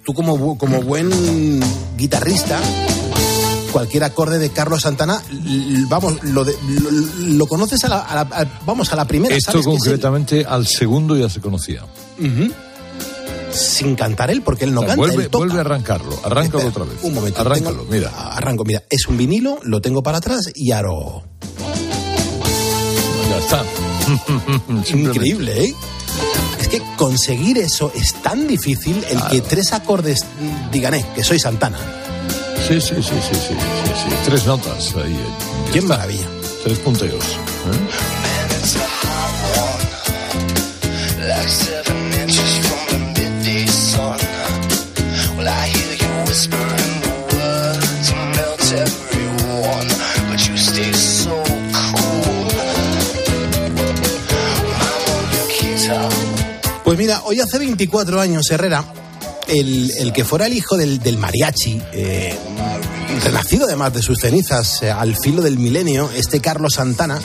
Tú 0.06 0.14
como, 0.14 0.56
como 0.56 0.80
buen 0.82 1.60
guitarrista, 1.96 2.60
cualquier 3.72 4.04
acorde 4.04 4.38
de 4.38 4.50
Carlos 4.50 4.82
Santana, 4.82 5.20
vamos, 5.88 6.22
lo, 6.22 6.44
de- 6.44 6.56
lo, 6.68 6.90
lo 7.34 7.46
conoces 7.48 7.82
a 7.84 7.88
la, 7.88 7.98
a 8.02 8.14
la- 8.14 8.20
a- 8.20 8.60
vamos, 8.64 8.92
a 8.92 8.96
la 8.96 9.04
primera. 9.04 9.34
Esto 9.34 9.50
¿sabes 9.50 9.66
que 9.66 9.72
es 9.72 9.76
el- 9.78 9.80
concretamente 9.82 10.44
al 10.48 10.64
segundo 10.68 11.16
ya 11.16 11.28
se 11.28 11.40
conocía. 11.40 11.82
Sin 13.52 13.96
cantar 13.96 14.30
él, 14.30 14.42
porque 14.42 14.64
él 14.64 14.74
no 14.74 14.82
canta. 14.82 14.94
vuelve, 14.94 15.24
él 15.24 15.28
toca. 15.30 15.44
vuelve 15.46 15.58
a 15.58 15.62
arrancarlo, 15.62 16.16
arráncalo 16.22 16.68
otra 16.68 16.84
vez. 16.84 16.98
Un 17.02 17.12
momento. 17.14 17.40
Arráncalo, 17.40 17.78
tengo- 17.82 17.92
mira. 17.92 18.10
Arranco, 18.10 18.64
mira. 18.64 18.84
Es 18.88 19.08
un 19.08 19.16
vinilo, 19.16 19.58
lo 19.64 19.80
tengo 19.80 20.04
para 20.04 20.18
atrás 20.18 20.52
y 20.54 20.70
aro. 20.70 21.24
Ya 23.28 23.38
está. 23.38 23.64
Increíble, 24.96 25.64
¿eh? 25.64 25.74
Es 26.66 26.72
que 26.72 26.82
conseguir 26.96 27.58
eso 27.58 27.92
es 27.94 28.12
tan 28.22 28.48
difícil 28.48 29.04
el 29.08 29.22
que 29.28 29.40
tres 29.40 29.72
acordes 29.72 30.18
digan, 30.72 30.94
eh, 30.94 31.06
que 31.14 31.22
soy 31.22 31.38
Santana. 31.38 31.78
Sí, 32.66 32.80
sí, 32.80 32.96
sí, 32.96 33.02
sí, 33.02 33.34
sí, 33.34 33.54
sí, 33.54 33.54
sí. 33.54 34.14
Tres 34.24 34.44
notas 34.46 34.92
ahí. 34.96 35.12
eh, 35.12 35.70
Qué 35.72 35.78
está. 35.78 35.90
maravilla. 35.90 36.26
Tres 36.64 36.78
punteos. 36.80 37.24
¿eh? 37.24 37.36
Mira, 57.06 57.22
hoy 57.24 57.38
hace 57.38 57.60
24 57.60 58.20
años, 58.20 58.50
Herrera, 58.50 58.84
el, 59.46 60.12
que 60.12 60.24
fuera 60.24 60.46
el 60.46 60.54
hijo 60.54 60.76
del, 60.76 61.18
mariachi, 61.18 61.80
eh, 61.92 62.36
renacido 63.22 63.66
además 63.66 63.94
de 63.94 64.02
sus 64.02 64.18
cenizas 64.18 64.82
eh, 64.82 64.90
al 64.90 65.14
filo 65.16 65.40
del 65.40 65.56
milenio, 65.56 66.10
este 66.16 66.40
Carlos 66.40 66.74
Santana, 66.74 67.20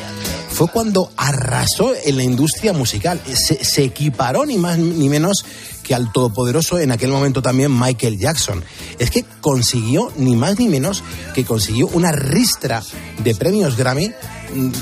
fue 0.51 0.67
cuando 0.67 1.11
arrasó 1.17 1.93
en 2.05 2.17
la 2.17 2.23
industria 2.23 2.73
musical. 2.73 3.19
Se, 3.33 3.83
equiparó 3.83 4.45
ni 4.45 4.59
más 4.59 4.77
ni 4.77 5.09
menos 5.09 5.43
que 5.81 5.95
al 5.95 6.11
todopoderoso 6.11 6.77
en 6.77 6.91
aquel 6.91 7.09
momento 7.09 7.41
también 7.41 7.75
Michael 7.75 8.19
Jackson. 8.19 8.63
Es 8.99 9.09
que 9.09 9.25
consiguió 9.41 10.11
ni 10.15 10.35
más 10.35 10.59
ni 10.59 10.67
menos 10.67 11.03
que 11.33 11.43
consiguió 11.43 11.87
una 11.87 12.11
ristra 12.11 12.83
de 13.23 13.33
premios 13.33 13.75
Grammy 13.77 14.09
mm, 14.09 14.13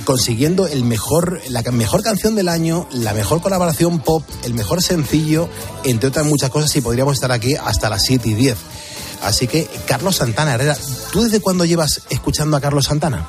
consiguiendo 0.05 0.67
el 0.67 0.83
mejor, 0.83 1.41
la 1.49 1.61
mejor 1.63 2.03
canción 2.03 2.35
del 2.35 2.49
año, 2.49 2.87
la 2.91 3.13
mejor 3.13 3.41
colaboración 3.41 3.99
pop, 3.99 4.23
el 4.43 4.53
mejor 4.53 4.81
sencillo, 4.81 5.49
entre 5.83 6.09
otras 6.09 6.25
muchas 6.25 6.49
cosas, 6.49 6.75
y 6.75 6.81
podríamos 6.81 7.13
estar 7.15 7.31
aquí 7.31 7.55
hasta 7.55 7.89
las 7.89 8.03
7 8.03 8.29
y 8.29 8.33
10. 8.33 8.57
Así 9.23 9.47
que, 9.47 9.67
Carlos 9.85 10.17
Santana 10.17 10.53
Herrera, 10.53 10.77
¿tú 11.11 11.23
desde 11.23 11.39
cuándo 11.41 11.65
llevas 11.65 12.01
escuchando 12.09 12.55
a 12.57 12.61
Carlos 12.61 12.85
Santana? 12.85 13.27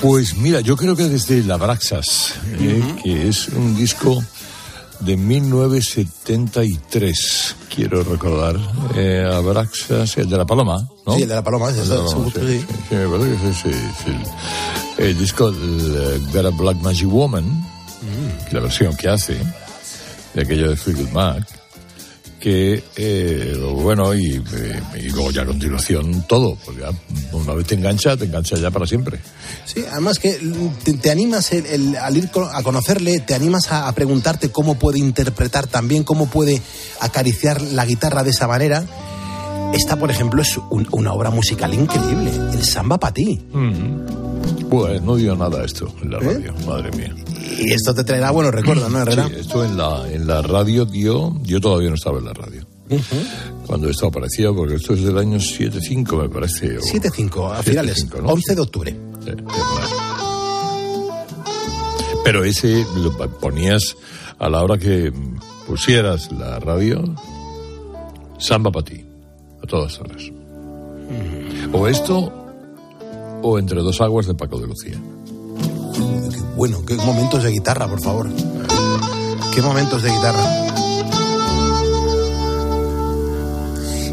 Pues 0.00 0.36
mira, 0.36 0.60
yo 0.60 0.76
creo 0.76 0.96
que 0.96 1.08
desde 1.08 1.42
La 1.42 1.58
Braxas, 1.58 2.34
eh, 2.58 2.82
que 3.02 3.28
es 3.28 3.48
un 3.48 3.76
disco 3.76 4.24
de 5.00 5.16
1973, 5.16 7.56
quiero 7.74 8.04
recordar. 8.04 8.56
Eh, 8.96 9.24
Abraxas, 9.32 10.16
el 10.18 10.28
de 10.28 10.36
la 10.36 10.44
Paloma, 10.46 10.86
¿no? 11.06 11.16
Sí, 11.16 11.22
el 11.22 11.28
de 11.28 11.34
la 11.34 11.42
Paloma, 11.42 11.70
ese, 11.70 11.80
El 11.82 11.88
de 11.88 11.94
la 11.96 12.00
ese, 12.04 12.10
Paloma, 12.14 12.24
justo, 12.24 12.40
sí, 12.46 12.60
sí. 12.88 12.94
me 12.94 13.08
parece 13.08 13.36
que 13.42 13.50
es 13.50 13.64
el, 14.98 15.06
el 15.08 15.18
disco 15.18 15.48
el, 15.48 16.26
Got 16.32 16.46
a 16.46 16.50
Black 16.50 16.76
Magic 16.82 17.08
Woman, 17.08 17.66
Mm. 18.00 18.54
la 18.54 18.60
versión 18.60 18.96
que 18.96 19.08
hace 19.10 19.36
de 20.32 20.40
aquello 20.42 20.70
de 20.70 20.76
Fleetwood 20.76 21.10
Mac, 21.10 21.44
que 22.40 22.82
eh, 22.96 23.56
bueno, 23.74 24.14
y, 24.14 24.36
eh, 24.36 24.80
y 24.98 25.08
luego 25.10 25.30
ya 25.30 25.42
a 25.42 25.46
continuación 25.46 26.24
todo, 26.26 26.56
porque 26.64 26.80
ya 26.80 26.90
una 27.32 27.54
vez 27.54 27.66
te 27.66 27.74
engancha, 27.74 28.16
te 28.16 28.24
engancha 28.24 28.56
ya 28.56 28.70
para 28.70 28.86
siempre. 28.86 29.20
Sí, 29.66 29.84
además 29.90 30.18
que 30.18 30.40
te, 30.82 30.94
te 30.94 31.10
animas 31.10 31.52
el- 31.52 31.66
el- 31.66 31.96
al 31.96 32.16
ir 32.16 32.30
a 32.52 32.62
conocerle, 32.62 33.20
te 33.20 33.34
animas 33.34 33.70
a, 33.70 33.86
a 33.88 33.92
preguntarte 33.92 34.48
cómo 34.50 34.76
puede 34.78 34.98
interpretar 34.98 35.66
también, 35.66 36.02
cómo 36.02 36.26
puede 36.28 36.60
acariciar 37.00 37.60
la 37.60 37.84
guitarra 37.84 38.24
de 38.24 38.30
esa 38.30 38.48
manera. 38.48 38.84
Esta, 39.74 39.96
por 39.96 40.10
ejemplo, 40.10 40.42
es 40.42 40.58
un- 40.70 40.88
una 40.92 41.12
obra 41.12 41.30
musical 41.30 41.72
increíble, 41.74 42.32
el 42.52 42.64
samba 42.64 42.98
para 42.98 43.14
ti. 43.14 43.40
Pues 44.70 45.02
no 45.02 45.16
dio 45.16 45.34
nada 45.34 45.64
esto 45.64 45.92
en 46.02 46.10
la 46.12 46.18
radio, 46.20 46.54
madre 46.66 46.90
mía. 46.96 47.12
Y 47.58 47.72
esto 47.72 47.92
te 47.94 48.04
traerá 48.04 48.30
buenos 48.30 48.54
recuerdos, 48.54 48.88
¿no, 48.90 49.00
Herrera? 49.00 49.26
Sí, 49.28 49.34
esto 49.40 49.64
en 49.64 49.76
la, 49.76 50.08
en 50.10 50.26
la 50.26 50.42
radio 50.42 50.84
dio, 50.84 51.36
yo 51.42 51.60
todavía 51.60 51.88
no 51.88 51.96
estaba 51.96 52.18
en 52.18 52.24
la 52.26 52.32
radio. 52.32 52.64
cuando 53.66 53.88
esto 53.88 54.06
aparecía, 54.06 54.52
porque 54.52 54.74
esto 54.76 54.94
es 54.94 55.02
del 55.02 55.18
año 55.18 55.38
7-5, 55.38 56.22
me 56.22 56.28
parece. 56.28 56.78
o- 56.78 56.82
7-5, 56.82 57.52
a 57.52 57.62
finales, 57.62 58.06
7-5, 58.08 58.22
¿no? 58.22 58.28
11 58.30 58.54
de 58.54 58.60
octubre. 58.60 58.96
Sí. 59.24 59.32
Pero 62.24 62.44
ese 62.44 62.84
lo 62.96 63.16
ponías 63.40 63.96
a 64.38 64.48
la 64.48 64.62
hora 64.62 64.78
que 64.78 65.12
pusieras 65.66 66.30
la 66.32 66.58
radio, 66.60 67.02
samba 68.38 68.70
para 68.70 68.84
ti, 68.84 69.04
a 69.62 69.66
todas 69.66 69.98
horas. 70.00 70.22
O 71.72 71.86
esto, 71.88 72.39
o 73.42 73.58
entre 73.58 73.80
dos 73.80 74.00
aguas 74.00 74.26
de 74.26 74.34
Paco 74.34 74.58
de 74.58 74.66
Lucía. 74.66 74.98
Qué 75.94 76.40
bueno, 76.56 76.84
qué 76.84 76.94
momentos 76.96 77.42
de 77.42 77.50
guitarra, 77.50 77.88
por 77.88 78.00
favor. 78.00 78.28
Qué 79.54 79.62
momentos 79.62 80.02
de 80.02 80.10
guitarra. 80.10 80.66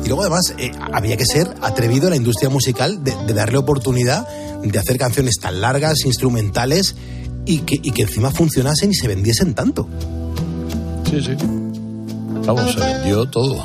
Y 0.04 0.08
luego 0.08 0.22
además 0.22 0.54
eh, 0.58 0.72
había 0.94 1.18
que 1.18 1.26
ser 1.26 1.54
atrevido 1.62 2.08
a 2.08 2.10
la 2.12 2.16
industria 2.16 2.50
musical 2.50 3.04
de, 3.04 3.14
de 3.26 3.34
darle 3.34 3.58
oportunidad 3.58 4.26
de 4.64 4.80
hacer 4.80 4.98
canciones 4.98 5.36
tan 5.40 5.62
largas, 5.62 6.06
instrumentales 6.06 6.96
y 7.46 7.60
que, 7.60 7.76
y 7.82 7.92
que 7.92 8.04
encima 8.04 8.32
funcionasen 8.32 8.92
y 8.92 8.96
se 8.96 9.08
vendiesen 9.08 9.54
tanto. 9.54 9.88
Sí, 11.10 11.22
sí. 11.22 11.36
Vamos, 12.46 12.74
se 12.74 12.80
vendió 12.80 13.26
todo. 13.30 13.64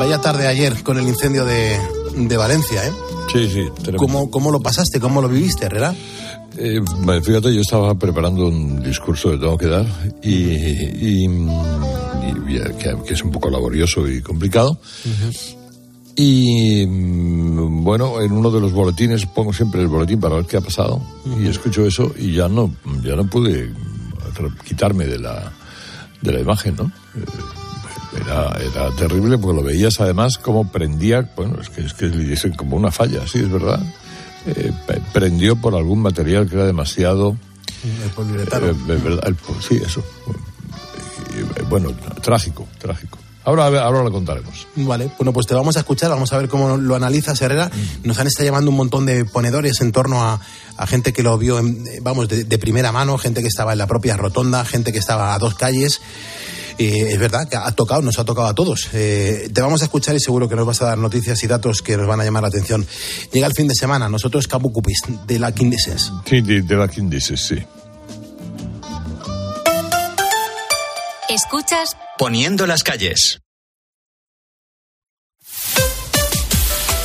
Vaya 0.00 0.18
tarde 0.18 0.46
ayer 0.48 0.82
con 0.82 0.98
el 0.98 1.06
incendio 1.06 1.44
de, 1.44 1.78
de 2.16 2.36
Valencia, 2.38 2.86
¿eh? 2.86 2.92
Sí, 3.30 3.48
sí. 3.50 3.68
¿Cómo, 3.98 4.30
¿Cómo 4.30 4.50
lo 4.50 4.58
pasaste? 4.60 4.98
¿Cómo 4.98 5.20
lo 5.20 5.28
viviste, 5.28 5.66
Herrera? 5.66 5.94
Eh, 6.56 6.80
fíjate, 7.22 7.54
yo 7.54 7.60
estaba 7.60 7.94
preparando 7.94 8.48
un 8.48 8.82
discurso 8.82 9.30
que 9.30 9.36
tengo 9.36 9.58
que 9.58 9.66
dar 9.66 9.86
y, 10.22 10.32
y- 10.32 11.26
y- 11.26 12.78
que, 12.78 12.96
que 13.06 13.12
es 13.14 13.22
un 13.22 13.30
poco 13.30 13.50
laborioso 13.50 14.08
y 14.08 14.22
complicado. 14.22 14.78
Y 16.16 16.86
mm, 16.86 17.84
bueno, 17.84 18.20
en 18.22 18.32
uno 18.32 18.50
de 18.50 18.60
los 18.60 18.72
boletines 18.72 19.26
pongo 19.26 19.52
siempre 19.52 19.82
el 19.82 19.88
boletín 19.88 20.18
para 20.18 20.36
ver 20.36 20.46
qué 20.46 20.56
ha 20.56 20.60
pasado 20.62 21.00
y 21.38 21.46
escucho 21.46 21.84
eso 21.86 22.12
y 22.18 22.32
ya 22.34 22.48
no, 22.48 22.74
ya 23.04 23.14
no 23.16 23.26
pude 23.26 23.70
quitarme 24.66 25.04
de 25.06 25.18
la, 25.18 25.52
de 26.22 26.32
la 26.32 26.40
imagen, 26.40 26.74
¿no? 26.76 26.90
Era, 28.16 28.56
era 28.60 28.90
terrible 28.96 29.38
porque 29.38 29.56
lo 29.56 29.62
veías 29.62 30.00
además 30.00 30.36
como 30.38 30.70
prendía, 30.70 31.30
bueno, 31.36 31.60
es 31.60 31.68
que 31.70 31.82
es 31.84 31.94
que 31.94 32.06
le 32.06 32.24
dicen 32.24 32.52
como 32.54 32.76
una 32.76 32.90
falla, 32.90 33.26
sí, 33.26 33.38
es 33.38 33.50
verdad. 33.50 33.80
Eh, 34.46 34.72
prendió 35.12 35.54
por 35.56 35.74
algún 35.74 36.00
material 36.00 36.48
que 36.48 36.56
era 36.56 36.66
demasiado 36.66 37.36
El 38.04 38.10
poliuretano. 38.10 38.66
eh, 38.66 38.74
de 38.86 38.96
verdad, 38.96 39.24
el- 39.28 39.36
sí, 39.62 39.80
eso. 39.84 40.00
Eh, 41.56 41.62
Bueno, 41.68 41.90
trágico, 42.22 42.66
trágico. 42.78 43.18
Ahora, 43.44 43.64
ahora 43.82 44.02
lo 44.02 44.12
contaremos. 44.12 44.66
Vale, 44.76 45.10
bueno, 45.18 45.32
pues 45.32 45.46
te 45.46 45.54
vamos 45.54 45.76
a 45.76 45.80
escuchar, 45.80 46.10
vamos 46.10 46.30
a 46.32 46.38
ver 46.38 46.48
cómo 46.48 46.76
lo 46.76 46.94
analizas, 46.94 47.40
Herrera. 47.40 47.70
Nos 48.02 48.18
han 48.18 48.26
estado 48.26 48.44
llamando 48.46 48.70
un 48.70 48.76
montón 48.76 49.06
de 49.06 49.24
ponedores 49.24 49.80
en 49.80 49.92
torno 49.92 50.22
a, 50.22 50.40
a 50.76 50.86
gente 50.86 51.12
que 51.14 51.22
lo 51.22 51.38
vio, 51.38 51.58
en- 51.58 51.84
vamos, 52.02 52.28
de, 52.28 52.44
de 52.44 52.58
primera 52.58 52.92
mano, 52.92 53.16
gente 53.18 53.40
que 53.40 53.48
estaba 53.48 53.72
en 53.72 53.78
la 53.78 53.86
propia 53.86 54.16
rotonda, 54.16 54.64
gente 54.66 54.92
que 54.92 54.98
estaba 54.98 55.32
a 55.34 55.38
dos 55.38 55.54
calles. 55.54 56.00
Eh, 56.82 57.12
es 57.12 57.18
verdad 57.18 57.46
que 57.46 57.56
ha 57.56 57.70
tocado, 57.72 58.00
nos 58.00 58.18
ha 58.18 58.24
tocado 58.24 58.48
a 58.48 58.54
todos. 58.54 58.88
Eh, 58.94 59.50
te 59.52 59.60
vamos 59.60 59.82
a 59.82 59.84
escuchar 59.84 60.16
y 60.16 60.20
seguro 60.20 60.48
que 60.48 60.56
nos 60.56 60.64
vas 60.64 60.80
a 60.80 60.86
dar 60.86 60.96
noticias 60.96 61.42
y 61.44 61.46
datos 61.46 61.82
que 61.82 61.94
nos 61.94 62.06
van 62.06 62.22
a 62.22 62.24
llamar 62.24 62.40
la 62.42 62.48
atención. 62.48 62.86
Llega 63.32 63.46
el 63.46 63.52
fin 63.52 63.68
de 63.68 63.74
semana, 63.74 64.08
nosotros 64.08 64.48
Cabo 64.48 64.72
Cupis, 64.72 65.00
de 65.26 65.38
la 65.38 65.52
Quindeses. 65.52 66.10
Sí, 66.24 66.40
de, 66.40 66.62
de 66.62 66.76
la 66.76 66.88
Quindices, 66.88 67.38
sí. 67.38 67.56
Escuchas 71.28 71.98
Poniendo 72.16 72.66
las 72.66 72.82
calles. 72.82 73.40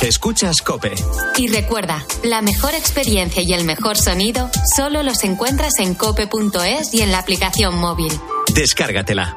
Escuchas 0.00 0.62
Cope. 0.62 0.94
y 1.36 1.48
recuerda, 1.48 2.02
la 2.22 2.40
mejor 2.40 2.74
experiencia 2.74 3.42
y 3.42 3.52
el 3.52 3.64
mejor 3.64 3.98
sonido 3.98 4.48
solo 4.74 5.02
los 5.02 5.22
encuentras 5.24 5.74
en 5.80 5.94
cope.es 5.94 6.94
y 6.94 7.02
en 7.02 7.12
la 7.12 7.18
aplicación 7.18 7.76
móvil. 7.76 8.12
Descárgatela. 8.54 9.36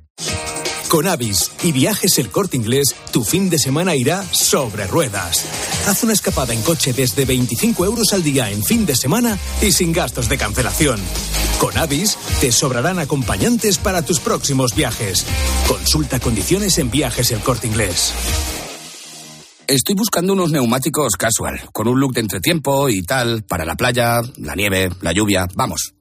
Con 0.91 1.07
Avis 1.07 1.53
y 1.63 1.71
Viajes 1.71 2.19
El 2.19 2.29
Corte 2.29 2.57
Inglés, 2.57 2.93
tu 3.13 3.23
fin 3.23 3.49
de 3.49 3.57
semana 3.57 3.95
irá 3.95 4.25
sobre 4.33 4.87
ruedas. 4.87 5.45
Haz 5.87 6.03
una 6.03 6.11
escapada 6.11 6.53
en 6.53 6.61
coche 6.63 6.91
desde 6.91 7.23
25 7.23 7.85
euros 7.85 8.11
al 8.11 8.23
día 8.23 8.51
en 8.51 8.61
fin 8.61 8.85
de 8.85 8.97
semana 8.97 9.39
y 9.61 9.71
sin 9.71 9.93
gastos 9.93 10.27
de 10.27 10.37
cancelación. 10.37 10.99
Con 11.61 11.77
Avis 11.77 12.17
te 12.41 12.51
sobrarán 12.51 12.99
acompañantes 12.99 13.77
para 13.77 14.01
tus 14.01 14.19
próximos 14.19 14.75
viajes. 14.75 15.25
Consulta 15.65 16.19
condiciones 16.19 16.77
en 16.77 16.91
Viajes 16.91 17.31
El 17.31 17.39
Corte 17.39 17.67
Inglés. 17.67 18.11
Estoy 19.67 19.95
buscando 19.95 20.33
unos 20.33 20.51
neumáticos 20.51 21.15
casual, 21.15 21.61
con 21.71 21.87
un 21.87 22.01
look 22.01 22.15
de 22.15 22.19
entretiempo 22.19 22.89
y 22.89 23.01
tal, 23.03 23.43
para 23.43 23.63
la 23.63 23.75
playa, 23.75 24.19
la 24.35 24.55
nieve, 24.55 24.89
la 24.99 25.13
lluvia, 25.13 25.47
vamos, 25.55 25.93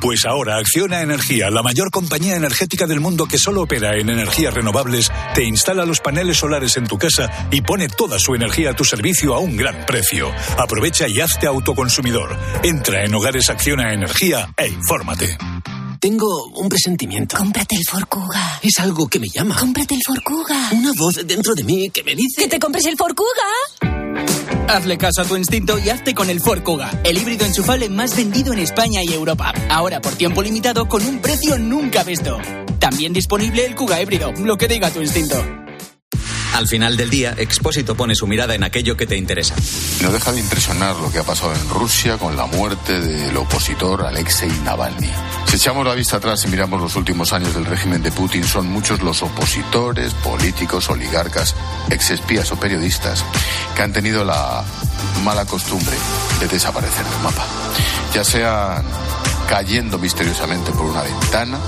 Pues 0.00 0.24
ahora 0.26 0.58
Acciona 0.58 1.02
Energía, 1.02 1.50
la 1.50 1.62
mayor 1.62 1.90
compañía 1.90 2.36
energética 2.36 2.86
del 2.86 3.00
mundo 3.00 3.26
que 3.26 3.36
solo 3.36 3.62
opera 3.62 3.96
en 3.98 4.10
energías 4.10 4.54
renovables, 4.54 5.10
te 5.34 5.44
instala 5.44 5.84
los 5.84 6.00
paneles 6.00 6.38
solares 6.38 6.76
en 6.76 6.86
tu 6.86 6.98
casa 6.98 7.48
y 7.50 7.62
pone 7.62 7.88
toda 7.88 8.18
su 8.18 8.34
energía 8.34 8.70
a 8.70 8.76
tu 8.76 8.84
servicio 8.84 9.34
a 9.34 9.40
un 9.40 9.56
gran 9.56 9.86
precio. 9.86 10.30
Aprovecha 10.56 11.08
y 11.08 11.20
hazte 11.20 11.46
autoconsumidor. 11.46 12.36
Entra 12.62 13.04
en 13.04 13.14
Hogares 13.14 13.50
Acciona 13.50 13.92
Energía 13.92 14.52
e 14.56 14.68
infórmate. 14.68 15.36
Tengo 16.00 16.46
un 16.54 16.68
presentimiento. 16.68 17.36
Cómprate 17.36 17.74
el 17.74 17.84
Forcuga. 17.84 18.60
Es 18.62 18.78
algo 18.78 19.08
que 19.08 19.18
me 19.18 19.26
llama. 19.28 19.56
Cómprate 19.58 19.96
el 19.96 20.00
Forcuga. 20.06 20.70
Una 20.70 20.92
voz 20.96 21.26
dentro 21.26 21.54
de 21.56 21.64
mí 21.64 21.90
que 21.90 22.04
me 22.04 22.14
dice... 22.14 22.42
¡Que 22.42 22.48
te 22.48 22.60
compres 22.60 22.86
el 22.86 22.96
Forcuga! 22.96 23.97
Hazle 24.68 24.98
caso 24.98 25.22
a 25.22 25.24
tu 25.24 25.36
instinto 25.36 25.78
y 25.78 25.88
hazte 25.88 26.14
con 26.14 26.30
el 26.30 26.40
Ford 26.40 26.62
Kuga, 26.62 26.90
el 27.04 27.18
híbrido 27.18 27.46
enchufable 27.46 27.88
más 27.88 28.16
vendido 28.16 28.52
en 28.52 28.58
España 28.58 29.02
y 29.02 29.12
Europa. 29.12 29.52
Ahora 29.70 30.00
por 30.00 30.14
tiempo 30.14 30.42
limitado 30.42 30.88
con 30.88 31.04
un 31.04 31.18
precio 31.20 31.58
nunca 31.58 32.02
visto. 32.04 32.38
También 32.78 33.12
disponible 33.12 33.64
el 33.64 33.74
Kuga 33.74 34.00
híbrido, 34.00 34.32
lo 34.32 34.56
que 34.56 34.68
diga 34.68 34.90
tu 34.90 35.00
instinto. 35.00 35.67
Al 36.54 36.66
final 36.66 36.96
del 36.96 37.10
día, 37.10 37.34
Expósito 37.36 37.94
pone 37.94 38.14
su 38.14 38.26
mirada 38.26 38.54
en 38.54 38.64
aquello 38.64 38.96
que 38.96 39.06
te 39.06 39.16
interesa. 39.16 39.54
No 40.02 40.10
deja 40.10 40.32
de 40.32 40.40
impresionar 40.40 40.96
lo 40.96 41.10
que 41.10 41.18
ha 41.18 41.22
pasado 41.22 41.54
en 41.54 41.68
Rusia 41.68 42.18
con 42.18 42.36
la 42.36 42.46
muerte 42.46 43.00
del 43.00 43.36
opositor 43.36 44.04
Alexei 44.04 44.50
Navalny. 44.64 45.10
Si 45.46 45.56
echamos 45.56 45.86
la 45.86 45.94
vista 45.94 46.16
atrás 46.16 46.44
y 46.44 46.48
miramos 46.48 46.80
los 46.80 46.96
últimos 46.96 47.32
años 47.32 47.54
del 47.54 47.64
régimen 47.64 48.02
de 48.02 48.10
Putin, 48.10 48.44
son 48.44 48.68
muchos 48.68 49.02
los 49.02 49.22
opositores, 49.22 50.14
políticos, 50.14 50.90
oligarcas, 50.90 51.54
exespías 51.90 52.50
o 52.52 52.56
periodistas 52.56 53.24
que 53.74 53.82
han 53.82 53.92
tenido 53.92 54.24
la 54.24 54.64
mala 55.24 55.44
costumbre 55.44 55.96
de 56.40 56.48
desaparecer 56.48 57.04
del 57.04 57.22
mapa. 57.22 57.46
Ya 58.14 58.24
sean 58.24 58.84
cayendo 59.48 59.98
misteriosamente 59.98 60.72
por 60.72 60.86
una 60.86 61.02
ventana, 61.02 61.58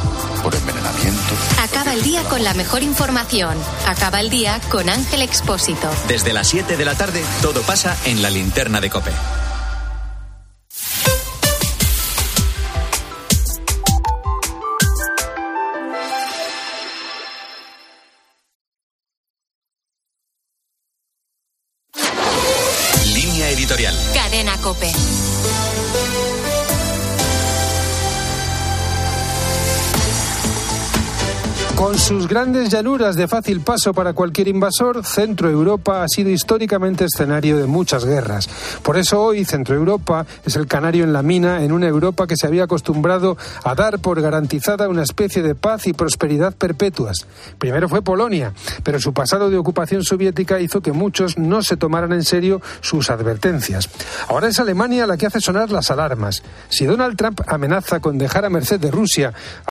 por 0.42 0.54
envenenamiento, 0.54 1.34
Acaba 1.62 1.92
el 1.94 2.02
día 2.02 2.22
con 2.24 2.42
la 2.44 2.54
mejor 2.54 2.82
información. 2.82 3.56
Acaba 3.86 4.20
el 4.20 4.30
día 4.30 4.60
con 4.70 4.88
Ángel 4.88 5.22
Expósito. 5.22 5.90
Desde 6.08 6.32
las 6.32 6.48
7 6.48 6.76
de 6.76 6.84
la 6.84 6.94
tarde, 6.94 7.24
todo 7.42 7.62
pasa 7.62 7.96
en 8.04 8.22
la 8.22 8.30
linterna 8.30 8.80
de 8.80 8.90
Cope. 8.90 9.12
Sus 32.10 32.26
grandes 32.26 32.70
llanuras 32.70 33.14
de 33.14 33.28
fácil 33.28 33.60
paso 33.60 33.94
para 33.94 34.14
cualquier 34.14 34.48
invasor, 34.48 35.06
Centro 35.06 35.48
Europa 35.48 36.02
ha 36.02 36.08
sido 36.08 36.28
históricamente 36.28 37.04
escenario 37.04 37.56
de 37.56 37.66
muchas 37.66 38.04
guerras. 38.04 38.50
Por 38.82 38.96
eso 38.96 39.22
hoy 39.22 39.44
Centro 39.44 39.76
Europa 39.76 40.26
es 40.44 40.56
el 40.56 40.66
canario 40.66 41.04
en 41.04 41.12
la 41.12 41.22
mina 41.22 41.62
en 41.62 41.70
una 41.70 41.86
Europa 41.86 42.26
que 42.26 42.34
se 42.36 42.48
había 42.48 42.64
acostumbrado 42.64 43.36
a 43.62 43.76
dar 43.76 44.00
por 44.00 44.20
garantizada 44.20 44.88
una 44.88 45.04
especie 45.04 45.44
de 45.44 45.54
paz 45.54 45.86
y 45.86 45.92
prosperidad 45.92 46.52
perpetuas. 46.52 47.28
Primero 47.60 47.88
fue 47.88 48.02
Polonia, 48.02 48.54
pero 48.82 48.98
su 48.98 49.14
pasado 49.14 49.48
de 49.48 49.58
ocupación 49.58 50.02
soviética 50.02 50.58
hizo 50.58 50.80
que 50.80 50.90
muchos 50.90 51.38
no 51.38 51.62
se 51.62 51.76
tomaran 51.76 52.12
en 52.12 52.24
serio 52.24 52.60
sus 52.80 53.08
advertencias. 53.08 53.88
Ahora 54.26 54.48
es 54.48 54.58
Alemania 54.58 55.06
la 55.06 55.16
que 55.16 55.26
hace 55.26 55.40
sonar 55.40 55.70
las 55.70 55.92
alarmas. 55.92 56.42
Si 56.70 56.86
Donald 56.86 57.16
Trump 57.16 57.42
amenaza 57.46 58.00
con 58.00 58.18
dejar 58.18 58.44
a 58.44 58.50
merced 58.50 58.80
de 58.80 58.90
Rusia 58.90 59.32